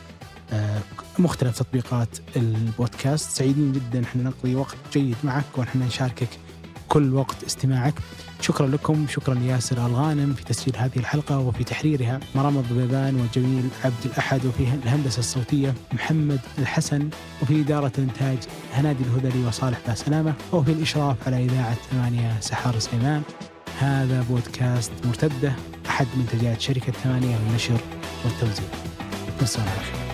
[0.54, 0.80] آه،
[1.20, 3.30] مختلف تطبيقات البودكاست.
[3.38, 6.28] سعيدين جدا إحنا نقضي وقت جيد معك ونحن نشاركك
[6.90, 7.94] كل وقت استماعك.
[8.42, 12.20] شكرا لكم شكرا لياسر الغانم في تسجيل هذه الحلقة وفي تحريرها.
[12.36, 17.10] مرام الضبيبان وجميل عبد الأحد وفي الهندسة الصوتية محمد الحسن
[17.42, 18.38] وفي إدارة الإنتاج
[18.74, 23.22] هنادي الهذلي وصالح باسلامة وفي الإشراف على إذاعة ثمانية سحار سليمان
[23.80, 25.54] هذا بودكاست مرتدة
[25.88, 27.80] أحد منتجات شركة ثمانية للنشر
[28.26, 28.68] والتوزيع.
[29.42, 30.11] نصر على